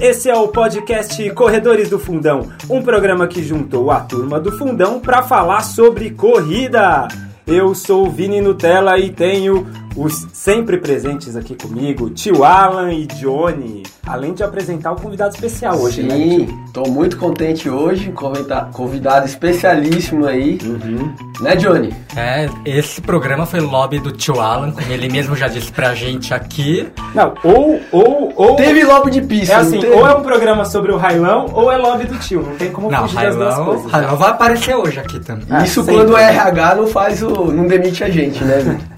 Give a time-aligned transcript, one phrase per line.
[0.00, 5.00] Esse é o podcast Corredores do Fundão, um programa que juntou a turma do Fundão
[5.00, 7.08] para falar sobre corrida.
[7.44, 9.66] Eu sou o Vini Nutella e tenho
[9.98, 15.34] os sempre presentes aqui comigo, tio Alan e Johnny, além de apresentar o um convidado
[15.34, 16.14] especial hoje, Sim, né?
[16.14, 21.12] Sim, tô muito contente hoje, convidado, convidado especialíssimo aí, Uhum.
[21.40, 21.92] né Johnny?
[22.16, 26.32] É, esse programa foi lobby do tio Alan, como ele mesmo já disse pra gente
[26.32, 26.88] aqui.
[27.14, 28.56] Não, ou, ou, ou...
[28.56, 29.92] Teve lobby de pista, É assim, teve?
[29.92, 32.90] ou é um programa sobre o Railão, ou é lobby do tio, não tem como
[32.90, 33.90] Não, fugir das duas coisas.
[33.90, 35.46] Railão vai aparecer hoje aqui também.
[35.50, 35.94] Ah, Isso sempre.
[35.96, 37.28] quando o RH não faz o.
[37.52, 38.97] não demite a gente, né, Vitor?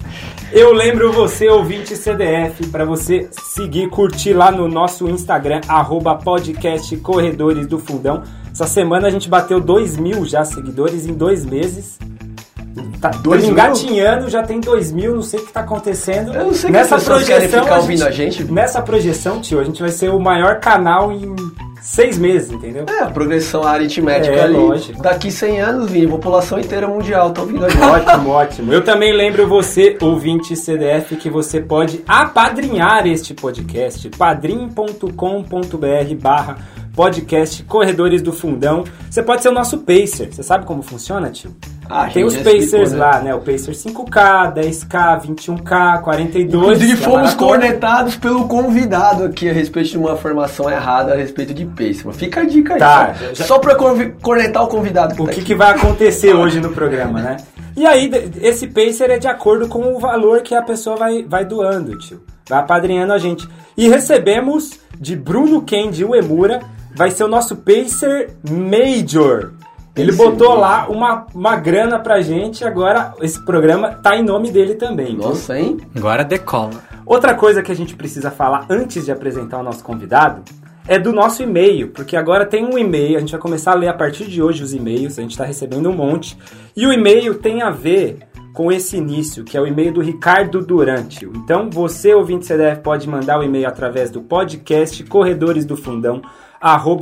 [0.53, 6.95] Eu lembro você, ouvinte CDF, para você seguir, curtir lá no nosso Instagram, arroba podcast
[6.97, 8.23] Corredores do Fundão.
[8.51, 11.97] Essa semana a gente bateu 2 mil já seguidores em dois meses.
[12.99, 13.51] Tá Dois mil?
[13.53, 16.33] engatinhando, já tem 2 mil, não sei o que tá acontecendo.
[16.33, 18.43] Eu não sei que nessa querem projeção, ficar a ouvindo a gente.
[18.43, 21.33] Nessa projeção, tio, a gente vai ser o maior canal em
[21.81, 22.85] seis meses, entendeu?
[22.87, 24.53] É, a progressão aritmética É, ali.
[24.55, 25.01] lógico.
[25.01, 27.65] Daqui 100 anos, Vini, população inteira mundial tá ouvindo.
[27.65, 28.73] Ótimo, ótimo.
[28.73, 36.57] Eu também lembro você, ouvinte CDF, que você pode apadrinhar este podcast, padrim.com.br barra
[37.05, 38.83] podcast Corredores do Fundão.
[39.09, 40.31] Você pode ser o nosso Pacer.
[40.31, 41.49] Você sabe como funciona, tio?
[41.89, 42.97] Ah, a Tem os Pacers explicou, né?
[42.97, 43.33] lá, né?
[43.33, 46.63] O Pacer 5K, 10K, 21K, 42.
[46.63, 51.55] Inclusive é fomos cornetados pelo convidado aqui a respeito de uma formação errada a respeito
[51.55, 52.03] de pace.
[52.05, 52.79] Mas fica a dica aí.
[52.79, 53.75] Tá, só, já- só pra
[54.21, 55.47] cornetar o convidado que O tá que, aqui.
[55.47, 57.37] que vai acontecer hoje no programa, né?
[57.75, 61.45] E aí, esse pacer é de acordo com o valor que a pessoa vai, vai
[61.45, 62.21] doando, tio.
[62.47, 63.47] Vai apadrinhando a gente.
[63.75, 66.59] E recebemos de Bruno Kendi Uemura,
[66.95, 69.53] vai ser o nosso pacer major.
[69.95, 70.61] Ele Pacer botou major.
[70.61, 75.15] lá uma, uma grana pra gente, agora esse programa tá em nome dele também.
[75.17, 75.77] Nossa, hein?
[75.95, 76.81] Agora decola.
[77.05, 80.43] Outra coisa que a gente precisa falar antes de apresentar o nosso convidado
[80.87, 83.87] é do nosso e-mail, porque agora tem um e-mail, a gente vai começar a ler
[83.89, 86.37] a partir de hoje os e-mails, a gente está recebendo um monte,
[86.75, 88.19] e o e-mail tem a ver
[88.53, 91.25] com esse início, que é o e-mail do Ricardo Durante.
[91.25, 96.21] Então, você, ouvinte CDF, pode mandar o e-mail através do podcast Corredores do Fundão,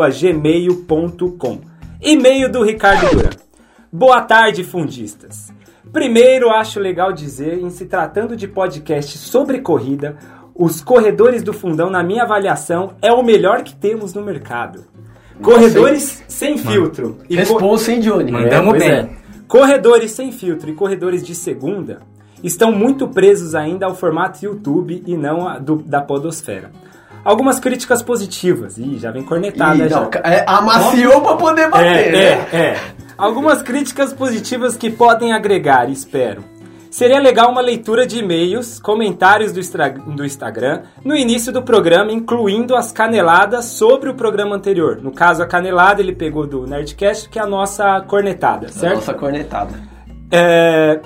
[0.10, 1.60] gmail.com.
[2.02, 3.40] E-mail do Ricardo Durante.
[3.92, 5.52] Boa tarde, fundistas.
[5.92, 10.18] Primeiro, acho legal dizer, em se tratando de podcast sobre corrida,
[10.56, 14.86] os corredores do fundão, na minha avaliação, é o melhor que temos no mercado.
[15.42, 17.18] Corredores sem filtro.
[17.30, 18.32] E co- Responsa, hein, Johnny?
[18.32, 18.44] Manda.
[18.46, 19.10] Mandamos bem.
[19.48, 22.00] Corredores sem filtro e corredores de segunda
[22.44, 26.72] estão muito presos ainda ao formato YouTube e não a do- da podosfera.
[27.24, 28.78] Algumas críticas positivas.
[28.78, 30.00] Ih, já vem cornetada Ih, já.
[30.02, 32.48] não, é, amaciou pra poder bater, É, né?
[32.52, 32.80] é, é.
[33.18, 36.44] Algumas críticas positivas que podem agregar, espero.
[36.90, 39.62] Seria legal uma leitura de e-mails, comentários do,
[40.16, 45.00] do Instagram no início do programa, incluindo as caneladas sobre o programa anterior.
[45.04, 48.96] No caso, a canelada ele pegou do Nerdcast, que é a nossa cornetada, certo?
[48.96, 49.72] Nossa cornetada.
[50.32, 51.00] É,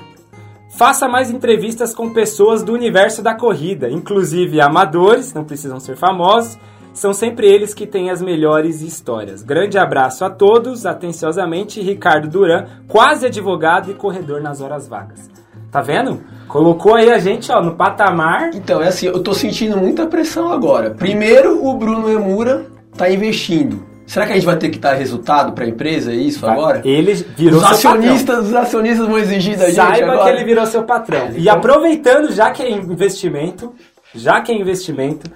[0.75, 6.57] Faça mais entrevistas com pessoas do universo da corrida, inclusive amadores, não precisam ser famosos.
[6.93, 9.43] São sempre eles que têm as melhores histórias.
[9.43, 15.29] Grande abraço a todos, atenciosamente, Ricardo Duran, quase advogado e corredor nas horas vagas.
[15.71, 16.21] Tá vendo?
[16.47, 18.51] Colocou aí a gente ó, no patamar.
[18.53, 20.91] Então, é assim, eu tô sentindo muita pressão agora.
[20.91, 23.92] Primeiro, o Bruno Emura tá investindo.
[24.05, 26.81] Será que a gente vai ter que dar resultado pra empresa, é isso agora?
[26.83, 27.91] Ele virou Os seu patrão.
[28.03, 30.23] acionistas, os acionistas vão exigir da gente Saiba agora.
[30.23, 31.29] que ele virou seu patrão.
[31.35, 33.73] E aproveitando, já que é investimento,
[34.13, 35.31] já que é investimento,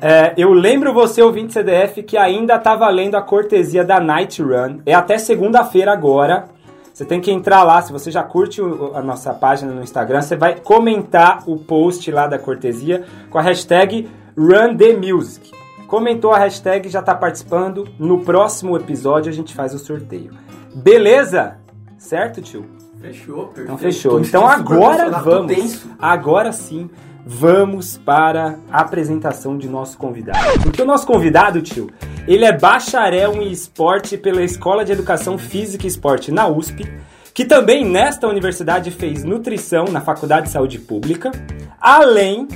[0.00, 4.78] é, eu lembro você, ouvinte CDF, que ainda tá valendo a cortesia da Night Run.
[4.84, 6.44] É até segunda-feira agora.
[6.92, 8.60] Você tem que entrar lá, se você já curte
[8.94, 13.42] a nossa página no Instagram, você vai comentar o post lá da cortesia com a
[13.42, 15.57] hashtag RunTheMusic.
[15.88, 17.88] Comentou a hashtag, já tá participando.
[17.98, 20.32] No próximo episódio a gente faz o sorteio.
[20.74, 21.56] Beleza?
[21.96, 22.66] Certo, tio?
[23.00, 23.62] Fechou, perfeito.
[23.62, 24.20] Então fechou.
[24.20, 25.86] Então agora vamos.
[25.98, 26.90] Agora sim,
[27.24, 30.38] vamos para a apresentação de nosso convidado.
[30.62, 31.90] Porque o nosso convidado, tio,
[32.26, 36.86] ele é bacharel em esporte pela Escola de Educação Física e Esporte na USP,
[37.32, 41.32] que também nesta universidade fez nutrição na Faculdade de Saúde Pública,
[41.80, 42.46] além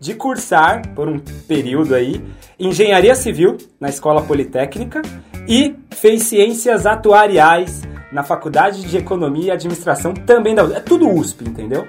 [0.00, 2.24] de cursar por um período aí
[2.58, 5.02] engenharia civil na Escola Politécnica
[5.46, 10.76] e fez ciências atuariais na Faculdade de Economia e Administração também da USP.
[10.76, 11.86] É tudo USP, entendeu?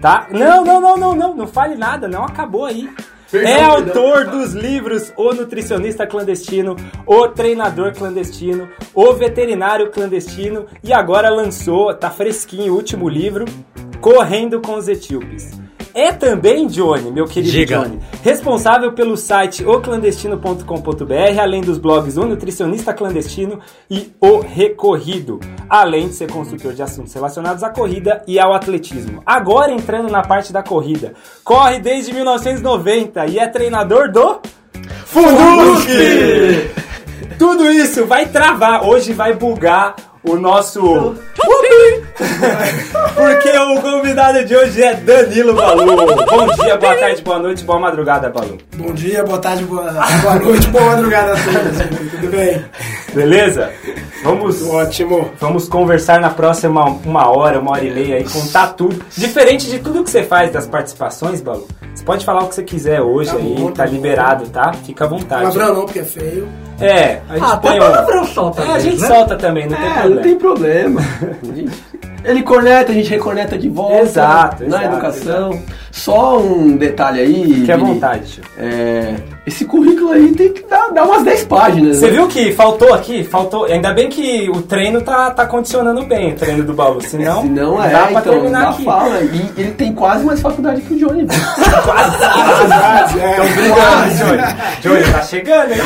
[0.00, 0.26] Tá?
[0.30, 2.90] Não, não, não, não, não, não fale nada, não acabou aí.
[3.32, 11.28] É autor dos livros O Nutricionista Clandestino, O Treinador Clandestino, O Veterinário Clandestino e agora
[11.28, 13.44] lançou, tá fresquinho, o último livro,
[14.00, 15.65] Correndo com os Etíopes.
[15.96, 17.78] É também, Johnny, meu querido Diga.
[17.78, 23.60] Johnny, responsável pelo site oclandestino.com.br, além dos blogs O Nutricionista Clandestino
[23.90, 25.40] e O Recorrido,
[25.70, 29.22] além de ser consultor de assuntos relacionados à corrida e ao atletismo.
[29.24, 34.38] Agora entrando na parte da corrida, corre desde 1990 e é treinador do
[35.06, 36.72] Fundusque!
[37.38, 39.96] Tudo isso vai travar, hoje vai bugar
[40.28, 41.14] o nosso
[43.14, 45.84] porque o convidado de hoje é Danilo Balu.
[45.96, 48.58] Bom dia, boa tarde, boa noite, boa madrugada, Balu.
[48.76, 49.92] Bom dia, boa tarde, boa,
[50.22, 52.10] boa noite, boa madrugada a todos.
[52.10, 52.64] Tudo bem?
[53.14, 53.70] Beleza?
[54.24, 55.30] Vamos, Ótimo.
[55.38, 59.04] vamos conversar na próxima uma hora, uma hora e meia e contar tudo.
[59.16, 61.66] Diferente de tudo que você faz das participações, Balu.
[61.94, 63.92] Você pode falar o que você quiser hoje Tá aí, bom, tá tá bom.
[63.94, 64.72] liberado, tá?
[64.84, 65.42] Fica à vontade.
[65.42, 66.48] Palavrão não, porque é feio.
[66.78, 69.08] É, a gente Ah, põe palavrão solta É, a gente né?
[69.08, 70.16] solta também, não tem É, problema.
[70.16, 71.00] não tem problema.
[72.26, 74.02] Ele corneta, a gente recorneta de volta.
[74.02, 75.62] Exato, Na exato, educação.
[75.92, 77.70] Só um detalhe aí.
[77.70, 77.88] À Vini.
[77.92, 78.42] vontade, tio.
[78.58, 79.14] É,
[79.46, 81.98] esse currículo aí tem que dar, dar umas 10 páginas.
[81.98, 82.12] Você né?
[82.14, 83.22] viu que faltou aqui?
[83.22, 83.66] Faltou.
[83.66, 87.00] Ainda bem que o treino tá, tá condicionando bem, o treino do baú.
[87.00, 88.84] Senão, Se não é, dá pra então, terminar dá aqui.
[88.84, 89.20] fala.
[89.20, 91.26] E ele tem quase mais faculdade que o Johnny.
[91.84, 93.32] Quase, Quase, é.
[93.32, 94.42] Então, obrigado, Johnny.
[94.82, 95.80] Johnny, tá chegando, hein?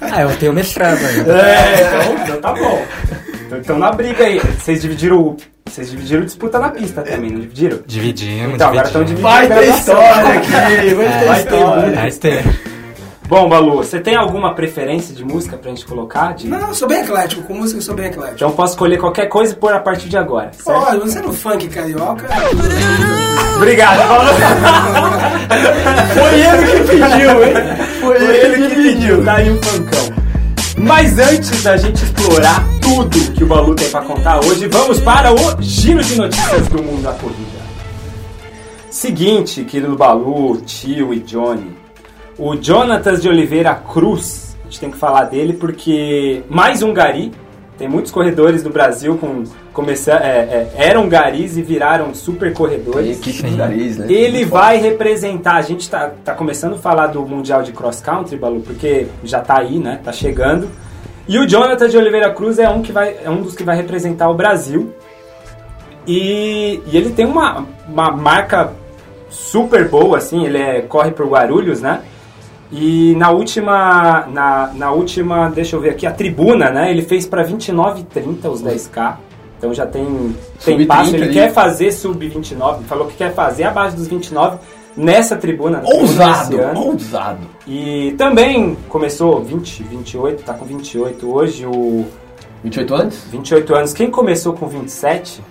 [0.00, 1.32] Ah, eu tenho mestrado ainda.
[1.40, 2.82] É, então, então tá bom.
[3.48, 4.38] Então, então na briga aí.
[4.40, 5.18] Vocês dividiram.
[5.20, 5.36] o-
[5.66, 7.78] Vocês dividiram disputa na pista também, não dividiram?
[7.86, 9.28] Dividimos, Então, agora estão dividindo.
[9.28, 11.92] Vai ter história aqui, vai ter Vai ter história.
[11.96, 12.38] Mas tem.
[13.28, 16.32] Bom, Balu, você tem alguma preferência de música pra gente colocar?
[16.34, 16.48] De...
[16.48, 17.42] Não, eu sou bem eclético.
[17.42, 18.36] Com música eu sou bem eclético.
[18.36, 20.70] Então eu posso escolher qualquer coisa e pôr a partir de agora, certo?
[20.70, 22.26] Olha, você no funk carioca.
[23.56, 24.28] Obrigado, Balu.
[26.14, 27.54] Foi ele que pediu, hein?
[28.00, 30.07] Foi, Foi ele que pediu, tá aí um funkão.
[30.80, 35.32] Mas antes da gente explorar tudo que o Balu tem pra contar hoje, vamos para
[35.32, 37.58] o giro de notícias do mundo da corrida.
[38.90, 41.76] Seguinte, querido Balu, tio e Johnny.
[42.38, 47.32] O Jonatas de Oliveira Cruz, a gente tem que falar dele porque mais um gari.
[47.78, 52.54] Tem muitos corredores do Brasil com começar, é, é, eram garis e viraram super Tem
[52.54, 53.18] corredores.
[53.18, 54.06] equipe de nariz, né?
[54.10, 55.54] Ele vai representar.
[55.54, 59.40] A gente tá, tá começando a falar do Mundial de Cross Country, Balu, porque já
[59.40, 60.00] tá aí, né?
[60.02, 60.68] Tá chegando.
[61.28, 63.76] E o Jonathan de Oliveira Cruz é um, que vai, é um dos que vai
[63.76, 64.92] representar o Brasil.
[66.04, 68.72] E, e ele tem uma, uma marca
[69.30, 70.44] super boa, assim.
[70.44, 72.02] Ele é, corre por Guarulhos, né?
[72.70, 76.90] E na última, na, na última, deixa eu ver aqui, a tribuna, né?
[76.90, 79.16] Ele fez para 29,30 os 10K.
[79.56, 80.04] Então já tem,
[80.64, 81.16] tem Sub-30 passo.
[81.16, 81.32] Ele ali.
[81.32, 82.82] quer fazer sub-29.
[82.82, 84.58] Falou que quer fazer abaixo dos 29
[84.96, 85.78] nessa tribuna.
[85.78, 87.46] na tribuna Ousado, ousado.
[87.66, 91.66] E também começou 20, 28, tá com 28 hoje.
[91.66, 92.04] O
[92.62, 93.24] 28 anos?
[93.30, 93.92] 28 anos.
[93.92, 95.42] Quem começou com 27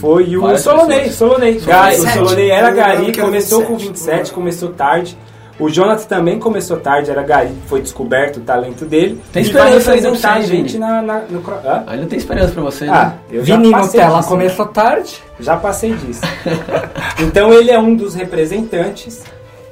[0.00, 1.10] foi o Solonei.
[1.10, 1.56] Solonei.
[1.56, 2.18] O 27.
[2.18, 3.88] Solonei era Gari, começou com 27.
[3.88, 5.16] 27, começou tarde.
[5.60, 9.20] O Jonathan também começou tarde, era Gari, foi descoberto o talento dele.
[9.32, 11.84] Tem esperança ainda pra a gente na, na- no Hã?
[11.86, 13.14] Ainda tem esperança pra você, Ah, né?
[13.30, 15.22] eu Vini Nutella começou tarde.
[15.38, 16.22] Já passei disso.
[17.20, 19.22] então ele é um dos representantes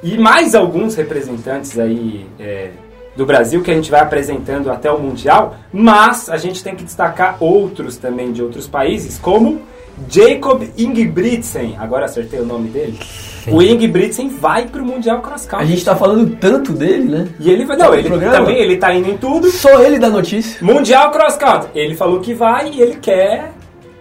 [0.03, 2.69] e mais alguns representantes aí é,
[3.15, 6.83] do Brasil que a gente vai apresentando até o Mundial, mas a gente tem que
[6.83, 9.61] destacar outros também de outros países, como
[10.07, 11.75] Jacob Ingebrigtsen.
[11.79, 12.97] Agora acertei o nome dele.
[13.47, 15.67] O Ingebrigtsen vai pro Mundial Cross A Country.
[15.67, 17.27] gente tá falando tanto dele, né?
[17.39, 18.33] E ele vai, não, no ele programa?
[18.33, 19.49] também ele tá indo em tudo.
[19.49, 20.57] Só ele dá notícia.
[20.61, 21.69] Mundial Cross Country.
[21.75, 23.51] Ele falou que vai e ele quer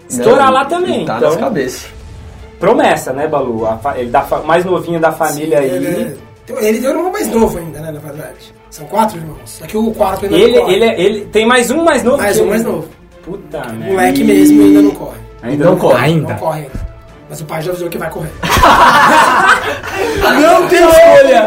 [0.08, 0.96] estourar Não, lá também.
[0.96, 1.86] ele Tá então, nas cabeças.
[2.58, 3.66] promessa, né, Balu?
[3.66, 5.94] A fa- ele da fa- mais novinho da família Ele, aí.
[5.94, 8.52] é- ele tem um irmão mais novo ainda, né, na verdade.
[8.70, 9.60] São quatro irmãos.
[9.62, 10.74] Aqui o quarto ainda Ele, não corre.
[10.74, 12.50] ele, é- ele tem mais um mais novo Mais que um ele.
[12.50, 12.88] mais novo.
[13.22, 13.84] Puta merda.
[13.92, 15.18] Moleque mesmo ainda não corre.
[15.42, 16.04] Ainda Não não corre.
[16.04, 16.28] Ainda.
[16.32, 16.87] Não corre ainda.
[17.28, 18.32] Mas o pai já avisou que vai correr.
[20.40, 20.80] Não tem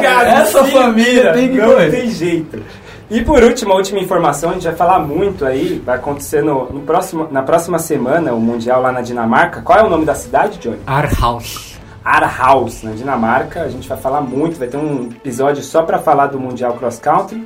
[0.02, 1.90] Cara, Essa sim, família tem que não correr.
[1.92, 2.62] tem jeito.
[3.10, 6.72] E por último, a última informação, a gente vai falar muito aí, vai acontecer no,
[6.72, 9.62] no próximo, na próxima semana, o Mundial lá na Dinamarca.
[9.62, 10.80] Qual é o nome da cidade, Johnny?
[10.88, 11.78] Arhaus.
[12.06, 13.62] Aarhus, na Dinamarca.
[13.64, 17.00] A gente vai falar muito, vai ter um episódio só para falar do Mundial Cross
[17.00, 17.46] Country.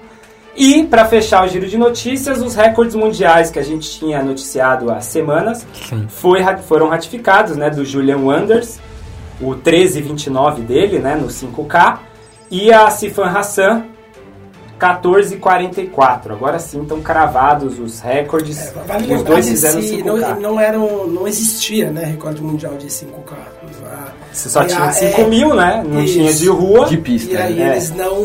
[0.56, 4.90] E para fechar o giro de notícias, os recordes mundiais que a gente tinha noticiado
[4.92, 5.66] há semanas
[6.08, 8.80] foi, ra- foram ratificados, né, do Julian Wanders,
[9.42, 12.00] o 13,29 dele, né, no 5K,
[12.50, 13.84] e a Sifan Hassan,
[14.80, 16.32] 14,44.
[16.32, 18.58] Agora sim estão cravados os recordes.
[18.60, 20.04] É, vale os dois fizeram esse 5K.
[20.06, 23.34] não, não, eram, não existia né, recorde mundial de 5K.
[23.86, 25.84] A- Você só e tinha a- 5 é, mil, né?
[25.88, 26.14] Não isso.
[26.16, 26.86] tinha de rua.
[26.88, 27.34] De pista.
[27.34, 27.72] E aí É.
[27.72, 28.16] eles não.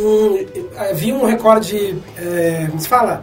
[0.91, 3.23] Havia um recorde, é, como se fala?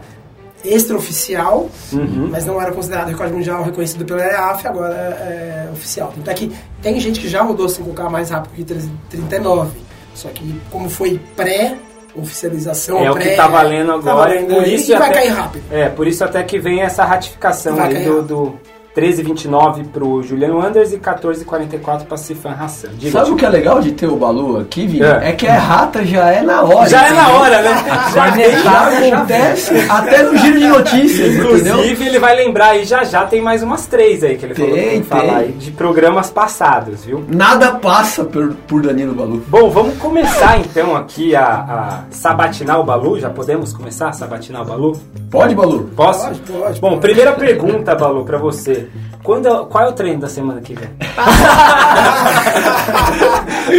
[0.64, 2.28] Extraoficial, Uhum.
[2.30, 6.12] mas não era considerado recorde mundial reconhecido pela EAF, agora é oficial.
[6.14, 9.78] Tanto é que tem gente que já rodou 5K mais rápido que 39.
[10.14, 14.04] Só que como foi pré-oficialização, É o pré, que tá valendo agora.
[14.04, 15.64] tá valendo por aí, isso e vai até- cair rápido.
[15.70, 18.54] É, por isso até que vem essa ratificação do, do
[18.96, 22.88] 13,29 pro Juliano Anders e 14,44 pra Sifan Hassan.
[22.98, 25.04] Diga, Sabe o que é legal de ter o Balu aqui, Vini?
[25.04, 25.30] É.
[25.30, 25.32] É.
[25.32, 26.88] que a rata já é na hora.
[26.88, 27.40] Já é na entendeu?
[27.40, 27.84] hora, né?
[28.14, 31.56] Já vem, Já acontece até no giro de notícias, entendeu?
[31.56, 34.70] Inclusive, ele vai lembrar aí já já tem mais umas três aí que ele falou
[34.70, 37.24] que Tem, tem que falar aí de programas passados, viu?
[37.28, 39.42] Nada passa por, por Danilo Balu.
[39.48, 43.18] Bom, vamos começar então aqui a, a sabatinar o Balu.
[43.20, 45.00] Já podemos começar a sabatinar o Balu?
[45.30, 45.90] Pode, Balu?
[45.94, 46.26] Posso?
[46.26, 48.87] Pode, pode, Bom, primeira pergunta, Balu, pra você.
[49.22, 50.88] Quando, qual é o treino da semana que vem?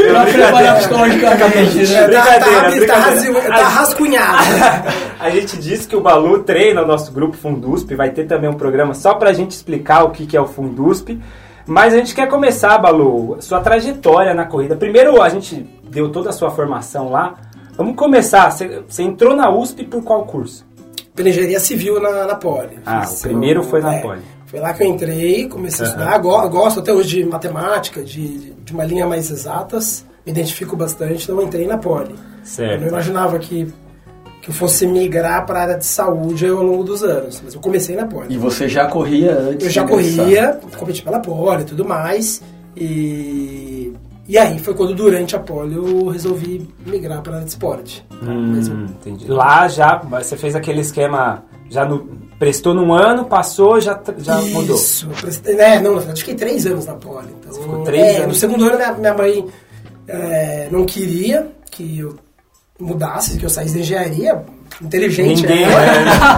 [0.09, 2.01] Pra preparar psicologicamente, né?
[2.01, 3.01] Tá, Brincadeira, tá,
[3.41, 4.43] tá, tá rascunhado.
[5.19, 8.53] A gente disse que o Balu treina o nosso grupo Fundusp, vai ter também um
[8.53, 11.19] programa só pra gente explicar o que, que é o Fundusp.
[11.65, 14.75] Mas a gente quer começar, Balu, sua trajetória na corrida.
[14.75, 15.55] Primeiro, a gente
[15.89, 17.35] deu toda a sua formação lá.
[17.77, 18.49] Vamos começar.
[18.51, 20.65] Você, você entrou na USP por qual curso?
[21.15, 22.79] Pela engenharia civil na, na Poli.
[22.85, 24.21] Ah, Fiz o primeiro foi na é, Poli.
[24.49, 26.17] Foi lá que eu entrei, comecei a estudar.
[26.17, 30.05] Go- Gosto até hoje de matemática, de, de uma linha mais exatas.
[30.25, 32.15] Me identifico bastante, então eu entrei na Poli.
[32.43, 32.73] Certo.
[32.73, 33.71] Eu não imaginava que,
[34.41, 37.61] que eu fosse migrar para a área de saúde ao longo dos anos, mas eu
[37.61, 38.33] comecei na Poli.
[38.33, 42.41] E você já corria antes Eu já corria, competi pela Poli e tudo mais.
[42.75, 43.93] E,
[44.27, 48.05] e aí foi quando, durante a Poli, eu resolvi migrar para a área de esporte.
[48.21, 49.27] Mas eu- Hum, entendi.
[49.27, 52.07] Lá já, você fez aquele esquema, já no,
[52.39, 54.75] prestou num ano, passou, já, já mudou.
[54.77, 57.27] Isso, eu prestei, né, não, na verdade, fiquei três anos na Poli.
[57.39, 58.27] Então, Você ficou três é, anos?
[58.27, 59.45] No segundo ano, minha, minha mãe
[60.07, 62.15] é, não queria que eu
[62.79, 64.41] mudasse, que eu saísse da engenharia.
[64.81, 65.73] Inteligente, Ninguém, né?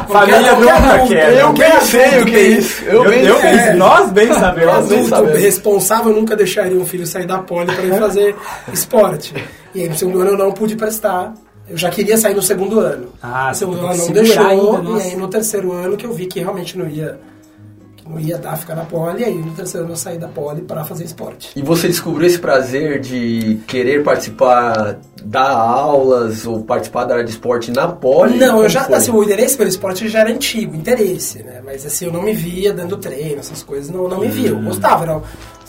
[0.08, 0.12] é.
[0.12, 1.38] Família Qualquer nunca quer.
[1.38, 2.84] Eu bem sei adulto o que é isso.
[2.86, 3.52] Eu, bem eu sei.
[3.52, 4.74] bem- nós bem sabemos.
[4.74, 5.40] Nós bem sabemos.
[5.40, 8.36] responsável nunca deixaria um filho sair da Poli para ir fazer
[8.74, 9.34] esporte.
[9.76, 11.34] E aí, no segundo ano, eu não pude prestar.
[11.72, 13.08] Eu já queria sair no segundo ano.
[13.22, 14.46] Ah, no segundo ano não deixou.
[14.46, 17.18] ainda, e aí, no terceiro ano, que eu vi que realmente não ia,
[18.06, 19.22] não ia dar ficar na Poli.
[19.22, 21.52] E aí, no terceiro ano, eu saí da Poli para fazer esporte.
[21.56, 27.32] E você descobriu esse prazer de querer participar, dar aulas ou participar da área de
[27.32, 28.38] esporte na poli?
[28.38, 28.96] Não, eu já, foi?
[28.96, 31.62] assim, o interesse pelo esporte já era antigo, interesse, né?
[31.64, 34.54] Mas assim, eu não me via dando treino, essas coisas, não, não me via.
[34.54, 34.60] Hum.
[34.60, 35.22] Eu gostava, era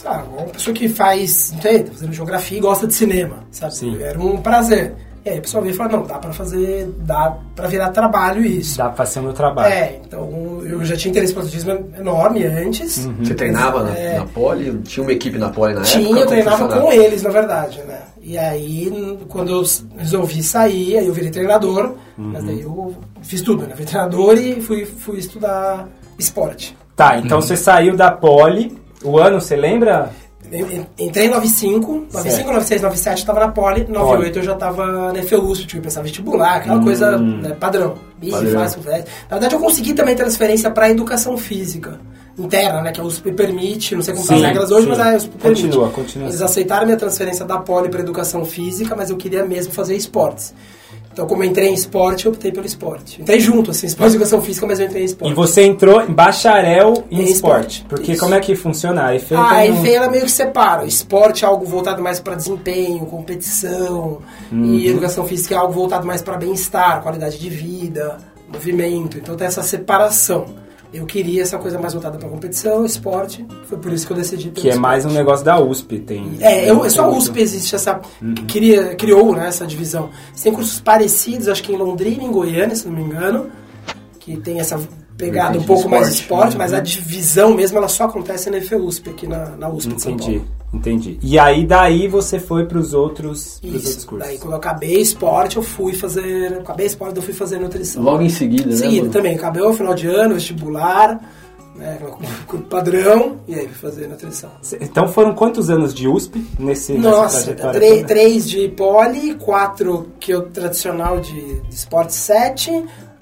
[0.03, 3.75] sabe, uma pessoa que faz, não sei, tá fazendo geografia e gosta de cinema, sabe?
[3.77, 4.03] Sim.
[4.03, 4.95] Era um prazer.
[5.25, 8.45] E aí a pessoa veio e falou, não, dá pra fazer, dá pra virar trabalho
[8.45, 8.79] isso.
[8.79, 9.73] Dá pra ser o meu trabalho.
[9.73, 13.09] É, então eu já tinha interesse pelo atletismo enorme antes.
[13.21, 14.19] Você treinava na, É.
[14.19, 14.77] na poli?
[14.79, 15.99] Tinha uma equipe na poli na época?
[15.99, 18.01] Tinha, eu treinava com eles, na verdade, né?
[18.21, 19.63] E aí, quando eu
[19.97, 23.71] resolvi sair, aí eu virei treinador, mas daí eu fiz tudo, né?
[23.71, 25.89] Virei treinador e fui, fui estudar
[26.19, 26.77] esporte.
[26.97, 28.77] Tá, então você saiu da Poli.
[29.05, 30.11] O ano, você lembra?
[30.53, 35.13] Eu Entrei em 95, 95, 96, 97 eu tava na Poli, 98 eu já tava
[35.13, 37.97] na FEUSP, tive que pensar vestibular, aquela coisa né, padrão.
[38.31, 38.53] Padrão.
[38.53, 39.05] fácil, velho.
[39.31, 41.99] Na verdade eu consegui também transferência pra educação física
[42.39, 44.89] interna, né, que a USP permite, não sei como Sim, são as regras hoje, sim.
[44.89, 45.63] mas a USP permite.
[45.63, 49.73] Continua, continua Eles aceitaram minha transferência da Poli pra educação física, mas eu queria mesmo
[49.73, 50.55] fazer esportes.
[51.13, 53.21] Então, como eu entrei em esporte, eu optei pelo esporte.
[53.21, 55.31] Entrei junto, assim, esporte e educação física, mas eu entrei em esporte.
[55.33, 57.33] E você entrou em bacharel em, Em esporte.
[57.83, 58.21] esporte, Porque isso.
[58.23, 59.07] como é que funciona?
[59.09, 60.87] A EFE Ah, a um- ela meio que separa.
[60.87, 64.19] Esporte é algo voltado mais para desempenho, competição,
[64.51, 64.65] Uhum.
[64.65, 68.17] e educação física é algo voltado mais para bem-estar, qualidade de vida,
[68.51, 69.19] movimento.
[69.19, 70.47] Então tem essa separação.
[70.93, 73.47] Eu queria essa coisa mais voltada para competição, esporte.
[73.65, 75.19] Foi por isso que eu decidi pelo Que é mais um esporte.
[75.19, 75.99] negócio da USP.
[76.01, 77.09] Tem, É, eu, tem só a.
[77.09, 78.01] USP existe essa.
[78.21, 78.35] Uhum.
[78.35, 80.11] Queria, criou né, essa divisão.
[80.43, 83.51] Tem cursos parecidos, acho que em Londrina e em Goiânia, se não me engano,
[84.21, 84.79] que tem essa
[85.17, 86.59] pegada um pouco de mais esporte, esporte, né?
[86.59, 90.13] mas a divisão mesmo ela só acontece na EFEUSP, aqui na, na USP de São
[90.13, 90.62] Entendi, Paulo.
[90.73, 91.19] Entendi.
[91.23, 94.07] E aí daí você foi pros outros, pros outros Isso.
[94.07, 94.27] cursos.
[94.29, 96.55] Daí quando eu acabei esporte, eu fui fazer.
[96.61, 98.03] Acabei esporte, eu fui fazer nutrição.
[98.03, 98.77] Logo em seguida, né?
[98.77, 99.13] Seguido mano?
[99.13, 101.21] também, acabei o final de ano, vestibular,
[101.77, 101.99] né,
[102.47, 104.51] com padrão, e aí fui fazer nutrição.
[104.81, 108.07] Então foram quantos anos de USP nesse, Nossa, nessa trajetória tre- toda?
[108.09, 112.71] três de poli, quatro que eu tradicional de, de esporte, sete,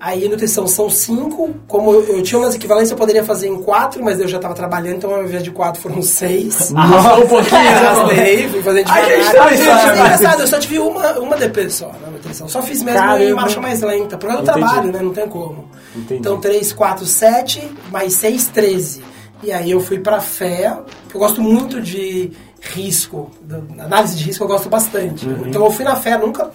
[0.01, 1.55] Aí nutrição são cinco.
[1.69, 4.55] Como eu, eu tinha umas equivalências, eu poderia fazer em quatro, mas eu já estava
[4.55, 6.73] trabalhando, então ao invés de quatro foram seis.
[6.75, 9.91] Arrastou um pouquinho, fui A gente sabe.
[9.91, 12.49] é engraçado, eu só tive uma, uma DP só na nutrição.
[12.49, 13.35] Só fiz mesmo em Caramba.
[13.43, 14.17] marcha mais lenta.
[14.17, 15.01] Por causa do trabalho, né?
[15.03, 15.69] Não tem como.
[15.95, 16.19] Entendi.
[16.19, 19.03] Então, 3, 4, 7, mais 6, 13.
[19.43, 20.79] E aí eu fui pra fé.
[21.13, 23.31] Eu gosto muito de risco.
[23.79, 25.27] Análise de risco eu gosto bastante.
[25.27, 25.47] Uhum.
[25.47, 26.51] Então eu fui na fé, nunca.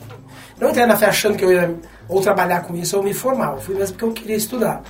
[0.59, 1.75] Não entrei na fé achando que eu ia
[2.07, 3.53] ou trabalhar com isso ou me formar.
[3.53, 4.81] Eu fui mesmo porque eu queria estudar.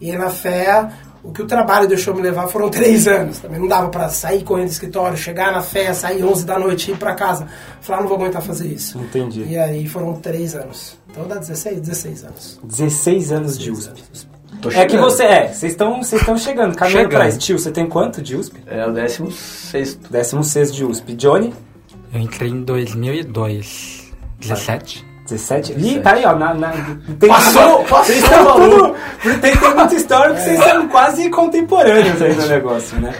[0.00, 0.88] E na fé,
[1.22, 3.38] o que o trabalho deixou me levar foram três anos.
[3.38, 6.90] Também não dava pra sair correndo do escritório, chegar na fé, sair 11 da noite
[6.90, 7.46] e ir pra casa.
[7.80, 8.98] Falar, "Ah, não vou aguentar fazer isso.
[8.98, 9.44] Entendi.
[9.48, 10.96] E aí foram três anos.
[11.10, 11.80] Então dá 16?
[11.80, 12.60] 16 anos.
[12.64, 14.02] 16 anos de USP.
[14.62, 17.18] Tô É que você é, vocês estão vocês estão chegando, caminhando Chegando.
[17.18, 17.38] pra isso.
[17.38, 18.60] Tio, você tem quanto de USP?
[18.66, 20.10] É o décimo sexto.
[20.12, 21.14] 16 de USP.
[21.14, 21.54] Johnny?
[22.12, 24.12] Eu entrei em 2002.
[24.38, 25.06] 17?
[25.30, 25.74] 17?
[25.78, 26.34] Ih, tá aí, ó.
[26.34, 26.72] Na, na,
[27.18, 28.94] tem, Passou, passou, Vocês estão tudo.
[29.22, 33.14] Tem, tem muita história que vocês são quase contemporâneos aí no negócio, né?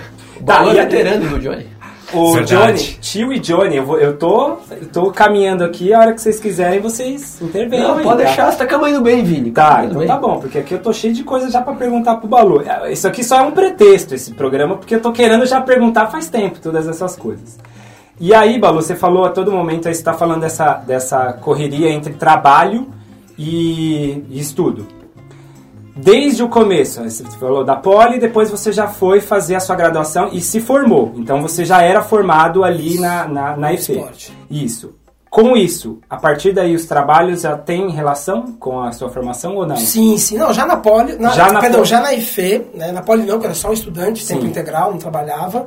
[0.45, 1.81] Tá, Balão veterano do Johnny.
[2.13, 2.83] O Verdade.
[2.83, 6.21] Johnny, tio e Johnny, eu, vou, eu, tô, eu tô caminhando aqui, a hora que
[6.21, 7.89] vocês quiserem, vocês intervenham.
[7.89, 8.25] Não, aí, pode tá?
[8.25, 9.53] deixar, você tá caminhando bem, Vini.
[9.53, 10.09] Tá, então bem.
[10.09, 12.63] tá bom, porque aqui eu tô cheio de coisa já pra perguntar pro Balu.
[12.63, 16.09] É, Isso aqui só é um pretexto, esse programa, porque eu tô querendo já perguntar
[16.09, 17.59] faz tempo todas essas coisas.
[18.21, 21.89] E aí, Balu, você falou a todo momento, aí você tá falando dessa, dessa correria
[21.89, 22.87] entre trabalho
[23.39, 24.87] e, e estudo.
[25.97, 30.29] Desde o começo, você falou da Poli, depois você já foi fazer a sua graduação
[30.33, 31.13] e se formou.
[31.17, 33.93] Então você já era formado ali na, na, na EFE.
[33.93, 34.37] Esporte.
[34.51, 34.95] Isso.
[35.31, 39.65] Com isso, a partir daí os trabalhos já têm relação com a sua formação ou
[39.67, 39.77] não?
[39.77, 40.37] Sim, sim.
[40.37, 41.17] Não, já na Poli.
[41.19, 41.89] Na, Já na perdão, Poli.
[41.89, 42.93] já na IFE, né?
[42.93, 44.49] Na Poli não, que era só um estudante, tempo Sim.
[44.49, 45.67] integral, não trabalhava.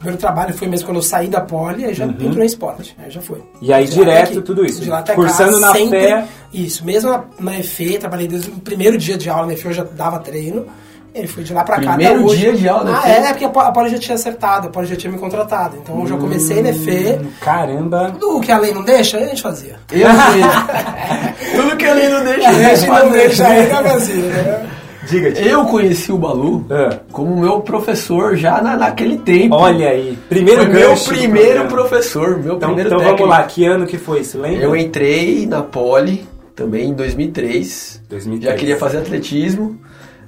[0.00, 2.96] O primeiro trabalho foi mesmo quando eu saí da Poli, aí já entrou em esporte.
[3.04, 3.38] Aí já foi.
[3.40, 3.44] Uhum.
[3.60, 4.40] E aí De direto aqui.
[4.40, 4.80] tudo isso.
[4.80, 6.24] De lá até Cursando cá, na sempre, fé.
[6.54, 9.72] Isso, mesmo na, na EFE, trabalhei desde o primeiro dia de aula na EFE, eu
[9.74, 10.64] já dava treino.
[11.14, 11.94] Ele foi de lá pra cá.
[11.96, 12.36] Primeiro hoje.
[12.38, 14.70] dia de aula Ah, é, é porque a Po- a Poli já tinha acertado, a
[14.70, 15.76] Poli já tinha me contratado.
[15.82, 17.18] Então eu já comecei na EFE.
[17.20, 18.14] Hum, Caramba.
[18.18, 19.76] Tudo que a lei não deixa, a gente fazia.
[19.92, 20.08] Eu.
[21.60, 24.69] Tudo que ele não deixa, A gente não deixa aí na fazia, né?
[25.08, 25.46] Diga, tio.
[25.46, 29.54] Eu conheci o Balu Ah, como meu professor já na, naquele tempo.
[29.54, 30.18] olha aí.
[30.28, 33.18] Primeiro Foi meu primeiro professor, meu Então, primeiro então técnico.
[33.22, 34.38] vamos lá, que ano que foi isso?
[34.38, 34.62] Lembra?
[34.64, 38.02] Eu entrei na Poli também em 2003.
[38.10, 38.52] 2003.
[38.52, 39.78] Já queria fazer atletismo.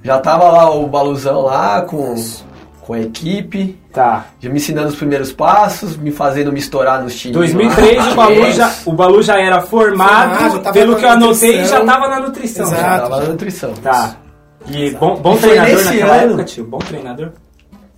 [0.03, 2.15] Já tava lá o Baluzão lá com,
[2.81, 3.79] com a equipe.
[3.93, 4.25] Tá.
[4.41, 7.37] Já me ensinando os primeiros passos, me fazendo me estourar nos times.
[7.37, 8.13] 2003 lá.
[8.13, 11.79] o Balu, já, o Balu já era formado, Formado, já pelo que eu anotei, nutrição.
[11.79, 12.65] já tava na nutrição.
[12.67, 12.81] Exato.
[12.83, 13.75] Já tava na nutrição.
[13.75, 14.17] Tá.
[14.71, 16.27] E bom, bom E treinador nesse naquela ano.
[16.29, 16.65] época, tio?
[16.65, 17.29] Bom treinador?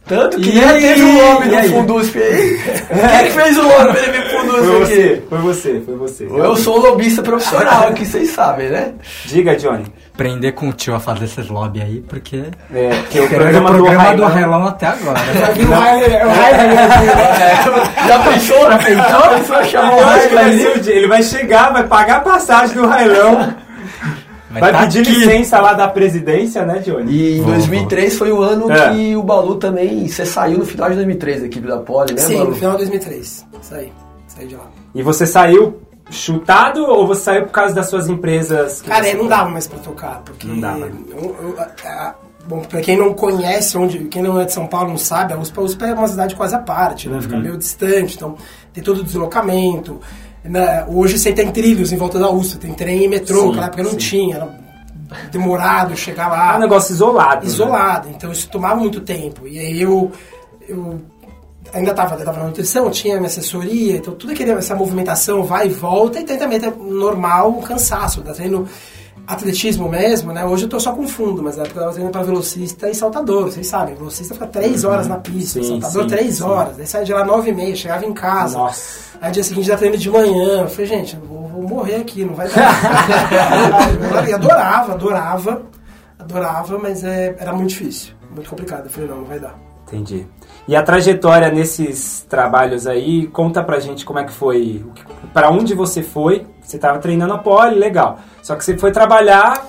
[0.07, 0.81] Tanto que E aí?
[0.83, 1.69] teve o nome E do aí?
[1.71, 2.61] Fundusp aí.
[2.61, 4.85] Quem que fez o nome pra ele vir Foi Fundusp aqui?
[4.85, 6.25] você, foi você, foi você.
[6.31, 8.93] Eu sou lobista profissional, que vocês sabem, né?
[9.25, 9.87] Diga, Johnny.
[10.13, 12.45] Aprender com o tio a fazer esses lobby aí, porque...
[12.73, 15.19] É, que o Quero ver programa, o programa do do Railão- até agora.
[18.07, 18.71] Já pensou?
[18.71, 19.81] Já pensou?
[19.83, 20.93] Eu.
[20.97, 23.55] Ele vai chegar, vai pagar a passagem do Railão,
[24.55, 25.11] Mas vai tá pedir aqui.
[25.11, 27.13] licença lá da presidência, né, Johnny?
[27.13, 28.91] E em Vou, 2003 foi o ano É.
[28.95, 30.07] que o Balu também.
[30.09, 32.51] Você saiu no final de 2003 da equipe da Poli, né, Sim, Balu?
[32.51, 33.47] no final de 2003.
[33.63, 33.93] Saí.
[34.27, 34.65] Saí de lá.
[34.95, 38.81] E você saiu chutado ou você saiu por causa das suas empresas?
[38.83, 40.47] que Cara, é, não dava mais pra tocar, porque...
[40.47, 40.81] Não dava.
[41.11, 42.15] eu- eu- a- a-
[42.47, 45.39] bom, pra quem não conhece, onde, quem não é de São Paulo não sabe, a
[45.39, 47.17] USP, a USP é uma cidade quase à parte, né?
[47.17, 47.23] Uhum.
[47.23, 48.35] Fica meio distante, então
[48.73, 49.99] tem todo o deslocamento.
[50.45, 53.67] Na- hoje você tem trilhos em volta da USP, tem trem e metrô, Sim, naquela
[53.67, 53.97] época não sim.
[53.97, 54.65] tinha, era
[55.31, 56.57] demorado chegar É lá.
[56.57, 57.43] um negócio isolado.
[57.43, 57.47] né?
[57.47, 59.47] isolado, então isso tomava muito tempo.
[59.47, 60.13] E aí eu,
[60.69, 61.01] eu
[61.73, 65.71] ainda estava tava na nutrição, tinha minha assessoria, então tudo aquele, essa movimentação vai e
[65.71, 68.69] volta, e tem também tem normal um cansaço, tá treino
[69.27, 70.45] atletismo mesmo, né?
[70.45, 72.95] Hoje eu tô só com fundo, mas na época eu tava treinando pra velocista e
[72.95, 76.43] saltador, vocês sabem, velocista fica três horas na pista, Sim, saltador sim, três sim.
[76.43, 78.59] horas, daí saia de lá nove e meia, chegava em casa.
[78.59, 79.19] Nossa.
[79.21, 80.63] Aí dia seguinte já treino de manhã.
[80.63, 84.29] Eu falei, gente, eu vou, vou morrer aqui, não vai dar.
[84.29, 85.63] e adorava, adorava,
[86.19, 88.85] adorava, mas é, era muito difícil, muito complicado.
[88.85, 89.55] Eu falei, não, não vai dar.
[89.87, 90.27] Entendi.
[90.67, 94.85] E a trajetória nesses trabalhos aí, conta pra gente como é que foi,
[95.33, 98.19] pra onde você foi, você tava treinando a pole, legal.
[98.43, 99.67] Só que você foi trabalhar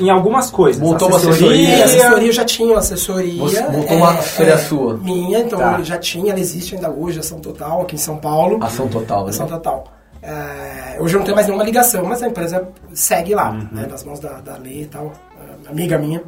[0.00, 0.80] em algumas coisas.
[0.82, 1.82] Montou uma assessoria.
[1.82, 3.40] a assessoria eu já tinha uma assessoria.
[3.42, 4.96] Você montou uma assessoria sua.
[4.96, 5.82] Minha, então Tá.
[5.82, 8.58] já tinha, ela existe ainda hoje, Ação Total, aqui em São Paulo.
[8.62, 9.30] Ação total, né?
[9.30, 9.84] Ação Total.
[10.22, 13.68] É, hoje eu não tenho mais nenhuma ligação, mas a empresa segue lá, Uhum.
[13.70, 15.12] né, nas mãos da, da lei e tal,
[15.66, 16.20] é, amiga minha.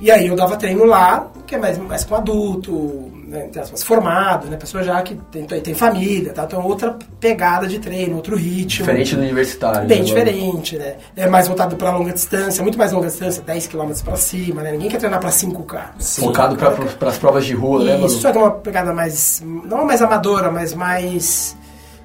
[0.00, 3.50] E aí eu dava treino lá, que é mais, mais com adulto, né,
[3.84, 4.56] formado, né?
[4.56, 6.44] Pessoa já que tem, tem família, tá?
[6.44, 8.84] Então outra pegada de treino, outro ritmo.
[8.84, 9.88] Diferente do universitário.
[9.88, 10.96] Bem né, diferente, né?
[11.16, 14.72] É mais voltado para longa distância, muito mais longa distância, 10 km para cima, né?
[14.72, 15.80] Ninguém quer treinar para 5K.
[16.20, 19.84] Focado para as provas de rua, né, Isso, só que é uma pegada mais, não
[19.84, 21.56] mais amadora, mas mais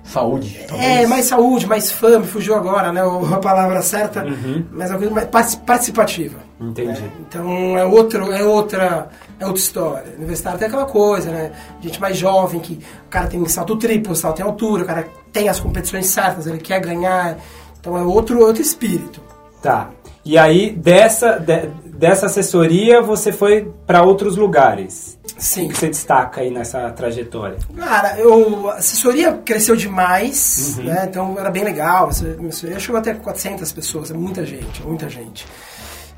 [0.03, 0.57] Saúde.
[0.61, 1.09] é, talvez.
[1.09, 3.01] mais saúde, mais fã, me fugiu agora, né?
[3.33, 4.25] A palavra certa,
[4.71, 6.37] mas é uma coisa mais partic- participativa.
[6.59, 7.01] Entendi.
[7.01, 7.09] né?
[7.27, 10.13] Então é outro, é outra, é outra história.
[10.17, 11.51] Universitário tem aquela coisa, né?
[11.81, 15.49] Gente mais jovem que o cara tem salto triplo, salto em altura, o cara tem
[15.49, 17.37] as competições certas, ele quer ganhar.
[17.79, 19.21] Então é outro, outro espírito.
[19.61, 19.89] Tá.
[20.25, 25.19] E aí, dessa, de- dessa assessoria, você foi para outros lugares.
[25.43, 25.67] O Sim.
[25.67, 27.58] que você destaca aí nessa trajetória?
[27.75, 31.06] Cara, eu, a assessoria cresceu demais, né?
[31.10, 32.06] Então era bem legal.
[32.06, 35.45] A assessoria chegou até 400 pessoas, é muita gente, muita gente.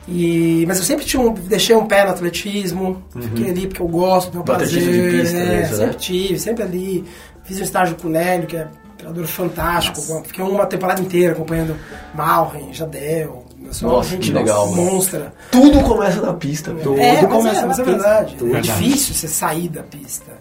[0.08, 3.88] E, mas eu sempre tinha um, deixei um pé no atletismo, fiquei ali porque eu
[3.88, 5.12] gosto, meu atletismo prazer.
[5.12, 5.86] de pista é, mesmo, né?
[5.86, 7.06] sempre tive, sempre ali.
[7.44, 10.02] Fiz um estágio com o Nélio, que é um treinador fantástico.
[10.24, 11.76] Fiquei uma temporada inteira acompanhando
[12.14, 13.45] Malren, Jadel.
[13.82, 14.92] Nossa, gente que legal, mano.
[14.92, 15.34] monstra.
[15.52, 17.00] Tudo começa na pista, velho.
[17.00, 17.98] é, Tudo mas começa é, na mas é pista.
[18.00, 18.36] verdade.
[18.38, 18.56] Tudo.
[18.58, 20.32] É difícil você sair da pista.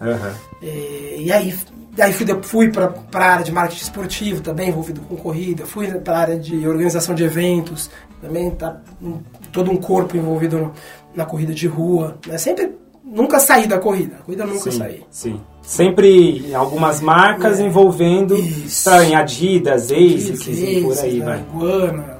[0.61, 1.53] É, e aí,
[1.99, 5.65] aí fui, fui para a área de marketing esportivo também, envolvido com corrida.
[5.65, 7.89] Fui para a área de organização de eventos,
[8.21, 9.19] também tá um-
[9.51, 10.71] todo um corpo envolvido no-
[11.15, 12.17] na corrida de rua.
[12.27, 12.37] Né?
[12.37, 12.71] Sempre,
[13.03, 14.17] nunca saí da corrida.
[14.19, 15.03] A corrida nunca Sim, saí.
[15.09, 15.41] sim.
[15.61, 17.63] Sempre em algumas marcas É.
[17.63, 18.83] envolvendo Isso.
[18.89, 21.25] pra, em Adidas, ASICS e por aí né?
[21.25, 21.39] vai.
[21.39, 22.14] Iguana.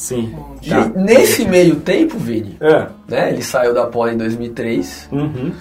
[0.00, 0.34] Sim.
[0.62, 0.90] E Tá.
[0.96, 3.28] nesse meio tempo, Vini, Ah, né?
[3.30, 5.06] Ele saiu da Poli em 2003.
[5.12, 5.52] uhum,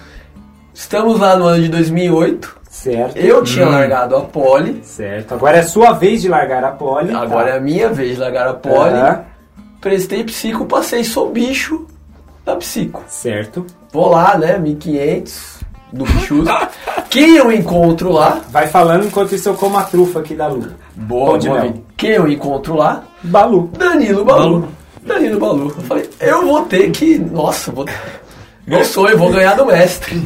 [0.74, 2.58] Estamos lá no ano de 2008.
[2.70, 3.18] certo.
[3.18, 4.80] Eu tinha largado a Poli.
[4.84, 5.34] Certo.
[5.34, 7.14] Agora é sua vez de largar a pole.
[7.14, 7.58] Agora é tá?
[7.58, 8.94] a minha vez de largar a Poli.
[8.94, 9.26] Aham,
[9.82, 11.86] Prestei psico, passei, sou bicho
[12.46, 13.04] da psico.
[13.08, 13.66] Certo.
[13.92, 14.58] Vou lá, né?
[14.58, 15.59] 1500
[15.92, 16.50] do bichudo.
[17.10, 18.42] Quem eu encontro lá?
[18.50, 20.68] Vai falando enquanto isso eu como a trufa aqui da Lu.
[20.96, 21.74] Boa, boa.
[21.98, 23.04] Quem eu encontro lá?
[23.24, 23.70] Balu.
[23.78, 24.68] Danilo Balu.
[25.04, 25.74] Danilo Balu.
[25.78, 27.18] Eu falei, eu vou ter que.
[27.18, 27.86] Nossa, vou.
[28.68, 30.22] Meu sonho, vou ganhar do mestre.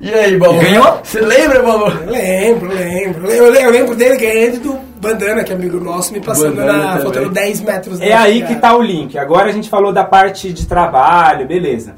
[0.00, 0.58] E aí, Balu?
[0.60, 1.00] Ganhou?
[1.02, 1.86] Você lembra, Balu?
[2.10, 3.30] Lembro, lembro.
[3.30, 6.94] Eu lembro, eu lembro dele ganhando do Bandana, que é amigo nosso, me passando Bandana
[6.96, 7.00] na.
[7.00, 8.54] faltando 10 metros da É aí chegada.
[8.54, 9.16] que tá o link.
[9.16, 11.94] Agora a gente falou da parte de trabalho, beleza.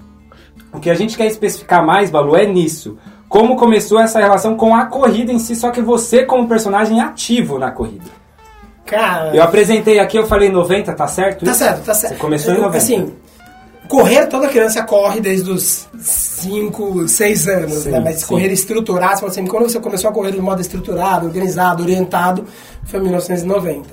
[0.77, 2.99] O que a gente quer especificar mais, Balu, é nisso.
[3.29, 7.59] Como começou essa relação com a corrida em si, só que você como personagem ativo
[7.59, 8.05] na corrida.
[8.85, 9.35] Cara.
[9.35, 11.45] Eu apresentei aqui, eu falei 90, tá certo?
[11.45, 12.13] Tá certo, tá certo.
[12.15, 12.77] Você começou em Eu- 90.
[12.79, 13.15] Assim,
[13.89, 18.01] correr, toda criança corre desde os 5, 6 anos, Sim, né?
[18.01, 18.27] Mas sim.
[18.27, 22.45] correr estruturado, você assim, quando você começou a correr de modo estruturado, organizado, orientado,
[22.85, 23.89] foi em 1990.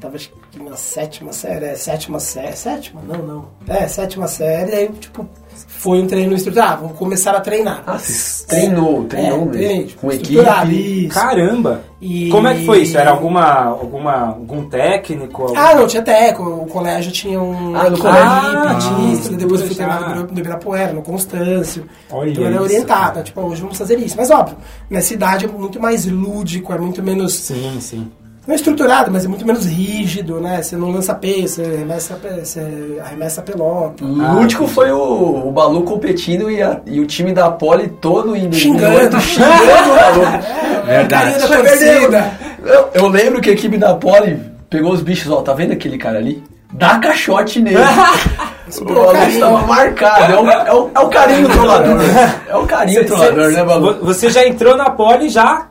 [0.00, 3.00] Tava acho que na sétima série, é, sétima série, sétima?
[3.06, 3.48] Não, não.
[3.66, 5.28] É, sétima série, aí, tipo,
[5.66, 7.82] foi um treino estruturado, ah, vamos começar a treinar.
[7.86, 9.50] Ah, você treinou, treinou mesmo.
[9.52, 11.04] treinei, tipo, Com equipe.
[11.06, 11.14] isso.
[11.14, 11.82] Caramba!
[12.00, 12.98] E- Como é que foi isso?
[12.98, 15.42] Era alguma, alguma, algum técnico?
[15.42, 16.42] algum- Ah, não, tinha teco.
[16.42, 17.76] O colégio tinha um.
[17.76, 18.28] Ah, no colégio.
[18.28, 21.84] artista, Ah, depois eu fui treinar no Ibirapuera, no Constâncio.
[22.10, 23.12] Olha então era isso, orientado.
[23.12, 23.22] cara.
[23.22, 24.16] Tipo, hoje vamos fazer isso.
[24.16, 24.56] Mas óbvio,
[24.90, 27.34] nessa idade é muito mais lúdico, é muito menos.
[27.34, 28.10] Sim, sim.
[28.46, 30.60] Não é estruturado, mas é muito menos rígido, né?
[30.60, 34.04] Você não lança peso, você arremessa, você arremessa a pelota.
[34.04, 38.54] Lúdico foi o, o Balu competindo e, a- e o time da Poli todo indo.
[38.56, 39.20] Xingando.
[39.20, 39.52] xingando
[39.90, 40.22] o Balu.
[40.88, 41.68] É, carinha da Perdeu.
[41.68, 42.32] torcida.
[42.64, 44.36] Eu, eu lembro que a equipe da Poli
[44.68, 46.42] pegou os bichos, ó, tá vendo aquele cara ali?
[46.72, 47.76] Dá caixote nele.
[48.80, 49.34] o pô, Balu carinho.
[49.34, 50.32] estava marcado.
[50.32, 52.00] É o, é o, é o carinho trollador.
[52.48, 53.94] É o carinho trollador, né, Balu?
[53.94, 55.68] Vo- Você já entrou na pole já,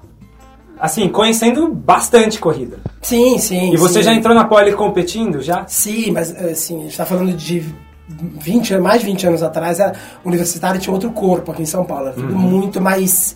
[0.82, 2.78] assim, conhecendo bastante corrida.
[3.02, 3.72] Sim, sim.
[3.74, 4.04] E você sim.
[4.04, 5.64] já entrou na pole competindo já?
[5.68, 7.64] Sim, mas assim, a gente tá falando de
[8.10, 9.94] 20, anos- mais de 20 anos atrás, a
[10.26, 13.36] universitária tinha outro corpo aqui em São Paulo, era tudo muito mais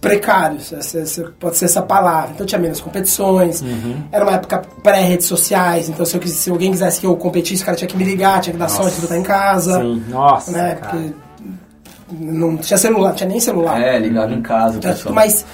[0.00, 0.58] precário,
[1.40, 2.32] pode ser essa palavra.
[2.34, 3.62] Então tinha menos competições,
[4.12, 7.66] era uma época pré-redes sociais, então se, eu se alguém quisesse que eu competisse, o
[7.66, 9.80] cara tinha que me ligar, tinha que dar sorte de eu estar em casa.
[9.80, 10.74] Sim, nossa, Né?
[10.74, 10.90] cara.
[10.96, 11.14] Porque
[12.20, 13.80] não tinha celular, não tinha nem celular.
[13.80, 15.14] É, ligado em casa, Então, pessoal.
[15.14, 15.44] mais,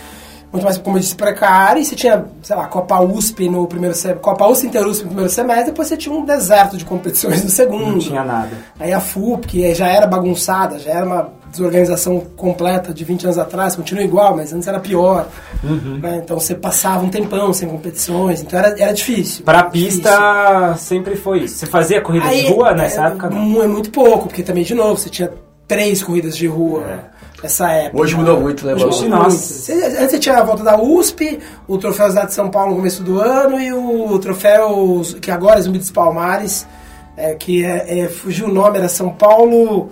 [0.53, 1.81] muito mais, como eu disse, precário.
[1.81, 5.31] E você tinha, sei lá, Copa USP no primeiro semestre, Copa USP Interusp no primeiro
[5.31, 7.93] semestre, depois você tinha um deserto de competições no segundo.
[7.93, 8.51] Não tinha nada.
[8.79, 13.39] Aí a FUP, que já era bagunçada, já era uma desorganização completa de 20 anos
[13.39, 15.29] atrás, continua igual, mas antes era pior.
[15.63, 15.99] Uhum.
[16.01, 16.21] né?
[16.25, 19.45] Então você passava um tempão sem competições, então era, era difícil.
[19.45, 20.03] Pra Difícil.
[20.03, 21.57] pista sempre foi isso.
[21.57, 23.31] Você fazia corrida de rua nessa é, época?
[23.31, 23.63] Não.
[23.63, 25.31] É muito pouco, porque também, de novo, você tinha
[25.67, 27.11] três corridas de rua
[27.43, 28.03] nessa época.
[28.03, 29.73] Hoje mudou muito, né, Hoje nossa.
[29.73, 33.03] Antes você tinha a volta da USP, o troféu Cidade de São Paulo no começo
[33.03, 36.67] do ano e o troféu que agora é Zumbi dos Palmares
[37.17, 39.91] É, que é, é, fugiu o nome, era São Paulo.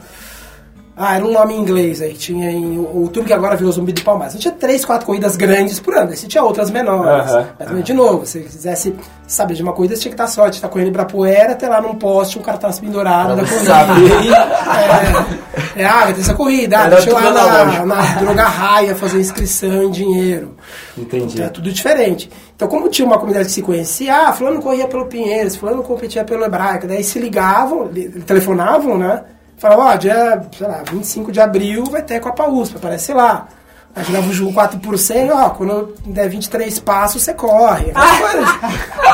[1.00, 4.02] Ah, era um nome em inglês aí, tinha em outubro que agora virou Zumbi do
[4.02, 4.32] Palmares.
[4.32, 7.30] Você tinha três, quatro corridas grandes por ano, aí você tinha outras menores.
[7.70, 10.56] Mas, de novo, se você quisesse saber de uma corrida, você tinha que estar sorte,
[10.56, 14.48] você tá correndo em Ibirapuera, até lá num poste, um cartaz pendurado da corrida.
[14.68, 15.47] É,
[15.82, 17.30] é, ah, vai ter essa corrida, ah, deixa eu lá
[17.64, 20.56] na, na Droga Raia fazer inscrição em dinheiro.
[20.96, 21.34] Entendi.
[21.34, 22.30] Então é tudo diferente.
[22.54, 26.24] Então, como tinha uma comunidade que se conhecia, ah, fulano corria pelo Pinheiros, fulano competia
[26.24, 29.22] pelo Hebraica, daí se ligavam, li- telefonavam, né?
[29.58, 33.48] Falavam, ó, dia, sei lá, 25 de abril vai ter Copa USP, aparece lá.
[33.96, 37.92] Aí jogava o jogo 4 por 100, ó, quando der 23 passos, você corre.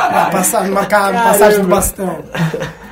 [0.05, 2.19] É, passar, marcar passagem do bastão.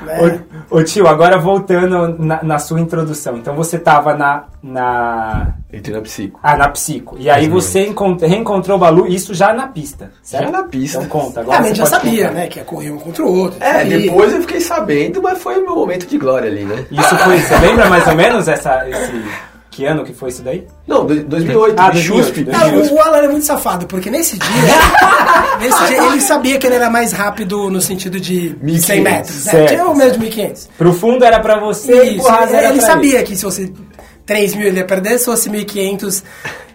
[0.05, 0.41] Né?
[0.75, 3.37] Ô, tio, agora voltando na, na sua introdução.
[3.37, 4.45] Então você tava na.
[4.61, 5.53] na...
[5.71, 6.39] Entrei na psico.
[6.41, 7.15] Ah, na psico.
[7.19, 10.45] E aí você encont- reencontrou o Balu, isso já na pista, certo?
[10.45, 10.97] Já na pista.
[10.97, 12.33] Então conta, agora Ah, a gente já sabia, contar.
[12.39, 13.57] né, que ia correr um contra o outro.
[13.63, 13.99] É, sabia.
[13.99, 16.85] depois eu fiquei sabendo, mas foi o meu momento de glória ali, né?
[16.89, 19.23] Isso foi, você lembra mais ou menos essa, esse...
[19.75, 20.67] Que ano que foi isso daí?
[20.87, 22.43] Não, do- 2008, Ah, de 2008, Chuspe.
[22.43, 22.53] né?
[22.55, 24.49] Ah, o, o Alan é muito safado, porque nesse dia,
[25.59, 29.45] nesse dia ele sabia que ele era mais rápido no sentido de 1.500, 100 metros.
[29.45, 29.65] Né?
[29.65, 30.67] Tinha o mesmo de 1.500.
[30.77, 33.35] Pro fundo era pra você e Isso, pro raso ele, era ele pra sabia que
[33.35, 33.73] se fosse
[34.25, 36.23] 3 mil ele ia perder, se fosse 1.500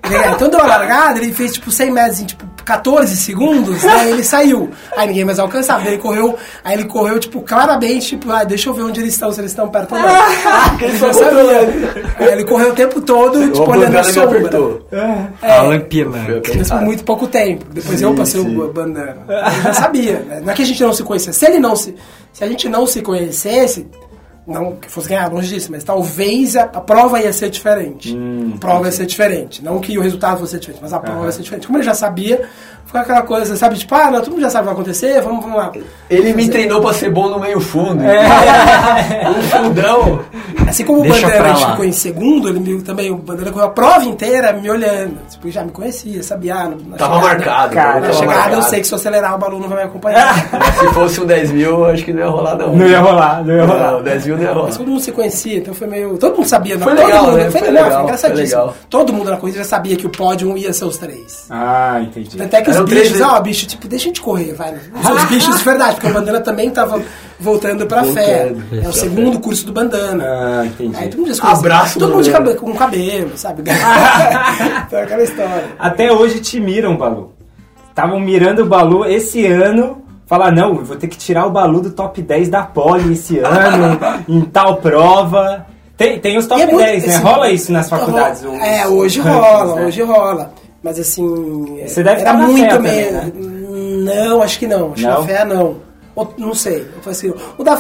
[0.05, 0.35] ele ia ganhar.
[0.35, 4.11] Então deu uma largada, ele fez tipo 100 metros em tipo 14 segundos, né?
[4.11, 4.71] Ele saiu.
[4.95, 5.89] Aí ninguém mais alcançava.
[5.89, 9.33] Ele correu, aí ele correu tipo claramente, tipo, ah, deixa eu ver onde eles estão,
[9.33, 10.09] se eles estão perto ou não.
[10.79, 11.61] ele já sabia.
[12.19, 14.51] Aí ele correu o tempo todo, tipo, olhando a sombra.
[14.93, 15.51] É.
[15.51, 16.27] Alan Pilan.
[16.59, 17.65] Mas por muito pouco tempo.
[17.73, 18.59] Depois Sim, eu passei sim.
[18.59, 19.17] o bandana.
[19.27, 20.19] Eu já sabia.
[20.21, 20.41] né?
[20.45, 21.39] Não é que a gente não se conhecesse.
[21.39, 21.95] Se ele não se.
[22.35, 23.89] Se a gente não se conhecesse,
[24.49, 28.17] não que fosse ganhar longe disso, mas talvez a, a prova ia ser diferente.
[28.55, 29.63] a prova ia ser diferente.
[29.63, 31.67] Não que o resultado fosse diferente, mas a prova ia ser diferente.
[31.67, 32.43] Como ele já sabia,
[32.87, 35.21] ficou aquela coisa, sabe, tipo, ah, não, todo mundo já sabe o que vai acontecer,
[35.21, 35.71] vamos, vamos lá.
[36.09, 38.03] Ele me treinou pra ser bom no meio fundo.
[39.29, 40.21] Um fundão.
[40.69, 43.71] Assim como Deixa o Bandeira ficou em segundo, ele me, também, o Bandeira correu a
[43.71, 45.19] prova inteira me olhando.
[45.29, 46.55] Tipo, já me conhecia, sabia.
[46.57, 47.75] ah, na Tava chegada- marcado.
[47.75, 48.71] Cara, tava Na chegada eu marcado.
[48.71, 50.35] sei que se eu acelerar o balão não vai me acompanhar.
[50.79, 52.75] Se fosse um 10 mil, acho que não ia rolar, não.
[52.77, 54.03] Não ia rolar, não ia Não, rolar.
[54.03, 54.67] 10 mil não rolar.
[54.67, 56.17] Mas todo mundo se conhecia, então foi meio.
[56.19, 56.85] Todo mundo sabia, não?
[56.87, 57.51] Foi todo legal, mundo, né?
[57.51, 58.49] Foi, Foi não, legal, foi engraçadíssimo.
[58.49, 58.77] foi legal.
[58.89, 61.47] Todo mundo na corrida já sabia que o pódio ia ser os três.
[61.51, 62.41] Ah, entendi.
[62.43, 64.75] Até que os Eram bichos, ó, bicho, tipo, deixa a gente correr, vai.
[64.75, 67.03] Os bichos de verdade, porque o Bandana também tava
[67.39, 68.53] voltando pra fé.
[68.83, 70.25] É o segundo curso do Bandana.
[70.25, 70.97] Ah, entendi.
[70.97, 71.45] Aí todo mundo já.
[71.45, 73.63] Abraço, Todo mundo de cabelo, com cabelo, sabe?
[74.87, 75.65] então é aquela história.
[75.79, 77.33] Até hoje te miram, Balu.
[77.89, 80.03] Estavam mirando o Balu esse ano.
[80.29, 83.39] Falar, não, eu vou ter que tirar o Balu do top 10 da Poli esse
[83.39, 85.67] ano, em tal prova.
[85.97, 87.15] Tem, tem os top é muito- 10, né?
[87.15, 88.45] assim, Rola isso nas faculdades?
[88.45, 89.87] os- É, hoje os rola, rankings, né?
[89.87, 90.53] hoje rola.
[90.83, 91.81] Mas assim.
[91.87, 93.09] Você deve era estar na muito meio.
[93.09, 94.93] também, Não, acho que não.
[94.93, 95.15] Acho Não?
[95.27, 95.77] que na fé não.
[96.15, 96.87] Ou, não sei.
[97.05, 97.79] Eu assim, o da.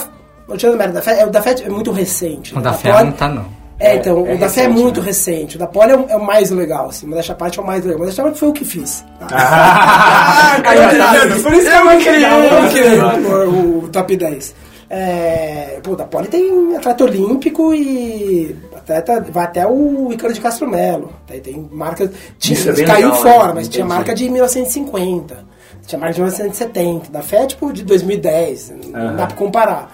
[0.57, 2.57] Tirando merda da fé, é, o da fé é muito recente.
[2.57, 3.45] O da A fé não tá, não.
[3.81, 5.07] É, então, É, é o da fé é recente, muito né?
[5.07, 5.57] recente.
[5.57, 7.07] O da Poli é, o- é o mais legal, assim.
[7.07, 8.01] O da Chapate é o mais legal.
[8.01, 9.05] Mas da Chapate foi o que fiz.
[9.21, 11.13] Ah, Aí, aí, tá.
[11.43, 12.65] por isso que é.
[12.65, 14.55] Eu queria o, top 10.
[14.91, 20.67] É, pô, da Poli tem atleta olímpico e atleta, vai até o Icaro de Castro
[20.69, 21.13] Melo.
[21.27, 22.11] Tem, tem marca.
[22.39, 23.53] Tinha, é caiu legal, fora, né?
[23.57, 23.97] mas tinha Entendi.
[23.99, 25.47] marca de 1950.
[25.87, 27.13] Tinha marca de 1970.
[27.13, 28.73] Da FE é tipo de 2010.
[28.93, 29.17] Não Aham.
[29.17, 29.93] dá pra comparar.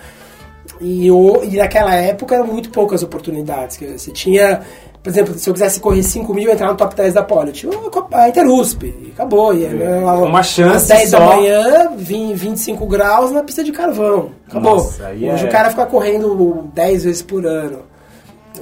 [0.80, 3.76] E, o, e naquela época eram muito poucas oportunidades.
[3.76, 4.60] que Você tinha,
[5.02, 7.52] por exemplo, se eu quisesse correr 5 mil e entrar no top 10 da Poli,
[7.52, 7.72] tinha
[8.12, 8.82] a Interusp.
[8.84, 9.54] E acabou.
[9.54, 11.36] E, né, Uma chance Às 10 da só.
[11.36, 14.30] manhã, vim 25 graus na pista de carvão.
[14.48, 14.74] Acabou.
[14.76, 17.80] Nossa, Hoje é- o cara fica correndo 10 vezes por ano.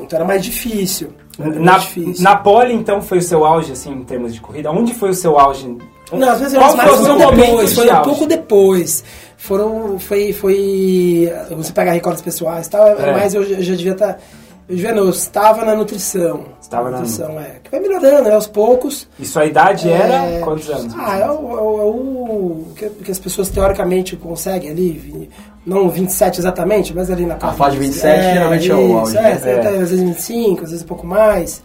[0.01, 1.11] Então era mais difícil.
[1.39, 2.23] Era Na, mais difícil.
[2.25, 4.71] na Poli, então, foi o seu auge, assim, em termos de corrida?
[4.71, 5.77] Onde foi o seu auge?
[6.13, 9.03] Não, às vezes Qual foi o seu momento depois, de foi um pouco depois.
[9.47, 13.13] Foram, foi, foi, você pega recordes pessoais e tal, É.
[13.13, 14.21] mas eu já, eu já devia estar,
[14.69, 16.45] eu devia não, eu estava na nutrição.
[16.61, 19.09] Estava na nutrição, é, que vai melhorando, né, aos poucos.
[19.19, 20.95] E sua idade era É, quantos anos?
[20.97, 25.29] Ah, é o, é o- é que, as pessoas teoricamente conseguem ali,
[25.67, 29.23] não 27 exatamente, mas ali na A fase de 27 geralmente é o auge, É,
[29.23, 29.33] né?
[29.33, 31.65] até às vezes 25, às vezes um pouco mais.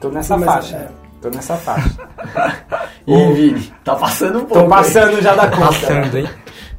[0.00, 0.76] Tô nessa mas, faixa.
[0.76, 0.88] é.
[1.20, 1.90] Tô nessa faixa.
[3.06, 4.64] Ih, Vini, tá passando um pouco.
[4.64, 5.66] Tô passando já da conta.
[5.66, 6.28] Passando, hein?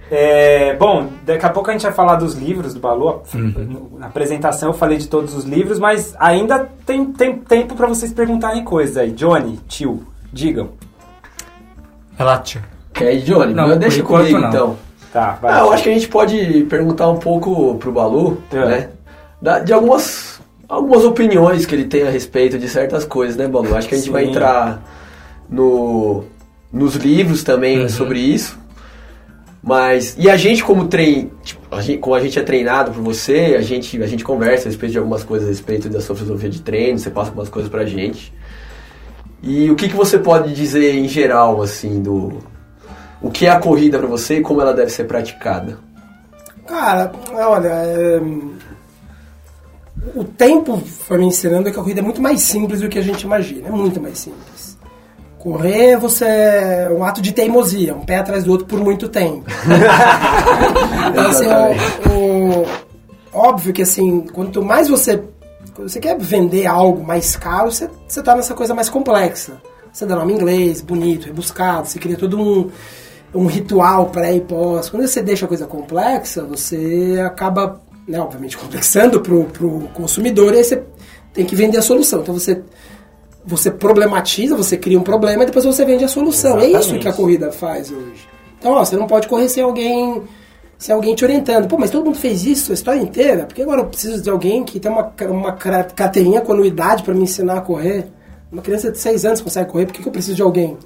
[0.09, 3.23] É, bom, daqui a pouco a gente vai falar dos livros do Balu.
[3.97, 8.13] Na apresentação eu falei de todos os livros, mas ainda tem, tem tempo pra vocês
[8.13, 9.11] perguntarem coisas aí.
[9.11, 10.69] Johnny, tio, digam.
[12.17, 12.63] Relativo.
[12.93, 13.53] Quer ir, Johnny?
[13.53, 14.49] Não, deixa enquanto comigo, não.
[14.49, 14.75] então.
[15.13, 15.53] Tá, vai.
[15.53, 18.65] Ah, eu acho que a gente pode perguntar um pouco pro Balu, É.
[18.65, 18.89] né?
[19.41, 23.75] Da- de algumas, algumas opiniões que ele tem a respeito de certas coisas, né, Balu?
[23.75, 24.31] Acho que a gente vai Sim.
[24.31, 24.81] entrar
[25.49, 26.23] no,
[26.71, 27.89] nos livros também Uhum.
[27.89, 28.57] sobre isso.
[29.61, 33.01] Mas, e a gente como trein, tipo, a gente, como a gente é treinado por
[33.03, 36.15] você, a gente, a gente conversa a respeito de algumas coisas a respeito da sua
[36.15, 38.33] filosofia de treino, você passa algumas coisas pra gente.
[39.43, 42.39] E o que, que você pode dizer em geral, assim, do...
[43.21, 45.79] O que é a corrida pra você e como ela deve ser praticada?
[46.65, 48.21] Cara, olha, é,
[50.15, 53.01] o tempo foi me ensinando que a corrida é muito mais simples do que a
[53.01, 54.56] gente imagina, é muito mais simples.
[55.51, 59.45] Correr, você é um ato de teimosia, um pé atrás do outro por muito tempo.
[61.09, 61.47] então, assim,
[62.09, 62.67] o, o-
[63.31, 65.23] óbvio que assim, quanto mais você
[65.77, 69.61] você quer vender algo mais caro, você, você tá nessa coisa mais complexa.
[69.93, 72.69] Você dá nome em inglês, bonito, rebuscado, você cria todo um,
[73.33, 74.89] um ritual pré e pós.
[74.89, 80.57] Quando você deixa a coisa complexa, você acaba, né, obviamente, complexando pro, pro consumidor e
[80.57, 80.83] aí você
[81.33, 82.19] tem que vender a solução.
[82.19, 82.61] Então você,
[83.47, 86.59] você problematiza, você cria um problema e depois você vende a solução.
[86.59, 87.01] É isso Exatamente.
[87.01, 88.27] que a corrida faz hoje.
[88.59, 90.21] Então, ó, você não pode correr sem alguém
[90.77, 91.67] sem alguém te orientando.
[91.67, 93.45] Pô, mas todo mundo fez isso a história inteira?
[93.45, 97.23] Porque agora eu preciso de alguém que tem uma, uma carteirinha com anuidade para me
[97.23, 98.07] ensinar a correr?
[98.51, 100.77] Uma criança de 6 anos consegue correr, por que, que eu preciso de alguém?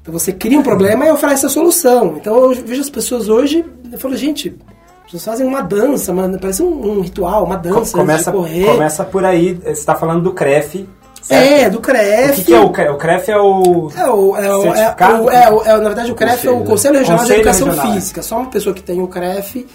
[0.00, 2.16] Então você cria um problema e oferece a solução.
[2.18, 4.56] Então eu vejo as pessoas hoje, eu falo, gente,
[5.00, 8.66] as pessoas fazem uma dança, mano, parece um, um ritual, uma dança começa, de correr.
[8.66, 10.86] começa por aí, você está falando do CREF.
[11.28, 12.36] É, do O CREF.
[12.36, 12.90] que, que é o CREF?
[12.92, 13.90] O CREF é o.
[13.96, 16.64] É o, é o, é, o, é, o- é, na verdade, o CREF é o
[16.64, 16.98] Conselho.
[16.98, 17.92] Regional de Educação Regional.
[17.94, 18.22] Física.
[18.22, 19.66] Só uma pessoa que tem o CREF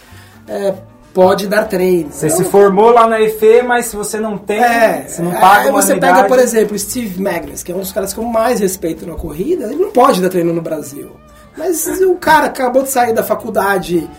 [0.48, 0.74] é,
[1.14, 2.10] pode dar treino.
[2.12, 5.32] Você Então, se formou lá na EFE, mas se você não tem, É, você não
[5.32, 8.20] paga aí você pega, por exemplo, o Steve Magnus, que é um dos caras que
[8.20, 11.12] eu mais respeito na corrida, ele não pode dar treino no Brasil.
[11.58, 14.10] Mas o cara acabou de sair da faculdade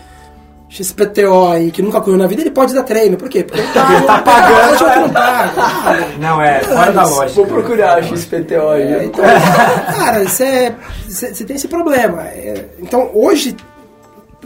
[0.73, 3.15] XPTO aí, que nunca correu na vida, ele pode dar treino.
[3.15, 3.43] Por quê?
[3.43, 6.07] Porque ele tá, ele tá pagando, não paga.
[6.19, 7.29] Não, é, fora da lógica.
[7.33, 8.81] Vou procurar a XPTO aí.
[8.93, 9.23] É, então,
[9.95, 10.73] cara, você
[11.07, 12.23] você tem esse problema.
[12.23, 13.55] É, Então, hoje,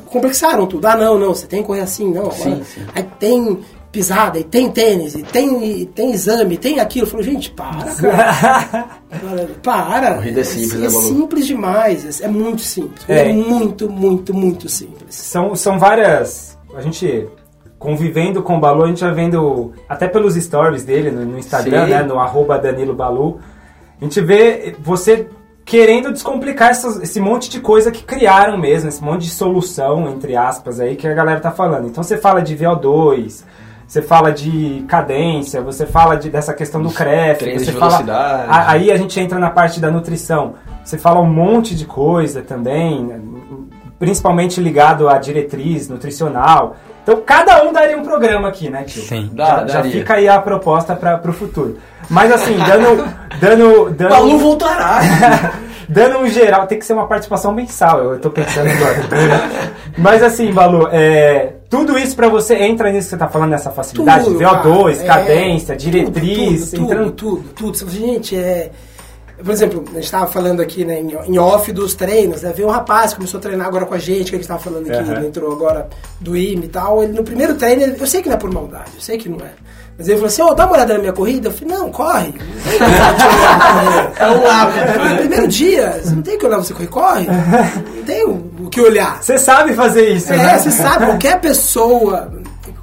[0.08, 0.86] complexaram tudo.
[0.86, 2.24] Ah, não, não, você tem que correr assim, não.
[2.24, 2.82] Agora, Sim, sim.
[2.94, 3.60] Aí tem
[3.91, 7.06] pisada, e tem tênis, e tem, e tem exame, e tem aquilo.
[7.06, 8.88] Eu falo, gente, para, cara.
[9.63, 10.15] para.
[10.15, 11.02] Corrida é simples, é, né, Balu?
[11.02, 13.06] simples demais, é, é muito simples.
[13.10, 13.30] É.
[13.30, 13.34] É.
[13.34, 15.15] muito, muito, muito simples.
[15.15, 16.58] São, são várias.
[16.76, 17.28] A gente
[17.80, 21.86] convivendo com o Balu, a gente vai vendo, até pelos stories dele no, no Instagram,
[21.86, 21.91] Sim.
[21.91, 22.04] né?
[22.04, 23.39] No arroba Danilo Balu.
[24.00, 25.28] A gente vê você
[25.63, 30.36] querendo descomplicar essas- esse monte de coisa que criaram mesmo, esse monte de solução, entre
[30.36, 31.88] aspas, aí que a galera tá falando.
[31.88, 33.43] Então você fala de VO2,
[33.88, 38.04] você fala de cadência, você fala de, dessa questão do CREF, Treinos você de fala.
[38.50, 40.56] a- aí a gente entra na parte da nutrição.
[40.84, 43.10] Você fala um monte de coisa também,
[44.00, 46.76] principalmente ligado à diretriz nutricional.
[47.04, 49.02] Então cada um daria um programa aqui, né, tio?
[49.04, 49.30] Sim.
[49.34, 51.78] Dá, já, já fica aí a proposta para o futuro.
[52.10, 53.06] Mas assim, dando.
[53.39, 55.00] dando, dando Balu voltará.
[55.89, 59.41] Dando um geral, tem que ser uma participação mensal, eu tô pensando agora.
[59.97, 63.71] Mas assim, Balu, é, tudo isso pra você entra nisso que você tá falando, nessa
[63.71, 64.25] facilidade?
[64.25, 67.12] Tudo, VO2, cara, cadência, é, diretriz, tudo, tudo, entrando.
[67.12, 67.91] tudo, tudo, tudo.
[67.91, 68.71] Gente, é...
[69.38, 72.51] Por exemplo, a gente estava falando aqui né, em off dos treinos, né?
[72.56, 74.60] Veio um rapaz que começou a treinar agora com a gente, que a gente estava
[74.60, 75.17] falando aqui, Aham.
[75.17, 75.88] ele entrou agora
[76.19, 77.03] do IME e tal.
[77.03, 79.38] Ele no primeiro treino, eu sei que não é por maldade, eu sei que não
[79.38, 79.51] é.
[79.98, 81.50] Mas ele falou assim, ô, dá uma olhada na minha corrida.
[81.50, 82.34] Eu falei, não, corre.
[84.20, 85.10] É um hábito.
[85.10, 87.28] No primeiro dia, você não tem que olhar você correr, corre.
[87.28, 89.22] Não tem o o que olhar.
[89.24, 90.58] Você sabe fazer isso, É, né?
[90.60, 92.32] você sabe, qualquer pessoa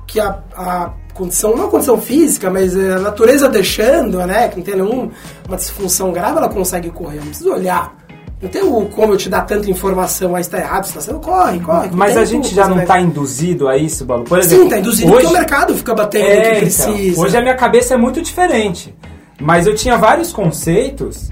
[0.07, 4.65] que a, a condição, não a condição física, mas a natureza deixando, né, que não
[4.65, 5.11] tem nenhuma
[5.57, 7.19] disfunção grave, ela consegue correr.
[7.19, 7.95] Não precisa olhar.
[8.43, 11.21] Não tem o, como eu te dar tanta informação, aí está errado, você está sendo,
[11.21, 11.89] corre, corre.
[11.93, 14.25] Mas a gente já não vai- tá induzido a isso, Balu?
[14.25, 17.21] Por exemplo, Sim, tá induzido hoje, porque o mercado fica batendo É, que então, precisa.
[17.21, 18.95] hoje a minha cabeça é muito diferente.
[19.41, 21.31] Mas eu tinha vários conceitos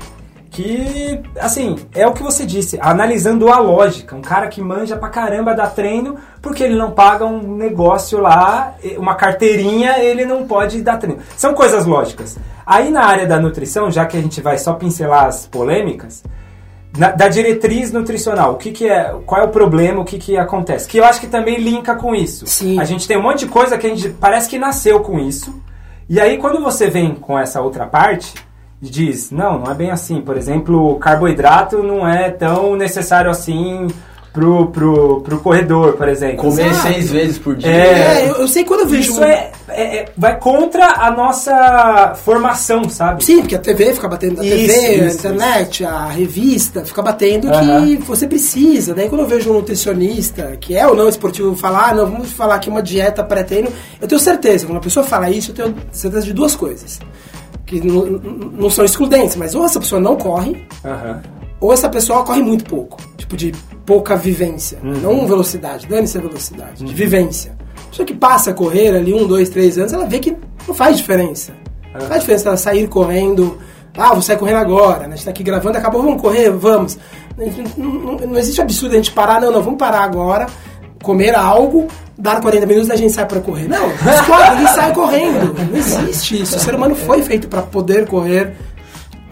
[0.51, 4.15] que, assim, é o que você disse, analisando a lógica.
[4.17, 8.75] Um cara que manja pra caramba da treino, porque ele não paga um negócio lá,
[8.99, 11.21] uma carteirinha, ele não pode dar treino.
[11.37, 12.39] São coisas lógicas.
[12.67, 16.23] Aí na área da nutrição, já que a gente vai só pincelar as polêmicas,
[16.97, 20.37] na- da diretriz nutricional, o que, que é, qual é o problema, o que, que
[20.37, 20.87] acontece?
[20.89, 22.47] Que eu acho que também linka com isso.
[22.47, 22.79] Sim.
[22.81, 25.61] A gente tem um monte de coisa que a gente parece que nasceu com isso.
[26.09, 28.35] E aí quando você vem com essa outra parte
[28.83, 30.21] e diz, não, não é bem assim.
[30.21, 33.87] Por exemplo, carboidrato não é tão necessário assim
[34.33, 36.37] pro, pro, pro corredor, por exemplo.
[36.39, 36.89] Comer Exato.
[36.89, 37.71] seis vezes por dia.
[37.71, 38.23] É.
[38.25, 39.11] É, eu, eu sei quando eu vejo...
[39.13, 43.25] Isso um- é, é- é- vai contra a nossa formação, sabe?
[43.25, 47.03] Sim, porque a TV fica batendo, a Isso, TV, a isso, internet, a revista, fica
[47.03, 47.87] batendo Aham.
[47.87, 48.95] que você precisa.
[48.95, 52.31] Daí quando eu vejo um nutricionista, que é ou não esportivo, falar, ah, não, vamos
[52.33, 53.69] falar aqui uma dieta pré-treino,
[54.01, 56.99] eu tenho certeza, quando uma pessoa fala isso, eu tenho certeza de duas coisas.
[57.67, 61.23] Que não, não são excludentes, mas ou essa pessoa não corre, Aham.
[61.63, 63.53] Ou essa pessoa corre muito pouco, tipo de
[63.87, 67.57] pouca vivência, não velocidade, dane-se a velocidade, de vivência.
[67.87, 70.37] A pessoa que passa a correr ali um, dois, três anos, ela vê que
[70.67, 71.53] não faz diferença.
[71.95, 73.59] Não faz diferença ela sair correndo,
[73.97, 75.13] ah, vou sair correndo agora, né?
[75.13, 76.99] a gente tá aqui gravando, acabou, vamos correr, vamos.
[77.77, 80.47] Não, não- não existe absurdo a gente parar, não, não, vamos parar agora,
[81.03, 81.87] comer algo,
[82.17, 83.69] dar 40 minutos e a gente sai pra correr.
[83.69, 85.55] Não, escola, ninguém sai correndo.
[85.71, 86.57] Não existe isso.
[86.57, 88.55] O ser humano foi feito pra poder correr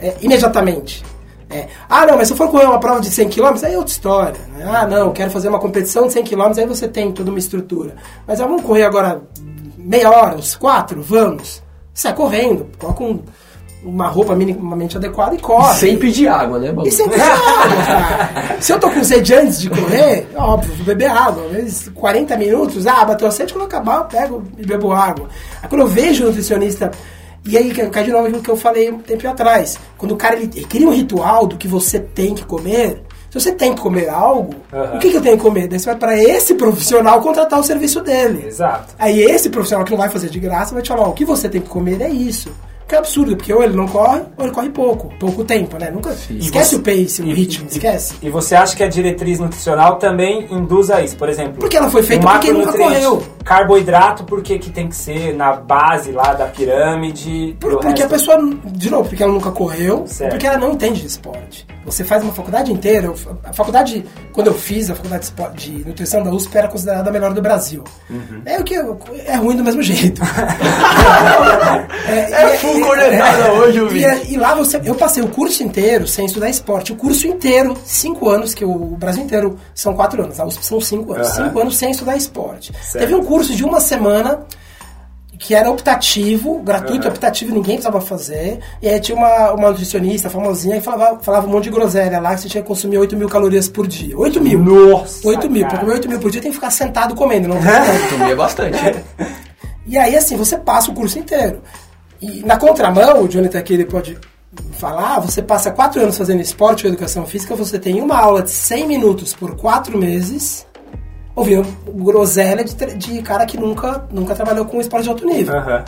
[0.00, 1.02] é, imediatamente.
[1.50, 3.76] É, ah, não, mas se eu for correr uma prova de 100 km, aí é
[3.76, 4.40] outra história.
[4.56, 4.64] né?
[4.72, 7.38] Ah, não, eu quero fazer uma competição de 100 km, aí você tem toda uma
[7.40, 7.96] estrutura.
[8.26, 9.20] Mas ah, vamos correr agora
[9.76, 11.60] meia hora, uns quatro, vamos.
[11.92, 13.20] Sai correndo, coloca um-
[13.82, 15.74] uma roupa minimamente adequada e corre.
[15.74, 16.86] Sem pedir água, né, Balu?
[16.86, 18.56] E sem beber água, cara.
[18.60, 21.46] Se eu tô com sede antes de correr, óbvio, vou beber água.
[21.46, 24.92] Às vezes 40 minutos, ah, bateu a sede, quando eu acabar, eu pego e bebo
[24.92, 25.28] água.
[25.62, 26.90] Aí quando eu vejo o nutricionista,
[27.46, 29.78] e aí que- cai de novo aquilo que eu falei um tempo atrás.
[29.96, 33.38] Quando o cara ele, ele cria um ritual do que você tem que comer, se
[33.40, 34.96] você tem que comer algo, Aham.
[34.96, 35.68] o que, que eu tenho que comer?
[35.68, 38.44] Daí você vai pra esse profissional contratar o serviço dele.
[38.46, 38.94] Exato.
[38.98, 41.48] Aí esse profissional que não vai fazer de graça vai te falar, o que você
[41.48, 42.50] tem que comer é isso.
[42.90, 45.14] Que é absurdo, porque ou ele não corre, ou ele corre pouco.
[45.20, 45.92] Pouco tempo, né?
[45.92, 46.10] Nunca.
[46.28, 48.14] Esquece você- o pace, o e- ritmo, e- esquece.
[48.20, 51.16] E você acha que a diretriz nutricional também induz a isso?
[51.16, 53.22] Por exemplo, Porque ela foi feita pra quem nunca correu.
[53.44, 57.56] Carboidrato, por que tem que ser na base lá da pirâmide?
[57.60, 58.08] Por- porque a resto?
[58.08, 60.30] pessoa, de novo, porque ela nunca correu, Certo.
[60.32, 61.64] porque ela não entende de esporte.
[61.84, 63.12] Você faz uma faculdade inteira,
[63.44, 67.12] a faculdade, quando eu fiz a faculdade de, de nutrição da USP, era considerada a
[67.12, 67.82] melhor do Brasil.
[68.10, 68.42] Uhum.
[68.44, 70.20] É o que é ruim do mesmo jeito.
[72.10, 74.08] É full coordenada hoje, o E, vídeo.
[74.08, 76.92] é- e lá você, eu passei o curso inteiro sem estudar esporte.
[76.92, 80.80] O curso inteiro, cinco anos, que o Brasil inteiro são quatro anos, a USP são
[80.80, 81.28] cinco anos.
[81.28, 81.44] Aham.
[81.46, 82.72] Cinco anos sem estudar esporte.
[82.82, 82.98] Certo.
[83.04, 84.40] Teve um curso de uma semana
[85.38, 87.14] que era optativo, gratuito, Aham.
[87.14, 88.60] optativo, ninguém precisava fazer.
[88.82, 92.34] E aí tinha uma, uma nutricionista famosinha que falava, falava um monte de groselha lá,
[92.34, 94.18] que você tinha que consumir 8 mil calorias por dia.
[94.18, 94.58] 8 mil.
[94.58, 95.62] Nossa, 8 mil.
[95.62, 95.70] cara.
[95.70, 98.78] Pra comer 8 mil por dia tem que ficar sentado comendo, não Comia bastante.
[99.86, 101.62] e aí, assim, você passa o curso inteiro.
[102.20, 104.18] E na contramão, o Jonathan aqui ele pode
[104.72, 108.50] falar, você passa quatro anos fazendo esporte ou educação física, você tem uma aula de
[108.50, 110.66] 100 minutos por quatro meses,
[111.36, 115.56] ouvindo groselha de, de cara que nunca, nunca trabalhou com esporte de alto nível.
[115.56, 115.84] Aham.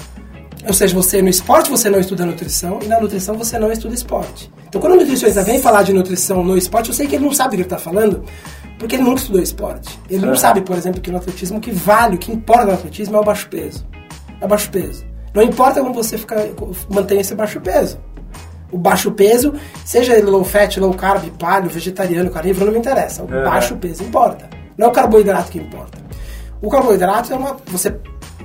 [0.65, 3.95] Ou seja, você no esporte você não estuda nutrição e na nutrição você não estuda
[3.95, 4.49] esporte.
[4.69, 7.33] Então quando o nutricionista vem falar de nutrição no esporte, eu sei que ele não
[7.33, 8.23] sabe o que ele está falando,
[8.79, 9.99] porque ele nunca estudou esporte.
[10.09, 10.37] Ele não É.
[10.37, 13.21] sabe, por exemplo, que no atletismo o que vale, o que importa no atletismo é
[13.21, 13.85] o baixo peso.
[14.41, 15.05] É o baixo peso.
[15.35, 16.37] Não importa como você fica,
[16.91, 17.99] mantém esse baixo peso.
[18.71, 19.53] O baixo peso,
[19.85, 23.23] seja ele low fat, low carb, paleo, vegetariano, carnívoro, não me interessa.
[23.23, 23.45] O É.
[23.45, 24.49] baixo peso importa.
[24.79, 25.99] Não é o carboidrato que importa.
[26.61, 27.57] O carboidrato é uma.
[27.67, 27.95] Você,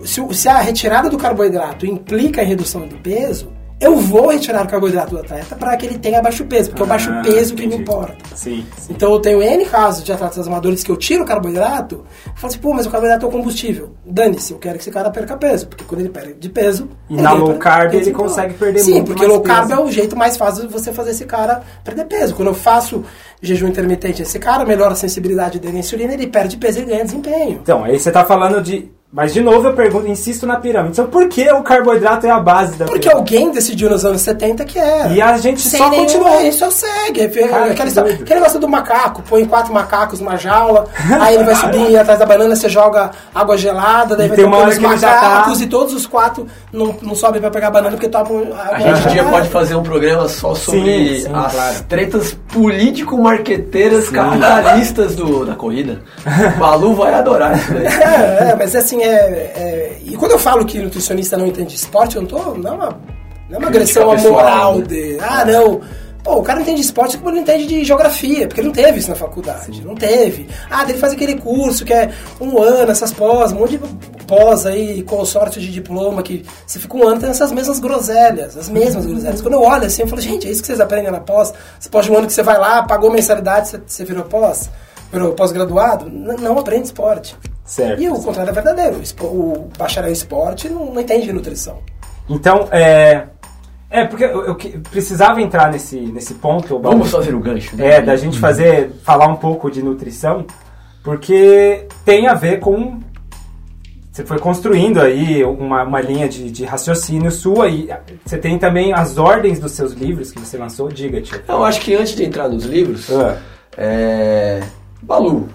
[0.03, 4.67] se, se a retirada do carboidrato implica em redução do peso, eu vou retirar o
[4.67, 7.53] carboidrato do atleta para que ele tenha baixo peso, porque é o baixo Ah, peso
[7.53, 7.83] que me entendi.
[7.83, 8.15] importa.
[8.35, 8.93] Sim, sim.
[8.93, 12.47] Então eu tenho N casos de atletas amadores que eu tiro o carboidrato, eu falo
[12.47, 13.91] assim, pô, mas o carboidrato é o combustível.
[14.05, 16.89] Dane-se, eu quero que esse cara perca peso, porque quando ele perde de peso.
[17.09, 19.81] E na low carb ele consegue perder Sim, muito porque mais low carb peso.
[19.81, 22.33] é o jeito mais fácil de você fazer esse cara perder peso.
[22.35, 23.03] Quando eu faço
[23.41, 27.03] jejum intermitente, esse cara melhora a sensibilidade dele à insulina, ele perde peso e ganha
[27.05, 27.59] desempenho.
[27.61, 28.91] Então, aí você tá falando de.
[29.11, 30.91] Mas de novo eu pergunto, insisto na pirâmide.
[30.91, 33.33] Então por que o carboidrato é a base da Porque pirâmide?
[33.35, 35.07] alguém decidiu nos anos 70 que era.
[35.13, 36.41] E a gente Sem só nenhum- continua.
[36.43, 37.21] Isso só segue.
[37.21, 39.23] É, Cara, aquele negócio do macaco.
[39.23, 40.87] Põe quatro macacos numa jaula,
[41.21, 44.45] aí ele vai subir atrás da banana, você joga água gelada, daí E vai tem
[44.45, 47.49] ter uma hora os que tá- macacos e todos os quatro não, não sobem pra
[47.49, 50.53] pegar a banana porque tomam água A gente um dia pode fazer um programa só
[50.53, 50.81] sobre
[51.19, 51.83] Sim, sim, as claro.
[51.87, 56.01] tretas político-marqueteiras capitalistas do, da corrida.
[56.55, 57.85] O Balu vai adorar isso daí.
[57.87, 59.09] É, é, mas assim, é,
[59.55, 62.37] é- E quando eu falo que nutricionista não entende esporte, eu não tô.
[62.55, 62.89] Não é uma,
[63.49, 64.85] não é uma agressão à moral né?
[64.85, 65.17] de.
[65.21, 65.81] Ah, não.
[66.23, 68.67] Pô, o cara não entende de esporte como ele não entende de geografia, porque ele
[68.67, 69.81] não teve isso na faculdade.
[69.85, 70.49] Não teve.
[70.69, 72.09] Ah, ele faz aquele curso que é
[72.41, 73.79] um ano, essas pós, um monte de
[74.25, 78.67] pós aí, consorte de diploma, que você fica um ano tendo essas mesmas groselhas, as
[78.67, 79.41] mesmas groselhas.
[79.41, 81.53] Quando eu olho assim, eu falo, gente, é isso que vocês aprendem na pós?
[81.79, 84.69] Você pode um ano que você vai lá, pagou mensalidade, você, você virou pós?
[85.13, 86.07] Virou pós-graduado?
[86.09, 87.37] N- Não aprende esporte.
[87.67, 88.01] Certo.
[88.01, 88.99] E o contrário é verdadeiro.
[89.21, 91.79] O bacharel em esporte não, não entende de nutrição.
[92.29, 93.25] Então, é.
[93.89, 96.79] É, porque eu, eu que- precisava entrar nesse, nesse ponto.
[96.79, 97.75] Vamos fazer o gancho.
[97.75, 97.95] né?
[97.97, 100.45] É, da gente fazer, falar um pouco de nutrição,
[101.03, 102.99] porque tem a ver com.
[104.11, 107.87] Você foi construindo aí uma, uma linha de, de raciocínio sua e
[108.25, 110.89] você tem também as ordens dos seus livros que você lançou.
[110.89, 111.39] Diga, tio.
[111.47, 113.37] Eu acho que antes de entrar nos livros, Ah.
[113.77, 114.63] é...
[115.03, 115.47] Balu,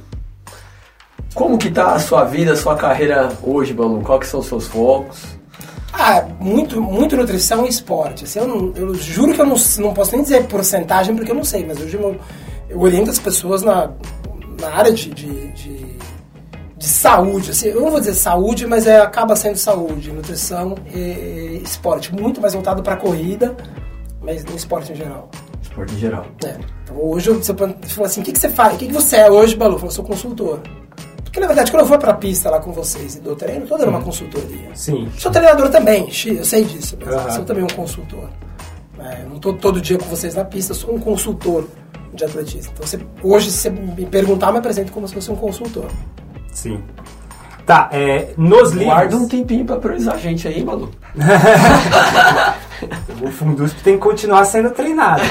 [1.34, 4.00] como que tá a sua vida, a sua carreira hoje, Balu?
[4.02, 5.22] Quais que são os seus focos?
[5.92, 8.24] Ah, muito, muito nutrição e esporte.
[8.24, 11.34] Assim, eu, não- eu juro que eu não, não posso nem dizer porcentagem porque eu
[11.34, 12.16] não sei, mas hoje eu,
[12.68, 13.90] eu oriento as pessoas na,
[14.60, 15.96] na área de, de, de,
[16.76, 17.50] de saúde.
[17.50, 22.14] Assim, eu não vou dizer saúde, mas é, acaba sendo saúde, nutrição e, e esporte.
[22.14, 23.54] Muito mais voltado para corrida,
[24.22, 25.30] mas no esporte em geral.
[25.62, 26.24] Esporte em geral.
[26.44, 26.56] É.
[26.84, 27.76] Então hoje eu- você fala
[28.06, 28.74] assim, o que, que você faz?
[28.74, 29.74] O que, que você é hoje, Balu?
[29.74, 30.60] Eu falo, eu sou consultor.
[31.32, 33.78] Porque na verdade, quando eu vou pra pista lá com vocês e dou treino, tô
[33.78, 34.68] dando uma consultoria.
[34.74, 35.10] Sim.
[35.16, 38.28] Sou treinador também, eu sei disso, mas eu sou também um consultor.
[38.98, 41.66] É, não tô todo dia com vocês na pista, sou um consultor
[42.12, 42.70] de atletismo.
[42.74, 45.86] Então você- hoje, se você me perguntar, eu me apresento como se fosse um consultor.
[46.52, 46.82] Sim.
[47.64, 48.86] Tá, é, nos livros...
[48.86, 50.90] Guarda um tempinho pra priorizar a gente aí, Malu.
[53.20, 55.22] O Fundusp tem que continuar sendo treinado.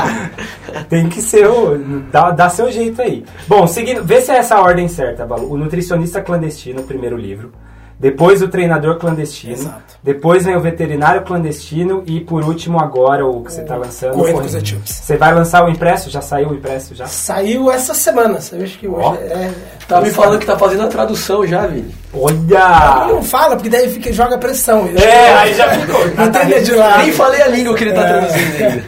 [0.90, 1.78] tem que ser o.
[2.12, 3.24] Dá, dá seu jeito aí.
[3.48, 4.04] Bom, seguindo.
[4.04, 5.50] Vê se é essa a ordem certa, Balu.
[5.50, 7.52] O nutricionista clandestino, o primeiro livro.
[7.98, 9.54] Depois o treinador clandestino.
[9.54, 9.96] Exato.
[10.02, 12.02] Depois vem o veterinário clandestino.
[12.06, 14.12] E por último, agora, o que você está lançando.
[14.12, 14.80] Correndo com.
[14.84, 16.10] Você vai lançar o impresso?
[16.10, 16.94] Já saiu o impresso?
[16.94, 17.06] Já?
[17.06, 19.14] Saiu essa semana, eu acho que hoje Ó.
[19.14, 19.50] é...
[19.88, 21.94] Tá me falando que tá fazendo a tradução já, Vini.
[22.12, 23.06] Olha!
[23.08, 24.88] não fala, porque daí fica, joga pressão.
[24.96, 26.06] É, aí já ficou.
[26.16, 27.02] Não tem de lado.
[27.02, 28.06] Nem falei a língua que ele tá É.
[28.08, 28.84] traduzindo ainda.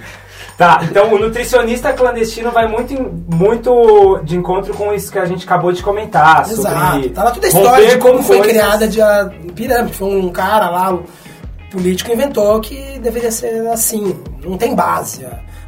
[0.59, 2.93] Tá, então o nutricionista clandestino vai muito,
[3.33, 6.51] muito de encontro com isso que a gente acabou de comentar.
[6.51, 6.95] Exato.
[6.97, 9.95] Sobre Tá lá toda a história de como com foi coisas- criada de a pirâmide.
[9.95, 11.05] Foi um cara lá, um
[11.71, 14.19] político, inventou que deveria ser assim.
[14.45, 15.25] Não tem base.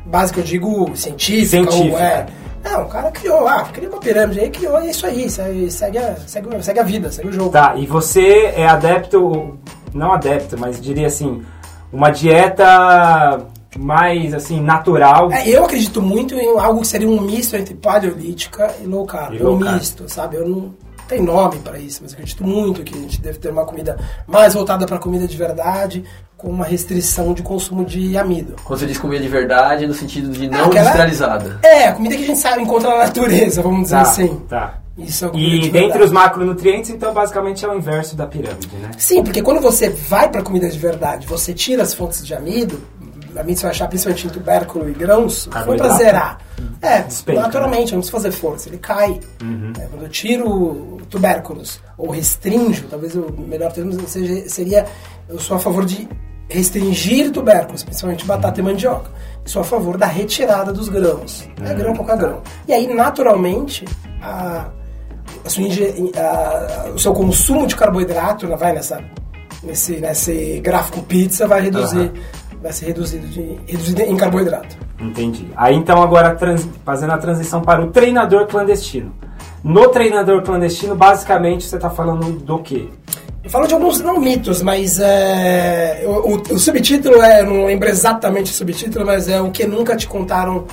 [0.07, 1.70] Base que eu digo científica.
[1.70, 1.95] Científica.
[1.95, 2.26] Ou é.
[2.64, 5.30] Não, o cara criou, ah, criou uma pirâmide aí, criou, e é isso aí.
[5.30, 7.51] Segue, segue, a, segue, segue a vida, segue o jogo.
[7.51, 9.57] Tá, e você é adepto,
[9.95, 11.43] não adepto, mas diria assim,
[11.93, 13.38] uma dieta
[13.78, 15.30] mais assim, natural.
[15.32, 19.34] É, eu acredito muito em algo que seria um misto entre paleolítica e low carb.
[19.34, 19.74] E É low um carb.
[19.78, 20.36] misto, sabe?
[20.36, 20.74] Eu não
[21.08, 24.54] tem nome para isso, mas acredito muito que a gente deve ter uma comida mais
[24.54, 26.04] voltada para comida de verdade,
[26.36, 28.54] com uma restrição de consumo de amido.
[28.64, 31.58] Quando você diz comida de verdade, no sentido de não Aquela- industrializada.
[31.62, 34.40] É, a comida que a gente sabe encontra na natureza, vamos dizer Tá, assim.
[34.48, 34.74] tá.
[34.98, 38.90] Isso é E de dentre os macronutrientes, então basicamente é o inverso da pirâmide, né?
[38.98, 42.80] Sim, porque quando você vai para comida de verdade, você tira as fontes de amido,
[43.38, 46.38] amido você vai achar principalmente em tubérculo e grãos, foi para zerar.
[46.82, 49.18] É, Despenca, naturalmente, não precisa fazer força, ele cai.
[49.78, 54.86] É, quando eu tiro tubérculos ou restringo, talvez o melhor termo seja, seria,
[55.28, 56.08] eu sou a favor de
[56.48, 59.10] restringir tubérculos, principalmente batata e mandioca.
[59.44, 61.48] Sou a favor da retirada dos grãos.
[61.64, 62.42] É grão, qualquer grão.
[62.68, 63.84] E aí, naturalmente,
[64.20, 64.68] a,
[65.44, 65.64] a sua
[66.16, 69.02] a- o seu consumo de carboidrato né, vai nessa,
[69.62, 72.12] nesse, nesse gráfico pizza vai reduzir,
[72.62, 74.76] vai ser reduzido, de, reduzido em carboidrato.
[75.00, 75.48] Entendi.
[75.56, 79.14] Aí então agora trans- fazendo a transição para o treinador clandestino.
[79.64, 82.88] No treinador clandestino, basicamente você está falando do quê?
[83.42, 87.64] Eu falo de alguns não mitos, mas é, o, o- o subtítulo é, eu não
[87.66, 90.64] lembro exatamente o subtítulo, mas é o que nunca te contaram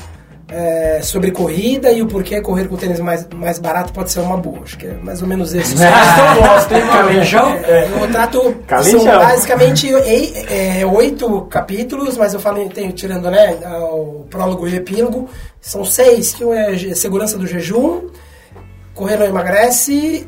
[0.49, 4.37] é, sobre corrida e o porquê correr com tênis mais, mais barato pode ser uma
[4.37, 4.61] boa.
[4.63, 5.75] Acho que é mais ou menos esse.
[5.83, 7.53] eu gosto, hein, Calinjão?
[7.65, 8.55] É, eu trato.
[8.83, 13.57] São basicamente é, oito capítulos, mas eu falo, tenho, tirando né,
[13.91, 15.29] o prólogo e o epílogo,
[15.59, 18.07] são seis, que um é segurança do jejum,
[18.93, 20.27] correr não emagrece,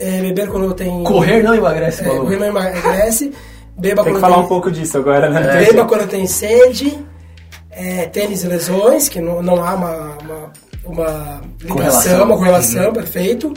[0.00, 1.04] é, beber quando tem.
[1.04, 3.32] Correr não emagrece, é, correr não emagrece,
[3.76, 5.66] beba Tem que falar tem, um pouco disso agora, né?
[5.66, 6.98] Beba quando tem sede,
[7.78, 10.52] é, tênis e lesões, que não, não há uma, uma,
[10.84, 12.24] uma ligação, Correlação.
[12.24, 13.54] uma correlação, perfeito.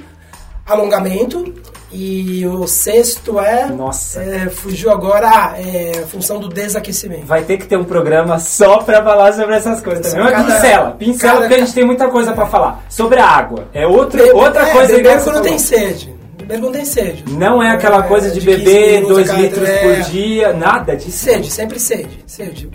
[0.66, 1.54] Alongamento.
[1.94, 3.66] E o sexto é.
[3.68, 4.22] Nossa.
[4.24, 5.28] é, fugiu agora.
[5.30, 7.26] Ah, é função do desaquecimento.
[7.26, 10.08] Vai ter que ter um programa só pra falar sobre essas coisas.
[10.14, 10.24] Também.
[10.24, 12.82] Mas cada- pincela, pincela, cada- porque a gente tem muita coisa pra falar.
[12.88, 13.68] Sobre a água.
[13.74, 16.16] É outro, outra é, coisa que você quando tem sede.
[16.60, 17.24] Quando tem sede.
[17.32, 20.54] Não é aquela coisa de, 15 beber minutos 2 a cada- litros é, por dia,
[20.54, 21.12] nada disso.
[21.18, 22.20] Sede, sempre sede.
[22.28, 22.70] sede.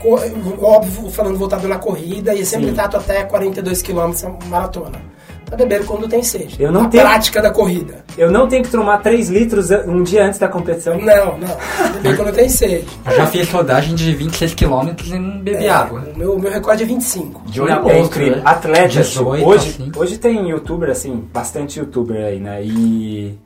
[0.61, 2.75] Óbvio, falando voltado na corrida, e sempre Sim.
[2.75, 4.13] trato até 42 km
[4.49, 5.17] maratona.
[5.45, 6.57] Pra beber quando tem sede.
[6.61, 8.05] Eu não a tenho- prática da corrida.
[8.19, 10.99] Eu não tenho que tomar 3 litros um dia antes da competição.
[11.01, 11.93] Não, não.
[11.95, 12.85] Beber quando tem sede.
[13.09, 16.03] Eu já fiz rodagem de 26 km e não bebi É, água.
[16.15, 17.43] O meu, meu recorde é 25.
[17.49, 18.37] De Não, olho é incrível.
[18.39, 18.43] né?
[18.45, 19.93] Atletas, 18, hoje, assim.
[19.97, 22.65] hoje tem youtuber, assim, bastante youtuber aí, né?
[22.65, 23.39] E,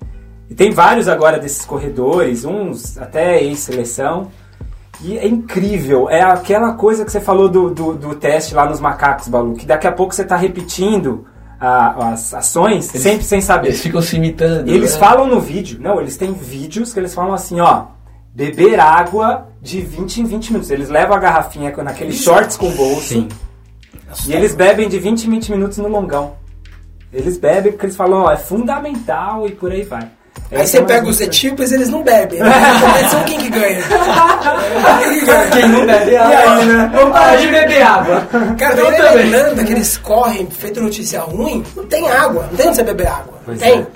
[0.51, 4.31] e tem vários agora desses corredores, uns até ex-seleção.
[5.03, 8.81] E é incrível, é aquela coisa que você falou do, do, do teste lá nos
[8.81, 11.25] macacos, Balu, que daqui a pouco você tá repetindo
[11.59, 13.69] a- as ações sempre sem saber.
[13.69, 14.69] Eles ficam se imitando.
[14.69, 14.99] Eles né?
[14.99, 17.85] falam no vídeo, não, eles têm vídeos que eles falam assim, ó,
[18.35, 20.71] beber água de 20 em 20 minutos.
[20.71, 23.29] Eles levam a garrafinha naqueles shorts com bolso Sim.
[24.29, 26.35] e eles bebem de 20 em 20 minutos no longão.
[27.11, 30.11] Eles bebem porque eles falam, ó, é fundamental e por aí vai.
[30.53, 31.25] Aí Essa você é uma pega os dica.
[31.31, 32.41] etíopes, eles não bebem.
[32.41, 32.51] Né?
[32.85, 33.83] Competição, quem que ganha?
[35.03, 35.51] Quem que ganha?
[35.51, 36.55] Quem não bebe E água.
[36.57, 36.91] aí, né?
[36.93, 38.29] Vamos parar de beber água.
[38.59, 39.27] Cara, Eu daí na também.
[39.27, 42.47] Irlanda, que eles correm, feito notícia ruim, não tem água.
[42.51, 43.35] Não tem onde você beber água.
[43.45, 43.87] Pois tem.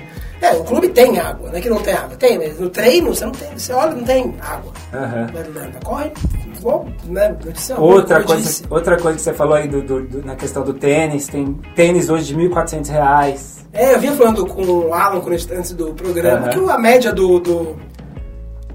[0.42, 0.50] É.
[0.52, 2.16] o clube tem água, não é que não tem água.
[2.18, 3.48] Tem, mas no treino você não tem.
[3.56, 4.72] Você olha, não tem água.
[4.92, 5.26] Aham.
[5.32, 6.12] Na Irlanda, corre
[6.56, 7.34] igual, né?
[7.44, 10.62] Notícia Outra ruim, coisa, outra coisa que você falou aí do, do- do- na questão
[10.62, 13.53] do tênis, tem tênis hoje de 1.400 reais.
[13.74, 15.20] É, eu vinha falando com o Alan
[15.52, 16.50] antes do programa, Aham.
[16.50, 17.76] que a média do, do,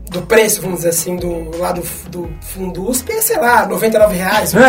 [0.09, 4.53] do preço, vamos dizer assim, do lá do, do Fundusp é, sei lá, 99 reais.
[4.53, 4.61] né?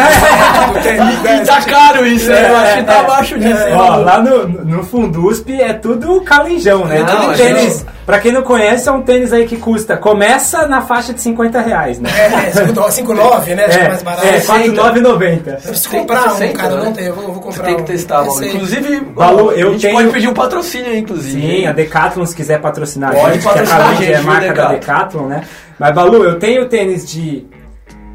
[1.43, 2.49] E tá caro isso, né?
[2.49, 3.61] Eu acho que tá abaixo disso.
[3.73, 4.05] Ó, Malu?
[4.05, 7.01] lá no, no Fundusp é tudo calinjão, né?
[7.03, 7.79] Não, tudo tênis.
[7.79, 9.97] gente- Pra quem não conhece, é um tênis aí que custa.
[9.97, 12.11] Começa na faixa de 50 reais, né?
[12.11, 13.67] É, 5,9, né?
[13.67, 14.27] Acho que é mais barato.
[14.27, 15.53] é, Eu 4,990.
[15.53, 16.85] preciso comprar um, 60, cara, né?
[16.87, 17.85] não tem, eu vou, eu vou comprar Você tem que um.
[17.85, 18.27] testar.
[18.27, 18.51] Esse aí.
[18.57, 21.41] Inclusive, Balu, eu a gente tenho- pode pedir um patrocínio aí, inclusive.
[21.41, 24.13] Sim, a Decathlon, se quiser patrocinar Pode a gente, que a patrocinar a Calange gente,
[24.13, 24.73] é a marca da Decathlon?
[24.81, 25.45] Decathlon, né?
[25.79, 27.47] Mas, Balu, eu tenho tênis de...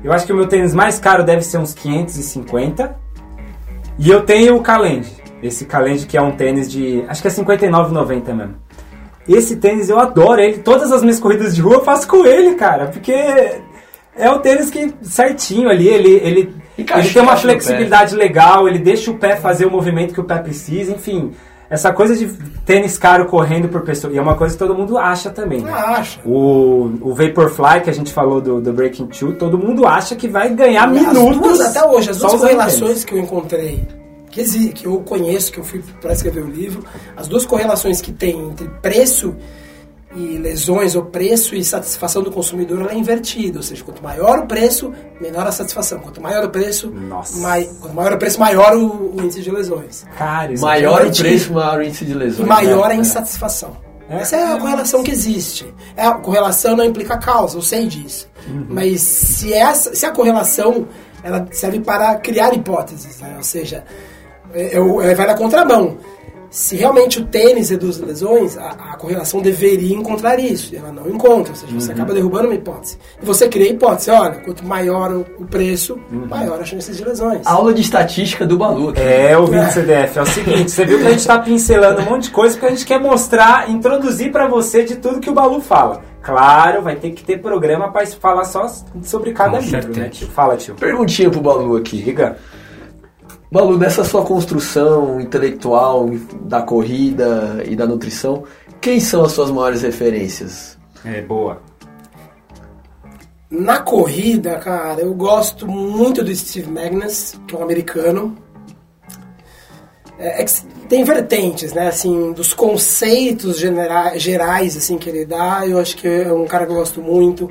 [0.04, 2.98] Eu acho que o meu tênis mais caro deve ser uns 550.
[3.98, 5.08] E eu tenho o Calend.
[5.42, 7.06] Esse Calend que é um tênis de...
[7.08, 8.65] Acho que é 59,90 mesmo.
[9.28, 10.60] Esse tênis eu adoro ele.
[10.60, 12.88] Todas as minhas corridas de rua eu faço com ele, cara.
[12.88, 13.12] Porque
[14.18, 19.12] é o tênis que certinho ali, ele, ele, ele tem uma flexibilidade legal, ele deixa
[19.12, 21.32] o pé fazer o movimento que o pé precisa, enfim.
[21.68, 22.28] Essa coisa de
[22.64, 24.14] tênis caro correndo por pessoa.
[24.14, 25.62] E é uma coisa que todo mundo acha também.
[25.62, 25.72] né?
[25.74, 26.20] Ah, acha.
[26.24, 30.28] O, o Vaporfly, que a gente falou do, do Breaking Two, todo mundo acha que
[30.28, 31.38] vai ganhar As minutos.
[31.40, 33.84] duas, até hoje, as duas correlações que eu encontrei,
[34.36, 36.84] que, exi- que eu conheço, que eu fui para escrever o livro,
[37.16, 39.34] as duas correlações que tem entre preço
[40.14, 43.60] e lesões, ou preço e satisfação do consumidor, ela é invertida.
[43.60, 46.00] Ou seja, quanto maior o preço, menor a satisfação.
[46.00, 47.38] Quanto maior o preço, Nossa.
[47.40, 50.06] mai- quanto maior o preço, maior o, o índice de lesões.
[50.18, 52.48] Cara, isso Maior aqui o preço, maior o índice de E lesões.
[52.48, 52.96] maior né?
[52.96, 53.76] a insatisfação.
[54.10, 54.18] É.
[54.18, 55.66] Essa é a correlação que existe.
[55.98, 58.28] É, a correlação não implica causa, eu sei disso.
[58.48, 58.66] Uhum.
[58.70, 60.88] Mas se, essa, se a correlação
[61.24, 63.34] ela serve para criar hipóteses, né?
[63.38, 63.84] ou seja,
[64.56, 65.98] é, é, é, vai na contramão.
[66.48, 70.74] Se realmente o tênis reduz lesões, a, a correlação deveria encontrar isso.
[70.74, 71.96] e Ela não encontra, ou seja, você Uhum.
[71.96, 72.98] acaba derrubando uma hipótese.
[73.22, 76.28] E você cria a hipótese, olha, quanto maior o, o preço, Uhum.
[76.30, 77.42] maior a chance de lesões.
[77.46, 79.02] Aula de estatística do Balu aqui.
[79.02, 82.24] É, ouvinte CDF, é o seguinte, você viu que a gente tá pincelando um monte
[82.26, 85.60] de coisa porque a gente quer mostrar, introduzir pra você de tudo que o Balu
[85.60, 86.04] fala.
[86.22, 88.66] Claro, vai ter que ter programa pra falar só
[89.04, 90.00] sobre cada Com livro, certeza.
[90.00, 90.28] né, tio?
[90.30, 90.74] Fala, tio.
[90.76, 92.02] Perguntinha pro Balu aqui.
[92.02, 92.38] Diga.
[93.52, 96.10] Balu, nessa sua construção intelectual
[96.42, 98.44] da corrida e da nutrição,
[98.82, 100.78] quem são as suas maiores referências?
[101.06, 101.62] É, boa.
[103.50, 108.36] Na corrida, cara, eu gosto muito do Steve Magnus, que é um americano.
[110.18, 111.88] É, é que tem vertentes, né?
[111.88, 116.66] Assim, dos conceitos genera- gerais assim que ele dá, eu acho que é um cara
[116.66, 117.50] que eu gosto muito.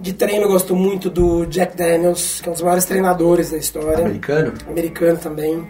[0.00, 3.56] De treino eu gosto muito do Jack Daniels, que é um dos maiores treinadores da
[3.56, 4.04] história.
[4.04, 4.52] Americano?
[4.68, 5.66] Americano também.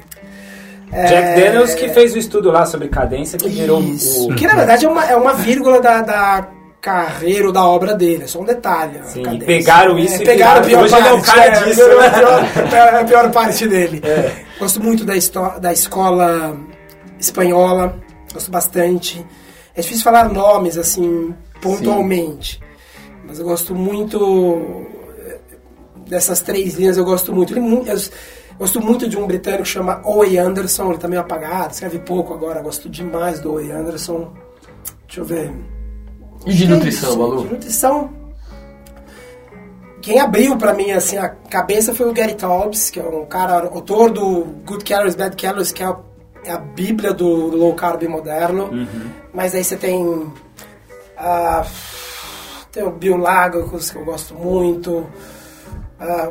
[0.91, 4.31] Jack Daniels que fez o estudo lá sobre cadência que virou Isso.
[4.31, 4.35] o...
[4.35, 6.49] Que na verdade é uma, é uma vírgula da, da
[6.81, 9.01] carreira ou da obra dele, é só um detalhe.
[9.05, 9.45] Sim, cadência.
[9.45, 10.83] e pegaram isso é, e pegaram a pior.
[10.85, 11.14] Hoje é parte.
[11.14, 12.07] um cara disso, né?
[12.07, 14.03] a pior, é a pior parte dele.
[14.59, 15.14] Gosto muito da,
[15.59, 16.57] da escola
[17.18, 17.97] espanhola,
[18.33, 19.24] gosto bastante.
[19.74, 22.61] É difícil falar nomes assim pontualmente,
[23.29, 24.87] mas eu gosto muito
[25.18, 25.39] eh,
[26.07, 26.97] dessas três linhas.
[26.97, 27.55] Eu gosto muito.
[27.55, 28.01] Eu
[28.59, 30.89] gosto muito de um britânico que chama Owe Anderson.
[30.89, 32.62] Ele tá meio apagado, escreve pouco agora.
[32.62, 34.33] Gosto demais do Owe Anderson.
[35.07, 35.53] Deixa eu ver.
[36.47, 37.43] E de nutrição, Balu?
[37.43, 38.11] De nutrição.
[40.01, 43.61] Quem abriu pra mim assim a cabeça foi o Gary Taubes, que é um cara
[43.61, 45.97] autor do Good Calories, Bad Calories, que é a,
[46.45, 48.70] é a bíblia do low carb moderno.
[49.35, 50.33] Mas aí você tem
[51.18, 51.66] ah,
[52.79, 55.07] tem o que eu gosto muito.
[55.99, 56.31] Ah,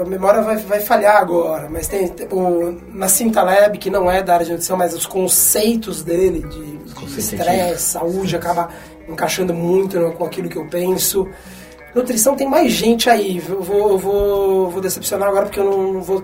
[0.00, 4.22] a memória vai, vai falhar agora, mas tem, tem o Nassim Taleb, que não é
[4.22, 8.68] da área de nutrição, mas os conceitos dele de estresse, saúde, acaba
[9.08, 11.26] encaixando muito com aquilo que eu penso.
[11.92, 16.00] Nutrição tem mais gente aí, eu vou, eu vou, vou decepcionar agora porque eu não
[16.00, 16.22] vou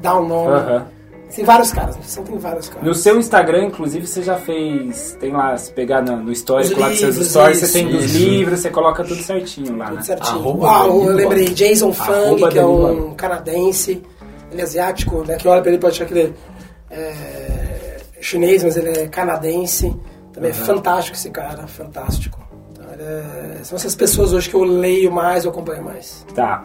[0.00, 0.54] dar o nome.
[0.54, 0.97] Aham.
[1.34, 2.84] Tem vários caras, nutrição tem vários caras.
[2.86, 5.16] No seu Instagram, inclusive, você já fez.
[5.20, 7.88] Tem lá, se pegar no, no histórico Os lá dos seus stories, isso, você tem
[7.88, 8.18] dos isso.
[8.18, 9.90] livros, você coloca tudo certinho lá, né?
[9.92, 10.38] Tudo certinho.
[10.38, 14.02] Arroba ah, eu lembrei, Jason Arroba Fung, que é um canadense,
[14.50, 15.36] ele é asiático, né?
[15.36, 16.34] Que olha pra ele pode achar que ele
[16.90, 19.94] é chinês, mas ele é canadense.
[20.32, 22.38] Também é fantástico esse cara, fantástico.
[22.72, 26.24] Então, é- São essas pessoas hoje que eu leio mais, eu acompanho mais.
[26.34, 26.64] Tá.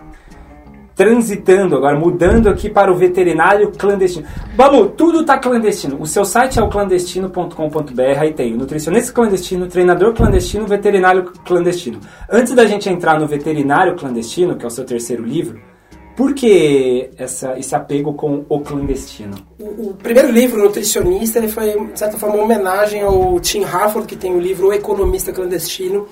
[0.95, 4.25] Transitando agora, mudando aqui para o veterinário clandestino.
[4.55, 5.99] Vamos, tudo tá clandestino.
[5.99, 11.99] O seu site é o clandestino.com.br, aí tem nutricionista clandestino, treinador clandestino, veterinário clandestino.
[12.29, 15.72] Antes da gente entrar no veterinário clandestino, que é o seu terceiro livro,
[16.16, 19.36] por que essa, esse apego com o clandestino?
[19.59, 24.07] O, o primeiro livro, Nutricionista, ele foi, de certa forma, uma homenagem ao Tim Harford,
[24.07, 26.07] que tem o livro O Economista Clandestino.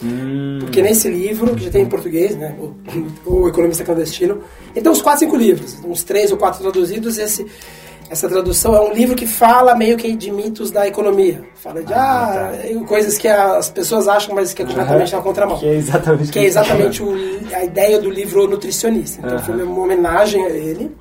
[0.59, 2.55] Porque nesse livro, que já tem em português, né?
[3.25, 4.41] O, o Economista Clandestino,
[4.75, 7.45] então uns 4, 5 livros, uns 3 ou 4 traduzidos, esse
[8.11, 11.41] essa tradução é um livro que fala meio que de mitos da economia.
[11.55, 12.51] Fala de ah,
[12.85, 15.57] coisas que as pessoas acham, mas que é completamente na contramão.
[15.57, 17.15] Que é exatamente, Que é exatamente o-
[17.55, 19.21] a ideia do livro Nutricionista.
[19.25, 20.91] Então foi uma homenagem a ele.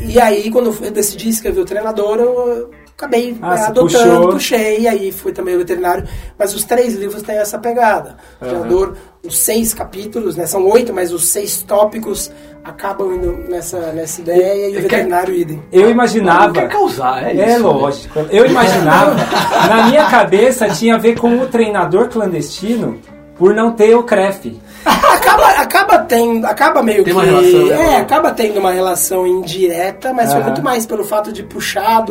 [0.00, 4.28] E aí, quando eu decidi escrever o treinador, eu acabei Ah, você adotando, puxou.
[4.30, 6.04] puxei, e aí fui também o veterinário.
[6.38, 8.16] Mas os três livros têm essa pegada.
[8.40, 10.46] O treinador, os seis capítulos, né?
[10.46, 12.30] São oito, mas os seis tópicos
[12.64, 15.62] acabam indo nessa, nessa ideia, e o veterinário idem.
[15.70, 16.46] Eu imaginava.
[16.46, 17.42] Não quer causar, é isso.
[17.42, 18.18] É lógico.
[18.30, 19.14] Eu imaginava,
[19.68, 22.98] na minha cabeça tinha a ver com o treinador clandestino
[23.36, 24.58] por não ter o CREF.
[24.86, 27.18] acaba, acaba tendo, acaba meio Tem que.
[27.18, 27.94] uma relação, né?
[27.94, 30.50] é, acaba tendo uma relação indireta, mas foi Aham.
[30.50, 32.02] muito mais pelo fato de puxar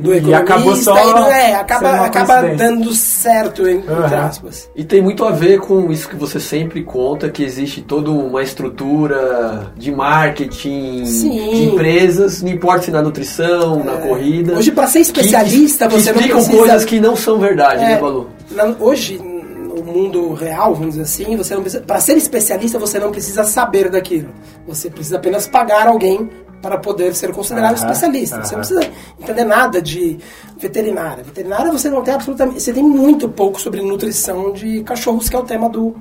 [0.00, 0.38] do, do E economista.
[0.40, 4.26] acabou só e não- é, acaba, acaba dando certo, en- entre Aham.
[4.26, 4.68] aspas.
[4.74, 8.42] E tem muito a ver com isso que você sempre conta, que existe toda uma
[8.42, 11.30] estrutura de marketing, Sim.
[11.54, 14.54] de empresas, não importa se na nutrição, na corrida.
[14.54, 17.82] Hoje, pra ser especialista, que, você que não explicam precisa- coisas que não são verdade,
[17.84, 18.30] É, né, Balu?
[18.50, 22.98] na- hoje, no mundo real, vamos dizer assim, você não precisa, para ser especialista, você
[22.98, 24.28] não precisa saber daquilo.
[24.66, 26.28] Você precisa apenas pagar alguém
[26.62, 28.42] para poder ser considerado Aham, especialista.
[28.44, 28.80] Você não precisa
[29.18, 30.18] entender nada de
[30.58, 31.24] veterinária.
[31.24, 35.38] Veterinária você não tem absolutamente, você tem muito pouco sobre nutrição de cachorros, que é
[35.38, 35.94] o tema do,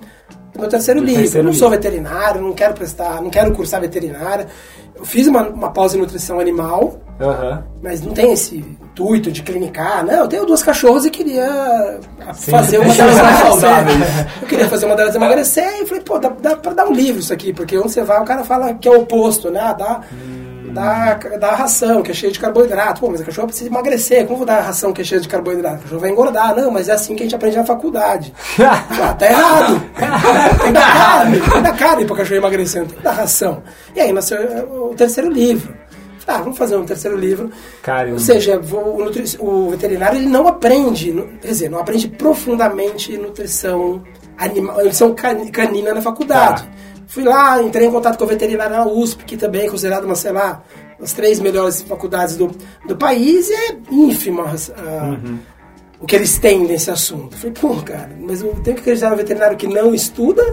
[0.54, 1.22] do meu terceiro Do livro.
[1.22, 1.82] terceiro eu não sou livro.
[1.84, 4.48] veterinário, não quero prestar, não quero cursar veterinária.
[4.96, 7.64] Eu fiz uma, uma pós em nutrição animal, Aham.
[7.82, 10.06] mas não tem esse intuito de clinicar.
[10.06, 12.02] Não, eu tenho duas cachorras e queria
[12.34, 14.28] fazer uma delas elas emagrecer.
[14.42, 17.22] Eu queria fazer uma delas emagrecer e falei, pô, dá, dá pra dar um livro
[17.22, 19.62] isso aqui, porque onde você vai o cara fala que é o oposto, né?
[19.62, 20.02] Ah, Dá,
[20.70, 23.02] dá, dá ração, que é cheia de carboidrato.
[23.02, 25.28] Pô, mas a cachorra precisa emagrecer, como vou dar a ração que é cheia de
[25.28, 25.76] carboidrato?
[25.76, 26.56] A cachorra vai engordar.
[26.56, 28.34] Não, mas é assim que a gente aprende na faculdade.
[29.02, 29.82] Ah, tá errado.
[30.60, 33.64] Tem que dar carne, tem que dar carne pra cachorro emagrecer, tem que dar ração.
[33.96, 34.38] E aí nasceu
[34.92, 35.74] o terceiro livro.
[36.28, 37.50] Ah, vamos fazer um terceiro livro.
[37.82, 38.14] Caramba.
[38.14, 41.12] Ou seja, o, nutri- o veterinário ele não aprende,
[41.42, 44.04] quer dizer, não aprende profundamente nutrição
[44.38, 46.64] animal, nutrição cani- canina na faculdade.
[46.64, 46.70] Tá.
[47.10, 50.16] Fui lá, entrei em contato com o veterinário na USP, que também é considerada uma,
[50.16, 50.62] sei lá,
[51.00, 52.52] das três melhores faculdades do,
[52.88, 54.44] do país, e é ínfima
[54.78, 55.40] a- Uhum.
[56.00, 57.36] o que eles têm nesse assunto.
[57.36, 60.44] Falei, pô, cara, mas eu tenho que acreditar no veterinário que não estuda?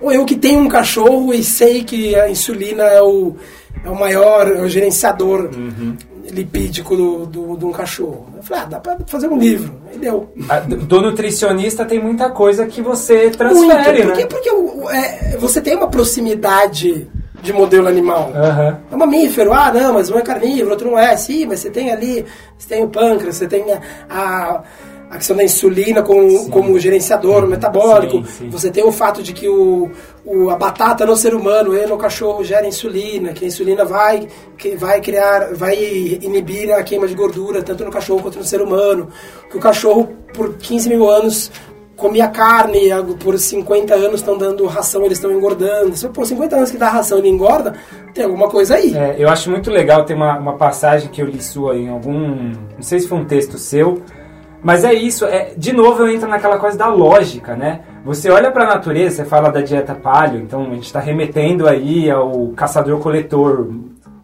[0.00, 3.36] Ou eu que tenho um cachorro e sei que a insulina é o,
[3.84, 5.94] é o maior é o gerenciador Uhum.
[6.30, 8.26] Lipídico do, do, de um cachorro?
[8.36, 9.74] Eu falei, ah, dá pra fazer um livro.
[9.90, 10.32] Aí deu.
[10.86, 14.04] Do nutricionista tem muita coisa que você transfere, Muito, né?
[14.06, 17.08] porque, porque o- é, você tem uma proximidade
[17.42, 18.30] de modelo animal.
[18.34, 18.78] Aham.
[18.90, 21.16] É um mamífero, ah, não, mas um é carnívoro, outro não é.
[21.16, 22.24] Sim, mas você tem ali,
[22.56, 24.62] você tem o pâncreas, você tem a, a,
[25.12, 28.24] a questão da insulina como, como gerenciador metabólico.
[28.26, 28.48] Sim, sim.
[28.50, 29.90] Você tem o fato de que o,
[30.24, 34.26] o- a batata no ser humano e no cachorro gera insulina, que a insulina vai,
[34.56, 35.76] que vai criar, vai
[36.22, 39.08] inibir a queima de gordura, tanto no cachorro quanto no ser humano.
[39.50, 41.50] Que o cachorro, por 15 mil anos,
[41.94, 42.88] comia carne,
[43.22, 45.94] por 50 anos estão dando ração, eles estão engordando.
[45.94, 47.74] Se por 50 anos que dá ração e ele engorda,
[48.14, 48.96] tem alguma coisa aí.
[48.96, 52.52] É, eu acho muito legal, tem uma, uma passagem que eu li sua em algum.
[52.76, 54.00] Não sei se foi um texto seu,
[54.62, 55.24] mas é isso.
[55.24, 57.80] É, de novo eu entro naquela coisa da lógica, né?
[58.04, 61.68] Você olha para a natureza, você fala da dieta paleo, então a gente está remetendo
[61.68, 63.68] aí ao caçador-coletor,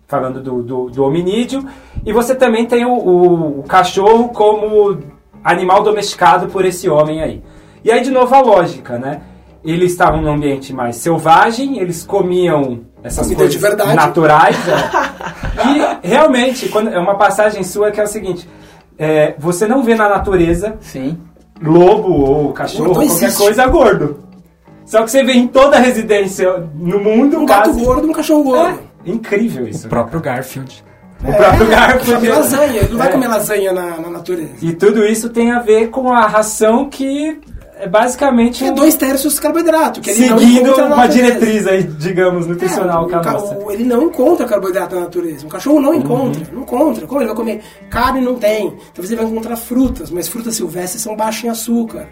[0.06, 1.64] falando do, do, do hominídeo,
[2.04, 4.98] e você também tem o, o, o cachorro como
[5.42, 7.42] animal domesticado por esse homem aí.
[7.84, 9.20] E aí, de novo, a lógica, né?
[9.64, 14.56] Eles estavam num ambiente mais selvagem, eles comiam essas Comida coisas naturais.
[14.68, 16.04] é.
[16.04, 18.48] E realmente, quando, é uma passagem sua que é o seguinte:
[18.98, 21.16] é, você não vê na natureza Sim.
[21.62, 23.38] lobo ou cachorro, qualquer existe.
[23.38, 24.18] coisa gordo.
[24.84, 28.12] Só que você vê em toda residência no mundo Um gato quase- gordo e um
[28.12, 28.78] cachorro gordo.
[29.06, 29.86] É, incrível isso.
[29.86, 30.82] O próprio Garfield.
[31.22, 32.14] O próprio É, Garfield.
[32.14, 33.10] come lasanha, ele não vai É.
[33.10, 34.52] comer lasanha na, na natureza.
[34.62, 37.38] E tudo isso tem a ver com a ração que
[37.80, 40.00] é basicamente é dois terços de carboidrato.
[40.00, 44.46] Que seguindo uma diretriz aí, digamos, nutricional É, que é o o- ele não encontra
[44.46, 45.46] carboidrato na natureza.
[45.46, 46.40] Um cachorro não encontra.
[46.42, 46.54] Uhum.
[46.54, 47.06] Não encontra.
[47.06, 47.62] Como ele vai comer?
[47.90, 48.70] Carne não tem.
[48.94, 52.08] Talvez ele vai encontrar frutas, mas frutas silvestres são baixas em açúcar.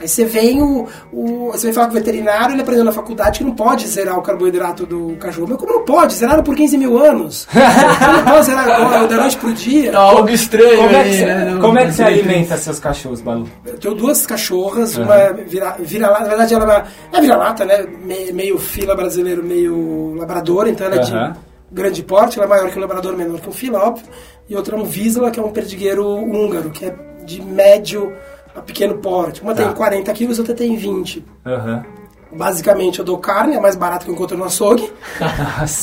[0.00, 1.50] Aí você vem o, o.
[1.52, 4.22] Você vem falar com o veterinário, ele aprendeu na faculdade que não pode zerar o
[4.22, 5.46] carboidrato do cachorro.
[5.50, 6.14] Mas como não pode?
[6.14, 7.46] Zeraram por 15 mil anos.
[7.54, 9.96] Não pode zerar agora, da noite pro dia.
[9.96, 11.58] Algo estranho Como é que você, né?
[11.60, 13.46] Como é que você alimenta seus cachorros, Balu?
[13.66, 16.84] Eu tenho duas cachorras, uma é vira, vira-lata, na verdade ela é uma-
[17.18, 17.86] é vira-lata, né?
[18.04, 21.12] Me- Meio fila brasileiro, meio labrador, então ela é de
[21.70, 24.06] grande porte, ela é maior que um labrador, menor que um fila, óbvio.
[24.48, 26.94] E outra é um Vizsla, que é um perdigueiro húngaro, que é
[27.24, 28.12] de médio
[28.54, 29.42] a pequeno porte.
[29.42, 29.64] Uma Tá.
[29.64, 31.24] tem 40 quilos, outra tem 20.
[31.46, 31.84] Aham.
[32.32, 34.88] Basicamente eu dou carne, é mais barato que eu encontro no açougue.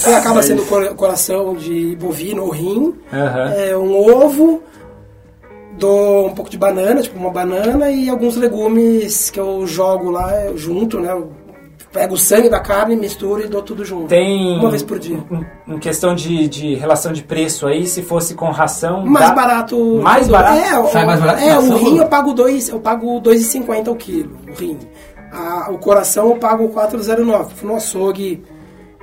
[0.06, 2.94] Ela acaba sendo cor- coração de bovino ou rim.
[3.12, 3.52] Aham.
[3.54, 4.64] É, um ovo,
[5.78, 10.34] dou um pouco de banana, tipo uma banana, e alguns legumes que eu jogo lá
[10.46, 11.12] eu junto, né?
[11.12, 11.32] Eu
[11.92, 14.08] pego o sangue da carne, misturo e dou tudo junto.
[14.08, 14.58] Tem.
[14.60, 15.18] Uma vez por dia.
[15.68, 19.06] Em, questão de, de relação de preço aí, se fosse com ração.
[19.06, 20.00] Mais dá- barato.
[20.02, 20.58] Mais barato?
[20.60, 21.98] É, o- Sai mais barato É, o rim mano?
[21.98, 24.78] eu pago dois, eu pago 2,50 o quilo, o rim.
[25.32, 27.54] A- o coração eu pago 4,09.
[27.56, 28.44] Fui no açougue.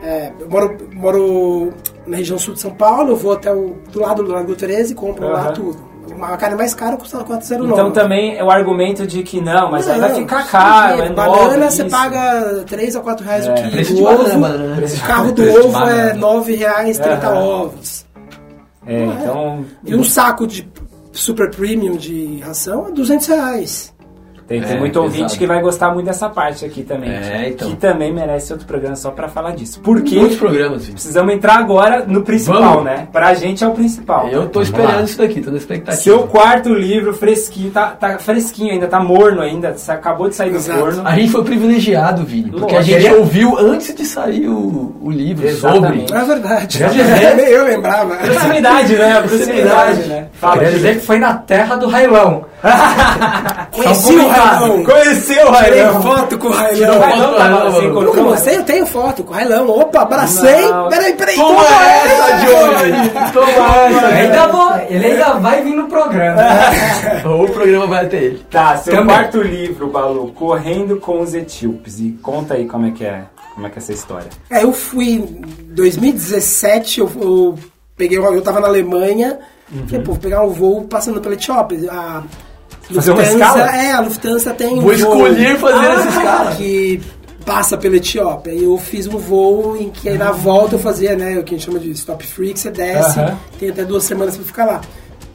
[0.03, 1.73] é, eu moro, moro
[2.07, 4.93] na região sul de São Paulo, eu vou até o, do lado do Lago 13
[4.93, 5.53] e compro lá Aham.
[5.55, 5.94] tudo.
[6.17, 7.73] Uma carne mais cara custa 4,09.
[7.73, 11.11] Então também é o argumento de que não, mas aí vai Não, ficar caro, é
[11.11, 11.91] banana você isso.
[11.91, 13.71] paga 3 a 4 reais É, o quilo.
[13.71, 14.77] preço de ovo, banana.
[14.77, 16.15] Preço de o carro do preço de ovo é banana.
[16.15, 17.39] 9 reais 30 Aham.
[17.45, 18.07] ovos.
[18.87, 19.65] É, então.
[19.85, 20.69] E um saco de
[21.13, 23.94] super premium de ração é 200 reais.
[24.47, 25.39] Tem, tem É, muito ouvinte pesado.
[25.39, 27.11] que vai gostar muito dessa parte aqui também.
[27.11, 27.71] É, então.
[27.71, 29.81] Que também merece outro programa só pra falar disso.
[29.81, 32.85] Porque Muitos programas, precisamos entrar agora no principal, Vamos.
[32.85, 33.09] né?
[33.11, 34.29] Pra gente é o principal.
[34.29, 35.03] Eu tô Vamos esperando lá.
[35.03, 36.03] isso daqui, tô na expectativa.
[36.03, 40.57] Seu quarto livro, fresquinho, tá, tá fresquinho ainda, tá morno ainda, acabou de sair do
[40.57, 40.79] Exato.
[40.79, 41.03] forno.
[41.07, 45.47] A gente foi privilegiado, Vini, porque a gente ouviu antes de sair o, o livro
[45.47, 46.09] Exatamente.
[46.11, 46.23] sobre.
[46.23, 46.79] É verdade.
[47.51, 48.17] Eu lembrava.
[48.17, 49.23] Proximidade, né?
[49.23, 50.27] Proximidade, né?
[50.35, 52.45] Fala, Queria dizer que foi na terra do Railão.
[53.71, 54.85] Conheci o Railão.
[54.85, 56.03] Conheceu o Tirei Railão.
[56.03, 56.99] foto com o Railão.
[56.99, 59.69] Railão tava, você Não, Eu eu tenho foto com o Railão.
[59.69, 60.67] Opa, abracei.
[60.67, 60.89] Não.
[60.89, 61.37] Peraí, peraí.
[61.37, 63.33] Toma essa, Johnny!
[63.33, 64.07] Toma essa!
[64.07, 66.43] Ainda vou, ele ainda vai vir no programa.
[67.25, 68.45] O programa vai até ele.
[68.51, 69.15] Tá, seu Também.
[69.15, 71.99] quarto livro, Balu, Correndo com os Etíopes.
[72.01, 74.29] E conta aí como é que é, como é que é essa história.
[74.51, 75.45] É, eu fui em
[75.75, 77.59] 2017, eu, eu
[77.97, 79.39] peguei eu tava na Alemanha,
[79.87, 81.91] falei, pô, vou pegar um voo passando pela Etiópia.
[81.91, 82.23] A
[82.93, 83.77] Fazer uma escala?
[83.77, 86.51] É, a Lufthansa tem um Vou voo escolher fazer essa escala.
[86.57, 87.01] que
[87.45, 88.53] passa pela Etiópia.
[88.53, 91.55] E eu fiz um voo em que aí na volta eu fazia, né, o que
[91.55, 93.39] a gente chama de stop free, que você desce, Aham.
[93.59, 94.81] tem até duas semanas pra ficar lá.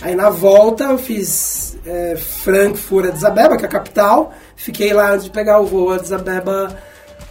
[0.01, 5.11] Aí na volta eu fiz é, Frankfurt, Addis Abeba, que é a capital, fiquei lá
[5.11, 6.75] antes de pegar o voo Addis Abeba,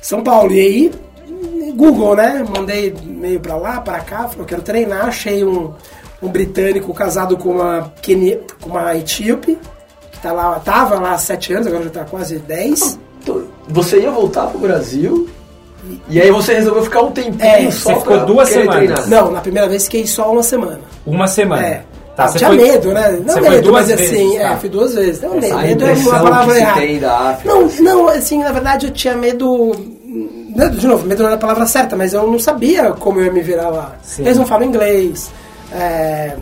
[0.03, 0.53] São Paulo.
[0.53, 0.93] E aí,
[1.75, 5.73] Google, né, mandei e-mail pra lá, pra cá, falei, eu quero treinar, achei um,
[6.23, 7.93] um britânico casado com uma,
[8.61, 9.59] com uma etíope,
[10.23, 12.99] tá lá, tava lá há sete anos, agora já tá quase dez.
[13.23, 15.29] Então, Você ia voltar pro Brasil
[16.09, 18.75] e aí você resolveu ficar um tempinho É, só você ficou duas semanas.
[18.77, 19.09] treinar.
[19.09, 20.81] Não, na primeira vez fiquei só uma semana.
[21.07, 21.67] Uma semana.
[21.67, 21.83] É.
[22.17, 23.11] Tá, Ah, você tinha foi- medo, né?
[23.25, 24.43] Não você medo, foi duas mas vezes, assim, tá.
[24.45, 25.23] é, fui duas vezes.
[25.23, 27.13] Não, Essa medo é uma palavra errada.
[27.17, 27.55] África.
[27.55, 29.73] Não, não, assim, na verdade eu tinha medo.
[30.57, 33.27] né, De novo, medo não é a palavra certa, mas eu não sabia como eu
[33.27, 33.93] ia me virar lá.
[34.03, 34.23] Sim.
[34.25, 35.31] Eles não falam inglês.
[35.73, 36.35] É,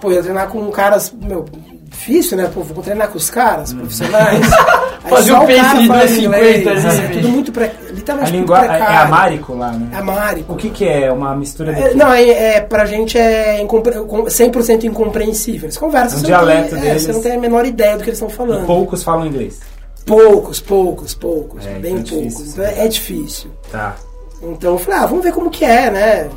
[0.00, 1.46] pô, eu ia treinar com caras, meu,
[1.94, 2.50] difícil, né?
[2.52, 4.40] Pô, vou treinar com os caras profissionais.
[5.04, 7.12] Aí Fazer um o pace de fala 2,50 inglês, ali, é, bicho.
[7.20, 7.64] tudo muito pre...
[7.64, 9.00] A literalmente tudo língua é, é precário.
[9.06, 9.88] amárico lá, né?
[9.92, 10.52] É amárico.
[10.52, 11.12] O que que é?
[11.12, 15.66] Uma mistura de É, não, é, é, pra gente é incompre- com- 100% incompreensível.
[15.66, 17.02] Eles conversam, O você dialeto tem, deles.
[17.02, 18.64] É, você não tem a menor ideia do que eles estão falando.
[18.66, 19.60] Poucos falam inglês.
[20.06, 21.66] Poucos, poucos, poucos.
[21.66, 22.38] É, bem então é poucos.
[22.38, 22.52] difícil.
[22.52, 23.50] Então é, é difícil.
[23.70, 23.96] Tá.
[24.42, 26.30] Então eu falei, ah, vamos ver como que é, né?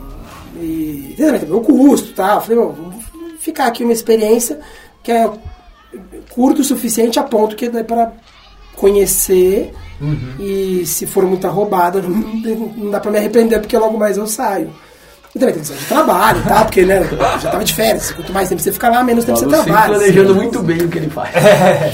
[0.59, 1.15] E
[1.49, 2.35] o custo, tá?
[2.35, 2.95] Eu falei, vamos
[3.39, 4.59] ficar aqui uma experiência
[5.07, 5.29] que é
[6.31, 8.11] curto o suficiente a ponto que dá para
[8.75, 10.35] conhecer Uhum.
[10.39, 12.09] e se for muita roubada, não,
[12.77, 14.69] não dá pra me arrepender porque logo mais eu saio.
[15.33, 16.65] E também tem que sair de trabalho, tá?
[16.65, 18.11] Porque, né, eu já tava de férias.
[18.11, 19.95] Quanto mais tempo você fica lá, menos tempo você Você trabalha.
[19.95, 20.39] planejando Assim.
[20.41, 21.31] muito bem o que ele faz.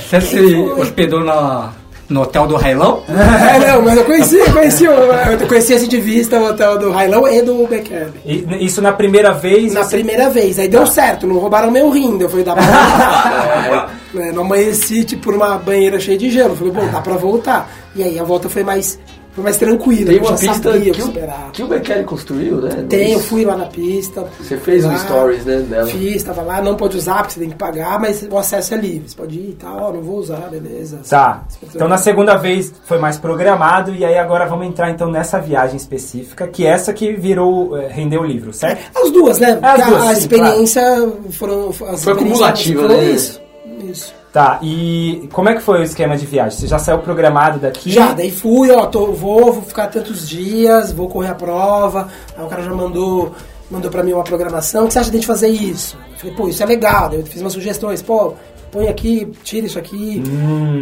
[0.09, 1.71] Você se hospedou na,
[2.13, 3.01] no hotel do Railão?
[3.09, 6.91] É, não, mas eu conheci, conheci, o- eu conheci assim de vista o hotel do
[6.91, 8.07] Railão e do Beckham.
[8.25, 9.73] E isso na primeira vez?
[9.73, 12.63] Na você- primeira vez, aí deu certo, não roubaram meu rim, eu falei, dá pra.
[14.15, 17.67] É, não amanheci tipo, por uma banheira cheia de gelo, falei, bom, dá pra voltar.
[17.95, 18.99] E aí a volta foi mais,
[19.33, 22.85] foi mais tranquila, Tem uma já pista que o, que o Bekele construiu, né?
[22.87, 24.25] Tem, eu fui lá na pista.
[24.39, 25.87] Você fez um lá, stories, né, dela.
[25.87, 28.77] Fiz, tava lá, não pode usar porque você tem que pagar, mas o acesso é
[28.77, 29.09] livre.
[29.09, 30.99] Você pode ir e tal, ó, não vou usar, beleza.
[31.09, 31.45] Tá.
[31.63, 35.77] Então na segunda vez foi mais programado e aí agora vamos entrar então nessa viagem
[35.77, 38.83] específica, que é essa que virou eh, rendeu o livro, certo?
[38.95, 39.57] As duas, né?
[39.63, 41.69] As Porque duas, a sim, experiência foram.
[41.87, 43.03] As Foi cumulativa, foram né?
[43.05, 43.41] Isso.
[43.83, 44.22] Isso.
[44.33, 46.57] Tá, e como é que foi o esquema de viagem?
[46.57, 47.91] Você já saiu programado daqui?
[47.91, 52.09] Já, daí fui, ó, tô, vou, vou ficar tantos dias, vou correr a prova.
[52.35, 53.31] Aí o cara já mandou,
[53.69, 54.85] mandou pra mim uma programação.
[54.85, 55.95] O que você acha de a gente fazer isso?
[56.13, 57.09] Eu falei, pô, isso é legal.
[57.09, 58.33] Daí eu fiz umas sugestões, pô,
[58.71, 60.23] põe aqui, tira isso aqui,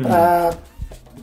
[0.02, 0.52] pra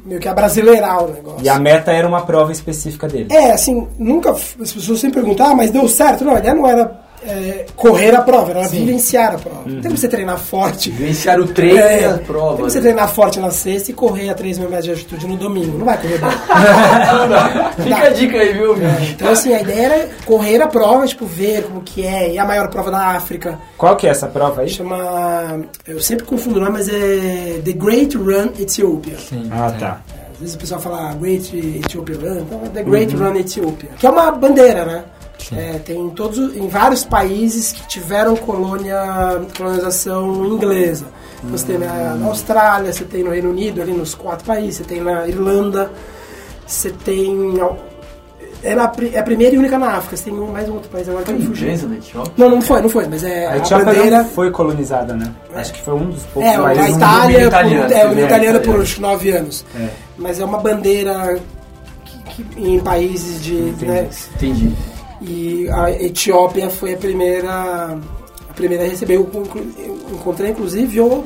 [0.05, 1.43] meio que abrasileirar o negócio.
[1.43, 3.29] E a meta era uma prova específica dele.
[3.31, 4.33] É, assim, nunca.
[4.33, 6.27] As pessoas sempre perguntam, ah, mas deu certo?
[6.27, 9.63] Não, a ideia não era é, correr a prova, era vivenciar a prova.
[9.65, 10.91] Tem que você treinar forte.
[10.91, 12.57] Vivenciar o treino É, e a Tem prova.
[12.57, 12.83] que você né?
[12.83, 15.77] treinar forte na sexta e correr a 3 mil metros de altitude no domingo.
[15.79, 16.31] Não vai correr bem.
[17.85, 19.13] Fica a dica aí, viu, bicho?
[19.13, 22.33] Então, assim, a ideia era correr a prova, tipo, ver como que é.
[22.33, 23.59] E a maior prova da África.
[23.77, 24.69] Qual que é essa prova aí?
[24.69, 25.61] Chama...
[25.87, 29.17] Eu sempre confundo o nome, mas é The Great Run Ethiopia.
[29.19, 29.79] Sim, Ah, sim.
[29.79, 30.01] tá.
[30.35, 33.91] Às vezes o pessoal fala Great Ethiopia Run, então é The Great Run Ethiopia.
[33.99, 35.03] Que é uma bandeira, né?
[35.57, 41.07] É, tem em todos, os- em vários países que tiveram colônia, colonização inglesa.
[41.39, 44.77] Então, Você tem na, na Austrália, você tem no Reino Unido, ali nos quatro países,
[44.77, 45.91] você tem na Irlanda,
[46.67, 47.55] você tem.
[48.61, 50.91] É, na é a primeira e única na África, você tem um- mais um outro
[50.91, 51.69] país agora que fugiu.
[51.69, 51.99] Inglesa, né?
[52.37, 54.19] Não, não foi, não foi, mas é A a, Etiópia bandeira.
[54.19, 55.33] não foi colonizada, né?
[55.55, 56.97] Acho que foi um dos poucos É, a países.
[56.97, 58.83] Itália, domínio por, italiano, é, o italiano por italiano.
[58.83, 59.65] uns nove anos.
[59.79, 59.89] É.
[60.19, 61.39] Mas é uma bandeira
[62.05, 63.53] que, que- em países de.
[63.81, 64.73] Né, Entendi.
[65.21, 67.99] E a Etiópia foi a primeira
[68.49, 69.17] a primeira a receber.
[69.17, 69.31] Eu,
[70.13, 71.25] encontrei inclusive o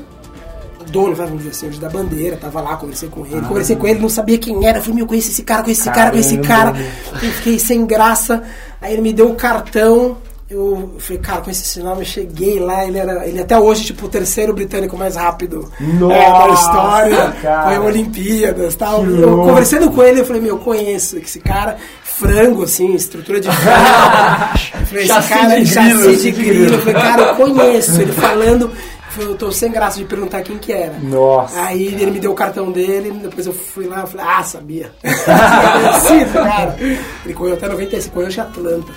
[0.91, 4.09] dono, vamos dizer assim, da bandeira, tava lá, conversei com ele, conversei com ele, não
[4.09, 6.77] sabia quem era, eu falei, meu, conheci esse cara, conheci esse cara, conheci esse cara,
[7.15, 8.43] eu fiquei sem graça,
[8.81, 10.19] aí ele me deu o cartão,
[10.53, 14.05] eu falei, cara, conheci esse nome, eu cheguei lá, ele era, ele até hoje, tipo,
[14.05, 17.69] o terceiro britânico mais rápido Nossa, é, da história, cara.
[17.69, 19.05] foi Olimpíadas tal.
[19.07, 21.79] Eu conversando com ele, eu falei, meu, eu conheço esse cara,
[22.23, 24.87] frango, assim, estrutura de frango.
[24.87, 26.75] Falei, esse Chassi cara, de chassi de de grilo.
[26.75, 28.01] Eu falei, cara, eu conheço.
[28.01, 28.71] Ele falando, eu
[29.11, 30.95] falei, eu tô sem graça de perguntar quem que era.
[31.01, 31.61] Nossa.
[31.61, 34.93] Aí ele me deu o cartão dele, depois eu fui lá, eu falei, ah, sabia.
[35.03, 36.77] Conhecido, cara.
[37.25, 38.93] Ele correu até 95, correu de Atlanta,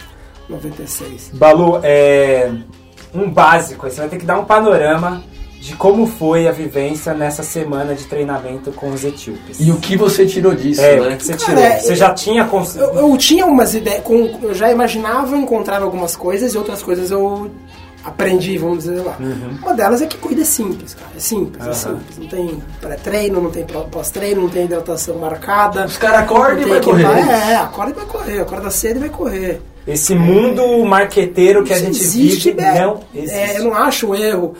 [0.47, 1.31] 96.
[1.33, 2.51] Balu, é
[3.13, 5.23] um básico, você vai ter que dar um panorama
[5.65, 9.57] de como foi a vivência nessa semana de treinamento com os etíopes.
[9.59, 11.15] E o que você tirou disso, é, o né?
[11.15, 11.63] que você Cara, tirou?
[11.63, 12.75] é- Você já tinha cons...
[12.75, 17.09] Eu, eu tinha umas ideias, com, eu já imaginava encontrar algumas coisas e outras coisas
[17.09, 17.49] eu
[18.03, 19.17] aprendi, vamos dizer lá.
[19.63, 21.09] Uma delas é que corrida é simples, cara.
[21.15, 22.17] É simples, é simples.
[22.19, 25.85] Não tem pré-treino, não tem pós-treino, não tem hidratação marcada.
[25.85, 27.03] Os caras acordam e vai correr.
[27.05, 29.61] equipa- É, acorda e vai correr, acorda cedo e vai correr.
[29.87, 32.79] Esse mundo marqueteiro que a Isso gente existe, vive né?
[32.85, 33.35] não existe.
[33.35, 34.53] É, eu não acho um erro.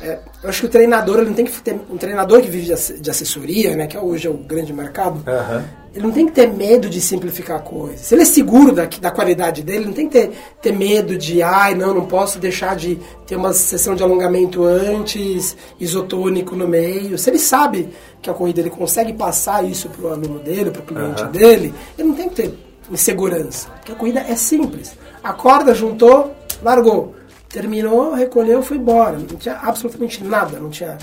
[0.00, 1.78] É, eu acho que o treinador, ele não tem que ter.
[1.90, 3.86] Um treinador que vive de ass- de assessoria, né?
[3.86, 5.22] Que hoje é o grande mercado.
[5.26, 5.64] Aham.
[5.94, 7.96] Ele não tem que ter medo de simplificar a coisa.
[7.96, 11.42] Se ele é seguro da, da qualidade dele, não tem que ter, ter medo de,
[11.42, 17.16] ai, não, não posso deixar de ter uma sessão de alongamento antes, isotônico no meio.
[17.16, 17.88] Se ele sabe
[18.20, 22.14] que a corrida ele consegue passar isso pro aluno dele, pro cliente dele, ele não
[22.14, 22.54] tem que ter
[22.90, 23.68] insegurança.
[23.70, 24.92] Porque a corrida é simples.
[25.24, 26.32] Acorda, juntou,
[26.62, 27.14] largou.
[27.48, 29.18] Terminou, recolheu, foi embora.
[29.18, 30.98] Não tinha absolutamente nada, não tinha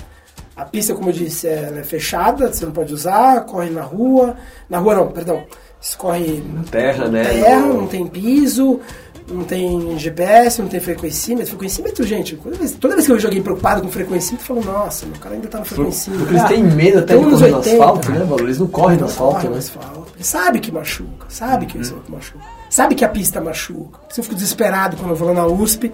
[0.56, 4.36] a pista, como eu disse, ela é fechada, você não pode usar, corre na rua.
[4.68, 5.44] Na rua não, perdão.
[5.80, 7.24] Escorre Terra, né?
[7.24, 8.80] terra, não tem piso,
[9.28, 11.50] não tem GPS, não tem frequencímetro.
[11.50, 14.78] Frequencímetro, gente, toda vez, toda vez que eu vejo alguém preocupado com frequencímetro, eu falo,
[14.78, 16.26] nossa, meu cara ainda tá no frequencímetro.
[16.26, 18.40] Porque eles têm medo até de uns correr no 80, asfalto, né, Valor?
[18.40, 19.50] Eles não correm no asfalto, corre né?
[19.50, 20.12] no asfalto.
[20.14, 22.44] Ele sabe que machuca, sabe que o asfalto machuca.
[22.70, 24.00] Sabe que a pista machuca.
[24.16, 25.92] Eu fico desesperado quando eu vou lá na USP,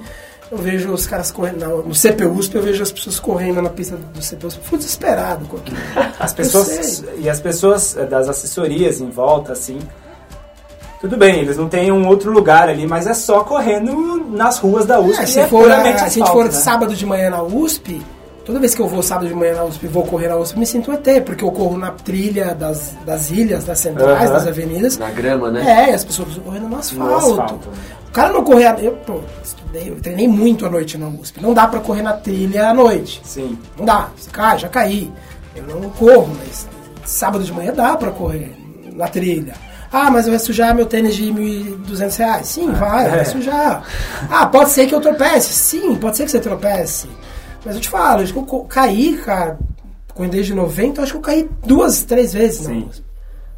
[0.51, 3.97] eu vejo os caras correndo, na- no CPUSP, eu vejo as pessoas correndo na pista
[3.97, 4.61] do CPUSP.
[4.65, 5.79] Fico desesperado com aquilo.
[6.19, 9.79] As pessoas e as pessoas eh, das assessorias em volta assim.
[11.01, 14.85] Tudo bem, eles não têm um outro lugar ali, mas é só correndo nas ruas
[14.85, 15.21] da USP.
[15.21, 16.51] É, e se, é for, puramente se a gente asfalto, for né?
[16.51, 18.03] sábado de manhã na USP,
[18.45, 20.59] toda vez que eu vou sábado de manhã na USP e vou correr na USP,
[20.59, 24.99] me sinto ET, porque eu corro na trilha das, das ilhas, das centrais, das avenidas.
[24.99, 25.87] Na grama, né?
[25.87, 27.15] É, e as pessoas estão correndo no asfalto.
[27.41, 27.69] asfalto.
[28.11, 28.75] O cara não correr.
[28.81, 31.41] Eu, pô, estudei, eu treinei muito à noite na USP.
[31.41, 33.23] Não dá pra correr na trilha à noite.
[33.25, 33.57] Sim.
[33.79, 34.11] Não dá.
[34.17, 35.11] Você cai, já caí.
[35.55, 36.67] Eu não corro, mas
[37.05, 38.53] sábado de manhã dá pra correr
[38.95, 39.55] na trilha.
[39.93, 42.49] Ah, mas vai sujar meu tênis de 1.200 reais.
[42.49, 43.85] Sim, vai, vai sujar.
[44.29, 45.53] Ah, pode ser que eu tropece.
[45.53, 47.09] Sim, pode ser que você tropece.
[47.65, 49.59] Mas eu te falo, acho que eu caí, cara,
[50.15, 52.67] com desde 90, eu acho que eu caí duas, três vezes.
[52.67, 52.89] Sim.
[52.89, 53.05] USP.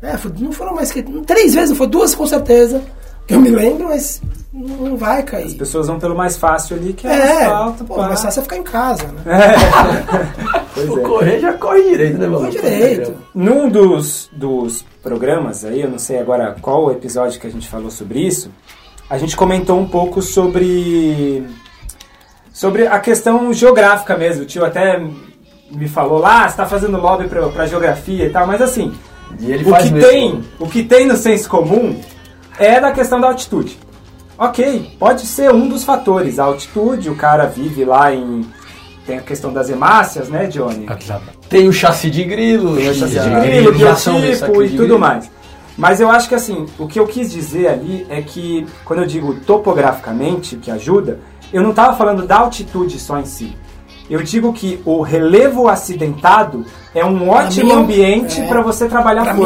[0.02, 1.02] É, não foram mais que.
[1.02, 2.82] Três vezes, não foi duas com certeza.
[3.26, 4.20] Que eu me lembro, mas
[4.52, 5.46] não não vai cair.
[5.46, 7.84] As pessoas vão pelo mais fácil ali, que é, É, asfalto.
[7.84, 8.08] pô, pá.
[8.08, 9.22] mas fácil é ficar em casa, né?
[10.74, 11.02] Pois O é.
[11.02, 12.40] correr já corre direito, né, Valor?
[12.42, 13.14] Foi direito.
[13.34, 17.68] Num dos, dos programas aí, eu não sei agora qual o episódio que a gente
[17.68, 18.50] falou sobre isso,
[19.10, 21.46] a gente comentou um pouco sobre
[22.52, 24.42] sobre a questão geográfica mesmo.
[24.44, 24.98] O tio até
[25.70, 28.92] me falou lá, você tá fazendo lobby pra, pra geografia e tal, mas assim,
[29.38, 30.08] E ele o faz que, mesmo.
[30.10, 31.98] tem, o que tem no senso comum
[32.58, 33.78] é da questão da altitude.
[34.42, 36.40] Ok, pode ser um dos fatores.
[36.40, 38.44] A altitude, o cara vive lá em.
[39.06, 40.84] Tem a questão das hemácias, né, Johnny?
[41.48, 42.92] Tem o chassi de grilo, né?
[42.92, 45.30] chassi de grilo, biotipo e tudo mais.
[45.78, 49.06] Mas eu acho que assim, o que eu quis dizer ali é que, quando eu
[49.06, 51.20] digo topograficamente, que ajuda,
[51.52, 53.56] eu não estava falando da altitude só em si.
[54.10, 58.48] Eu digo que o relevo acidentado é um ótimo mim, ambiente é.
[58.48, 59.40] para você trabalhar Pra mim,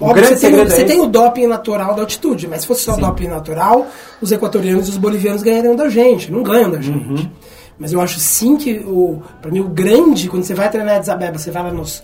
[0.00, 0.92] o Óbvio, grande você, tem, segredo é você esse.
[0.92, 3.00] tem o doping natural da altitude, mas se fosse só Sim.
[3.00, 3.86] doping natural,
[4.20, 7.06] os equatorianos e os bolivianos ganhariam da gente, não ganham da gente.
[7.08, 7.30] Uhum.
[7.78, 10.96] Mas eu acho sim que, o, pra mim, o grande, quando você vai treinar em
[10.96, 12.02] Addis Abeba, você vai lá nos,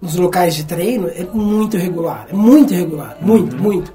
[0.00, 3.62] nos locais de treino, é muito irregular, é muito irregular, muito, Uhum.
[3.62, 3.94] muito.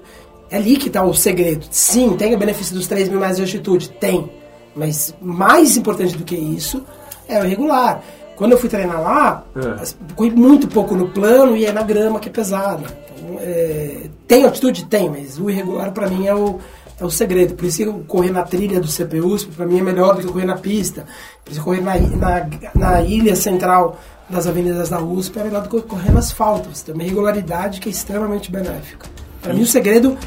[0.51, 1.65] É ali que está o segredo.
[1.71, 4.29] Sim, tem o benefício dos 3 mil metros de altitude, tem.
[4.75, 6.83] Mas mais importante do que isso
[7.27, 8.01] é o irregular.
[8.35, 9.83] Quando eu fui treinar lá, É.
[10.15, 12.83] corri muito pouco no plano e é na grama que é pesada.
[13.17, 14.85] Então, é, tem altitude?
[14.85, 16.59] Tem, mas o irregular pra mim é o,
[16.99, 17.55] é o segredo.
[17.55, 20.45] Por isso que correr na trilha do CPUSP pra mim é melhor do que correr
[20.45, 21.05] na pista.
[21.43, 23.97] Por isso correr na, na, na ilha central
[24.29, 26.67] das avenidas da USP é melhor do que correr no asfalto.
[26.73, 29.07] Você tem uma regularidade que é extremamente benéfica.
[29.41, 30.17] Pra mim o segredo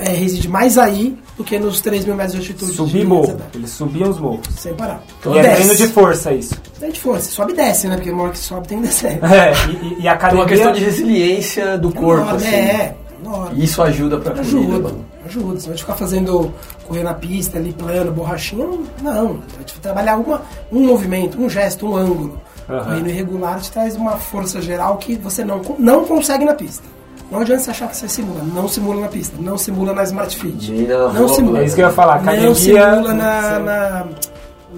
[0.00, 2.72] é, reside mais aí do que nos 3 mil metros de altitude.
[2.76, 3.40] Subir morro.
[3.54, 4.46] Eles subiam os morros.
[4.58, 5.02] Sem parar.
[5.26, 6.54] E é treino de força isso.
[6.80, 7.30] Treino de força.
[7.30, 7.94] Sobe e desce, né?
[7.96, 9.20] Porque uma hora que sobe tem que descer.
[9.24, 10.42] É, e, e- a Tem academia...
[10.42, 12.54] uma questão de resiliência do corpo, Enorme, assim.
[12.56, 13.60] É, enorme.
[13.60, 15.04] E isso ajuda pra corrida, Ajuda, mano.
[15.26, 15.60] ajuda.
[15.60, 16.52] Você vai ficar fazendo
[16.88, 18.78] correr na pista ali, plano, borrachinha, não.
[19.02, 19.26] não.
[19.34, 22.40] Você vai te trabalhar uma, um movimento, um gesto, um ângulo.
[22.68, 22.84] Aham.
[22.84, 26.84] Correndo irregular te traz uma força geral que você não, não consegue na pista.
[27.30, 28.42] Não adianta você achar que você simula.
[28.42, 29.36] Não simula na pista.
[29.38, 30.72] Não simula na Smart Fit.
[31.14, 31.60] Não simula.
[31.60, 34.06] É isso que eu ia falar, academia- Não simula na, na-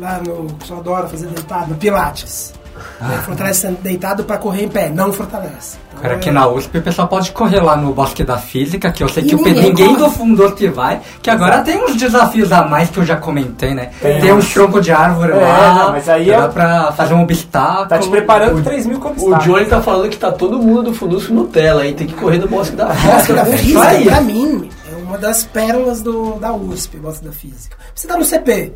[0.03, 0.47] lá no.
[0.55, 2.53] que eu adoro fazer deitado, no Pilates.
[3.01, 3.21] Ah.
[3.25, 4.89] Fortalece deitado pra correr em pé.
[4.89, 5.77] Não fortalece.
[5.91, 8.91] Então, Cara, aqui é- na USP o pessoal pode correr lá no Bosque da Física,
[8.91, 11.61] que eu sei E que o ninguém Pedro- ninguém do fundo que vai, que agora
[11.61, 13.91] tem uns desafios a mais que eu já comentei, né?
[14.01, 17.15] Tem Tem, um tronco de árvore É, lá, não, mas aí dá é- pra fazer
[17.15, 17.89] um obstáculo.
[17.89, 19.39] Tá te preparando para 3 mil O conquistar.
[19.39, 21.95] Johnny tá falando que tá todo mundo do Fundusco Nutella, hein?
[21.95, 23.63] Tem que correr no Bosque da Bosque da Física.
[23.63, 24.05] isso Física, aí.
[24.07, 27.77] pra mim, é uma das pérolas do, da USP, Bosque da Física.
[27.95, 28.73] Você tá no CP,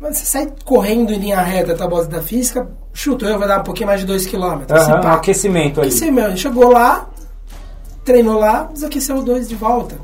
[0.00, 3.60] mas você sai correndo em linha reta a Bosque da Física, chuta, eu vai dar
[3.60, 4.70] um pouquinho mais de 2km.
[4.70, 5.82] Aham, um aquecimento.
[5.82, 7.08] Esse meu, chegou lá,
[8.04, 9.96] treinou lá, desaqueceu dois de volta.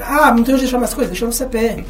[0.00, 1.84] Ah, não tem onde deixar mais coisas, deixou no CP.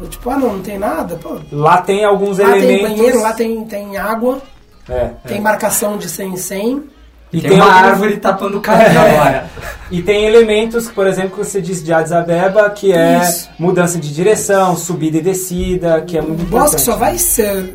[0.00, 1.16] Eu, tipo, ah, não, não tem nada?
[1.16, 2.88] Pô, Lá tem alguns lá tem elementos...
[2.90, 4.40] banheiro, lá tem, tem água,
[4.88, 6.84] É, tem marcação de 100 em 100.
[7.38, 9.10] E tem tem uma alguns- árvore tapando o caminho É.
[9.18, 9.50] agora.
[9.90, 13.48] E tem elementos, por exemplo, que você disse de Addis Abeba, que é Isso.
[13.58, 16.70] mudança de direção, subida e descida, que é muito O importante.
[16.72, 17.72] bosque só vai ser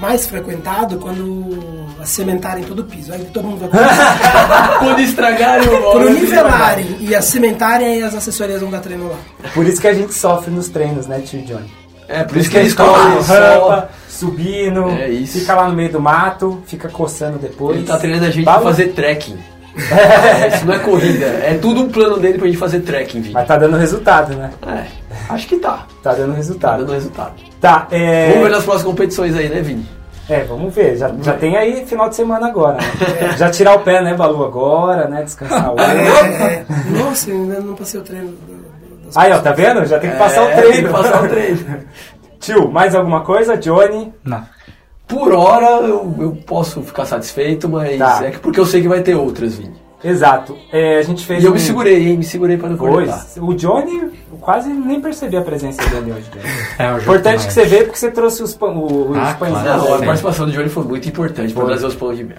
[0.00, 3.12] mais frequentado quando cimentarem todo o piso.
[3.12, 3.68] Aí todo mundo vai
[4.78, 9.08] Quando estragarem o Quando bosque, nivelarem e a cimentarem, aí as assessorias vão dar treino
[9.10, 9.18] lá.
[9.52, 11.70] Por isso que a gente sofre nos treinos, né, tio Johnny?
[12.10, 15.38] É, por isso que a eles correm rampa, subindo, É isso.
[15.38, 17.76] fica lá no meio do mato, fica coçando depois.
[17.78, 19.38] Ele tá treinando a gente Bala- pra fazer trekking.
[19.80, 23.34] É, isso não é corrida, é tudo um plano dele pra gente fazer trekking, Vini.
[23.34, 24.50] Mas tá dando resultado, né?
[24.66, 24.84] É,
[25.32, 25.86] acho que tá.
[26.02, 26.78] Tá dando Tá resultado.
[26.80, 27.32] dando resultado.
[27.60, 28.30] Tá, é...
[28.30, 29.86] Vamos ver nas próximas competições aí, né, Vini?
[30.28, 30.96] É, vamos ver.
[30.96, 32.76] Já, já tem aí final de semana agora.
[32.78, 33.34] né?
[33.38, 35.22] Já tirar o pé, né, Balu, agora, né?
[35.22, 38.34] Descansar o É, nossa, eu ainda não passei o treino.
[39.16, 39.84] Aí, ó, tá vendo?
[39.86, 40.72] Já tem que passar o É, treino.
[40.72, 41.58] Tem que passar o treino.
[42.40, 43.56] Tio, mais alguma coisa?
[43.56, 44.12] Johnny?
[44.24, 44.42] Não.
[45.06, 48.20] Por hora eu, eu posso ficar satisfeito, mas Tá.
[48.24, 49.74] é que porque eu sei que vai ter outras, Vini.
[50.02, 50.56] Exato.
[50.72, 52.16] É, a gente fez E eu um- me segurei, hein?
[52.16, 52.94] Me segurei pra não cortar.
[53.34, 53.98] Pois, o Johnny,
[54.32, 56.30] eu quase nem percebi a presença dele hoje.
[56.30, 56.44] Johnny.
[56.78, 59.36] É, já Importante tô que você vê porque você trouxe os, pão, o- os Ah,
[59.38, 59.62] pãezinhos.
[59.62, 59.82] claro.
[59.84, 61.70] Não, a participação do Johnny foi muito importante pra Foi.
[61.72, 62.38] trazer os pães de mel.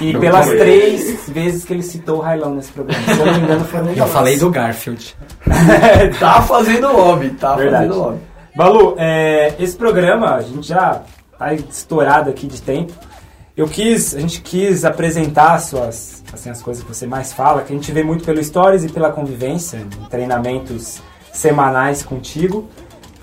[0.00, 0.58] E Não pelas foi.
[0.58, 3.02] três vezes que ele citou o Railão nesse programa.
[3.04, 5.16] Se eu não me engano, foi um Eu falei do Garfield.
[6.20, 7.86] tá fazendo lobby, tá Verdade.
[7.88, 8.18] fazendo lobby.
[8.56, 11.00] Balu, é, esse programa, a gente já
[11.38, 12.92] tá estourado aqui de tempo.
[13.56, 17.62] Eu quis, a gente quis apresentar as suas, assim, as coisas que você mais fala,
[17.62, 21.00] que a gente vê muito pelo Stories e pela convivência, em treinamentos
[21.32, 22.68] semanais contigo.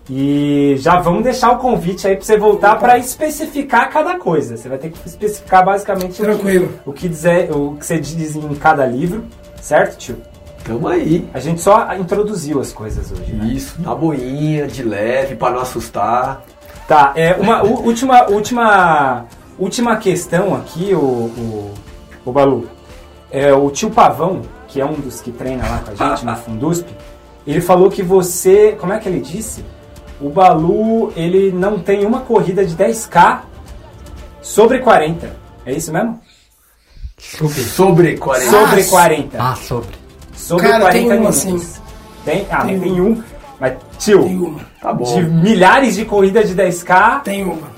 [0.10, 4.56] E já vamos deixar o convite aí para você voltar para especificar cada coisa.
[4.56, 6.80] Você vai ter que especificar basicamente o que, Tranquilo.
[6.86, 9.26] o que dizer, o que você diz em cada livro,
[9.62, 10.18] certo, tio?
[10.64, 11.28] Tamo aí.
[11.34, 13.34] A gente só introduziu as coisas hoje.
[13.34, 13.54] Né?
[13.54, 16.44] Isso, na boinha, de leve, pra não assustar.
[16.88, 19.26] Tá, é, uma última, última,
[19.64, 21.74] última questão aqui, o, o,
[22.26, 22.68] o Balu.
[23.32, 26.36] É, o tio Pavão, que é um dos que treina lá com a gente no
[26.38, 26.88] Fundusp,
[27.48, 28.76] ele falou que você.
[28.80, 29.64] Como é que ele disse?
[30.20, 33.40] O Balu, ele não tem uma corrida de 10K
[34.42, 35.36] sobre 40.
[35.66, 36.20] É isso mesmo?
[37.18, 38.50] Sobre 40.
[38.50, 39.38] Sobre Ah, 40.
[39.44, 39.90] Ah, sobre.
[40.36, 41.38] Sobre Cara, 40 tem uma, minutos.
[41.38, 41.82] sim.
[42.26, 42.48] Tem?
[42.50, 43.24] Ah, Tem tem um.
[43.60, 44.60] Mas, tio, Tem uma.
[44.82, 45.04] Tá bom.
[45.04, 47.22] de milhares de corridas de 10K.
[47.24, 47.71] Tem uma.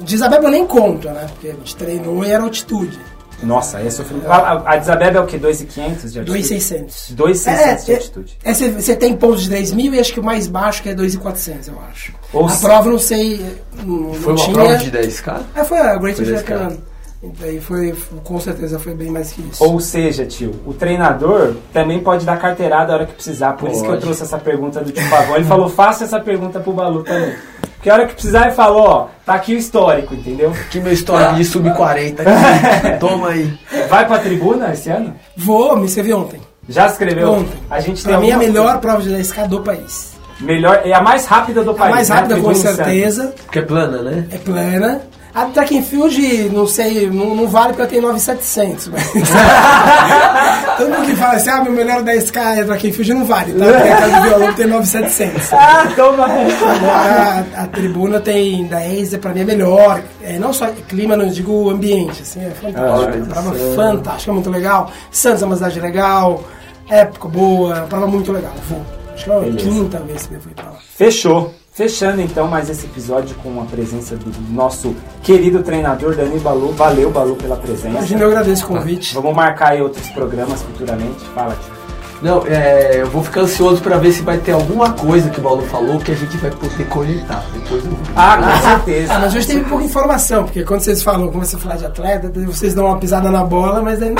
[0.00, 0.06] Tem uma.
[0.06, 1.26] De Isabel eu nem conto, né?
[1.30, 2.98] Porque a gente treinou e era altitude.
[3.42, 4.30] Nossa, aí é sofrimento.
[4.30, 5.38] A, a, a Desabeb é o quê?
[5.38, 6.26] 2,500 de altitude?
[6.48, 7.10] 2,600.
[7.12, 8.38] 2,600 de É, altitude.
[8.44, 10.90] é, você- você tem pontos de 3 mil e acho que o mais baixo que
[10.90, 12.12] é 2,400, eu acho.
[12.34, 13.40] Ou a se- prova, não sei,
[13.82, 14.54] não, Foi não uma tinha...
[14.54, 15.40] prova de 10k?
[15.56, 16.36] É, foi a Great Foi 10K.
[16.58, 16.76] Japan.
[17.22, 17.94] Então, aí foi,
[18.24, 19.62] com certeza, foi bem mais que isso.
[19.64, 23.54] Ou seja, tio, o treinador também pode dar carteirada a hora que precisar.
[23.54, 24.02] Por isso que eu Pode.
[24.02, 25.36] trouxe essa pergunta do tio Pavão.
[25.36, 27.34] Ele falou, faça essa pergunta pro Balu também.
[27.80, 30.50] Porque a hora que precisar, ele falou, ó, tá aqui o histórico, entendeu?
[30.50, 32.98] Aqui meu histórico de sub-40 aqui.
[33.00, 33.58] Toma aí.
[33.88, 35.14] Vai pra tribuna esse ano?
[35.34, 36.42] Vou, me escrevi ontem.
[36.68, 37.32] Já escreveu?
[37.32, 37.58] Ontem.
[37.70, 40.12] A gente tem Pra mim, é a melhor prova de 10K do país.
[40.40, 41.94] Melhor, é a mais rápida do A país.
[41.94, 42.14] mais né?
[42.16, 43.34] rápida, com Tribuna em certeza.
[43.46, 44.26] Porque é plana, né?
[44.30, 45.00] É plana.
[45.32, 48.88] A track and field, não sei, não, não vale porque eu tenho 9,700.
[48.88, 49.12] Mas...
[50.76, 53.52] Todo mundo que fala assim, ah, meu melhor 10K é track and field, não vale,
[53.52, 53.64] tá?
[53.64, 55.50] Porque a casa de violão tem 9,700.
[55.62, 56.24] Ah, toma!
[56.24, 60.02] Agora, a, a tribuna tem 10, é pra mim é melhor.
[60.22, 62.80] É, não só clima, não digo ambiente, assim, é fantástico.
[62.80, 64.90] Ah, é uma prova fantástica, muito legal.
[65.10, 66.42] Santos é uma cidade legal,
[66.88, 68.52] época boa, é uma prova muito legal.
[68.68, 68.84] Vou.
[69.14, 70.78] Acho que é a quinta vez que eu fui pra lá.
[70.96, 71.54] Fechou.
[71.72, 76.72] Fechando então mais esse episódio com a presença do nosso querido treinador Dani Balu.
[76.72, 77.88] Valeu, Balu, pela presença.
[77.88, 79.14] Imagina, eu agradeço o convite.
[79.14, 81.24] Vamos marcar aí outros programas futuramente.
[81.34, 81.79] Fala, tio.
[82.22, 85.42] Não, é, eu vou ficar ansioso pra ver se vai ter alguma coisa que o
[85.42, 88.12] Paulo falou que a gente vai poder coletar depois do vídeo.
[88.14, 89.14] Ah, com certeza.
[89.14, 92.30] Ah, mas hoje teve pouca informação, porque quando vocês falam, começam a falar de atleta,
[92.46, 94.16] vocês dão uma pisada na bola, mas aí não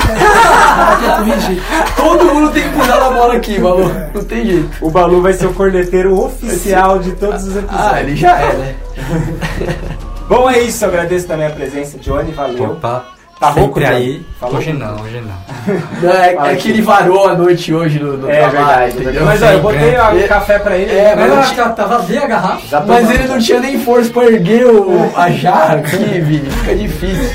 [1.17, 1.61] corrigir.
[1.95, 3.91] Todo mundo tem que pisar na bola aqui, Malu.
[4.13, 4.69] Não tem jeito.
[4.81, 7.91] O Balu vai ser o corneteiro oficial de todos os episódios.
[7.93, 8.75] Ah, ele já é, né?
[10.27, 10.83] Bom, é isso.
[10.85, 12.31] Eu agradeço também a presença, Johnny.
[12.31, 12.71] Valeu.
[12.71, 13.05] Opa,
[13.41, 14.21] Tá sempre rouco, aí.
[14.39, 14.57] Falou?
[14.57, 15.79] Hoje não, hoje não.
[16.01, 18.97] Não, é, é que ele varou a noite hoje no, no É trabalho, verdade.
[19.01, 19.25] entendeu?
[19.25, 20.25] Mas ó, eu botei ó, É.
[20.25, 20.91] o café pra ele.
[20.91, 22.83] É, mas não, tinha- tá vazia a garrafa.
[22.85, 23.11] Mas tomando.
[23.11, 26.49] ele não tinha nem força pra erguer o, a jarra aqui, Vini.
[26.49, 27.29] Fica difícil.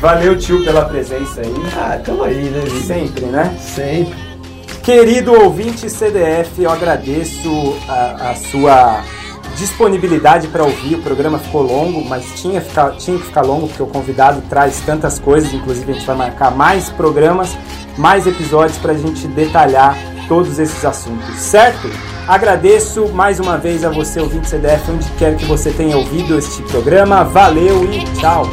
[0.00, 1.54] Valeu, tio, pela presença aí.
[1.76, 2.80] Ah, tamo aí, né, Vini?
[2.82, 3.54] Sempre, né?
[3.60, 4.14] Sempre.
[4.82, 9.02] Querido ouvinte CDF, eu agradeço a, a sua
[9.56, 10.96] disponibilidade para ouvir.
[10.96, 14.80] O programa ficou longo, mas tinha, ficar, tinha que ficar longo porque o convidado traz
[14.80, 15.52] tantas coisas.
[15.52, 17.56] Inclusive, a gente vai marcar mais programas,
[17.96, 19.96] mais episódios para a gente detalhar
[20.28, 21.90] todos esses assuntos, certo?
[22.28, 26.62] Agradeço mais uma vez a você, ouvinte CDF, onde quer que você tenha ouvido este
[26.62, 27.24] programa.
[27.24, 28.46] Valeu e tchau!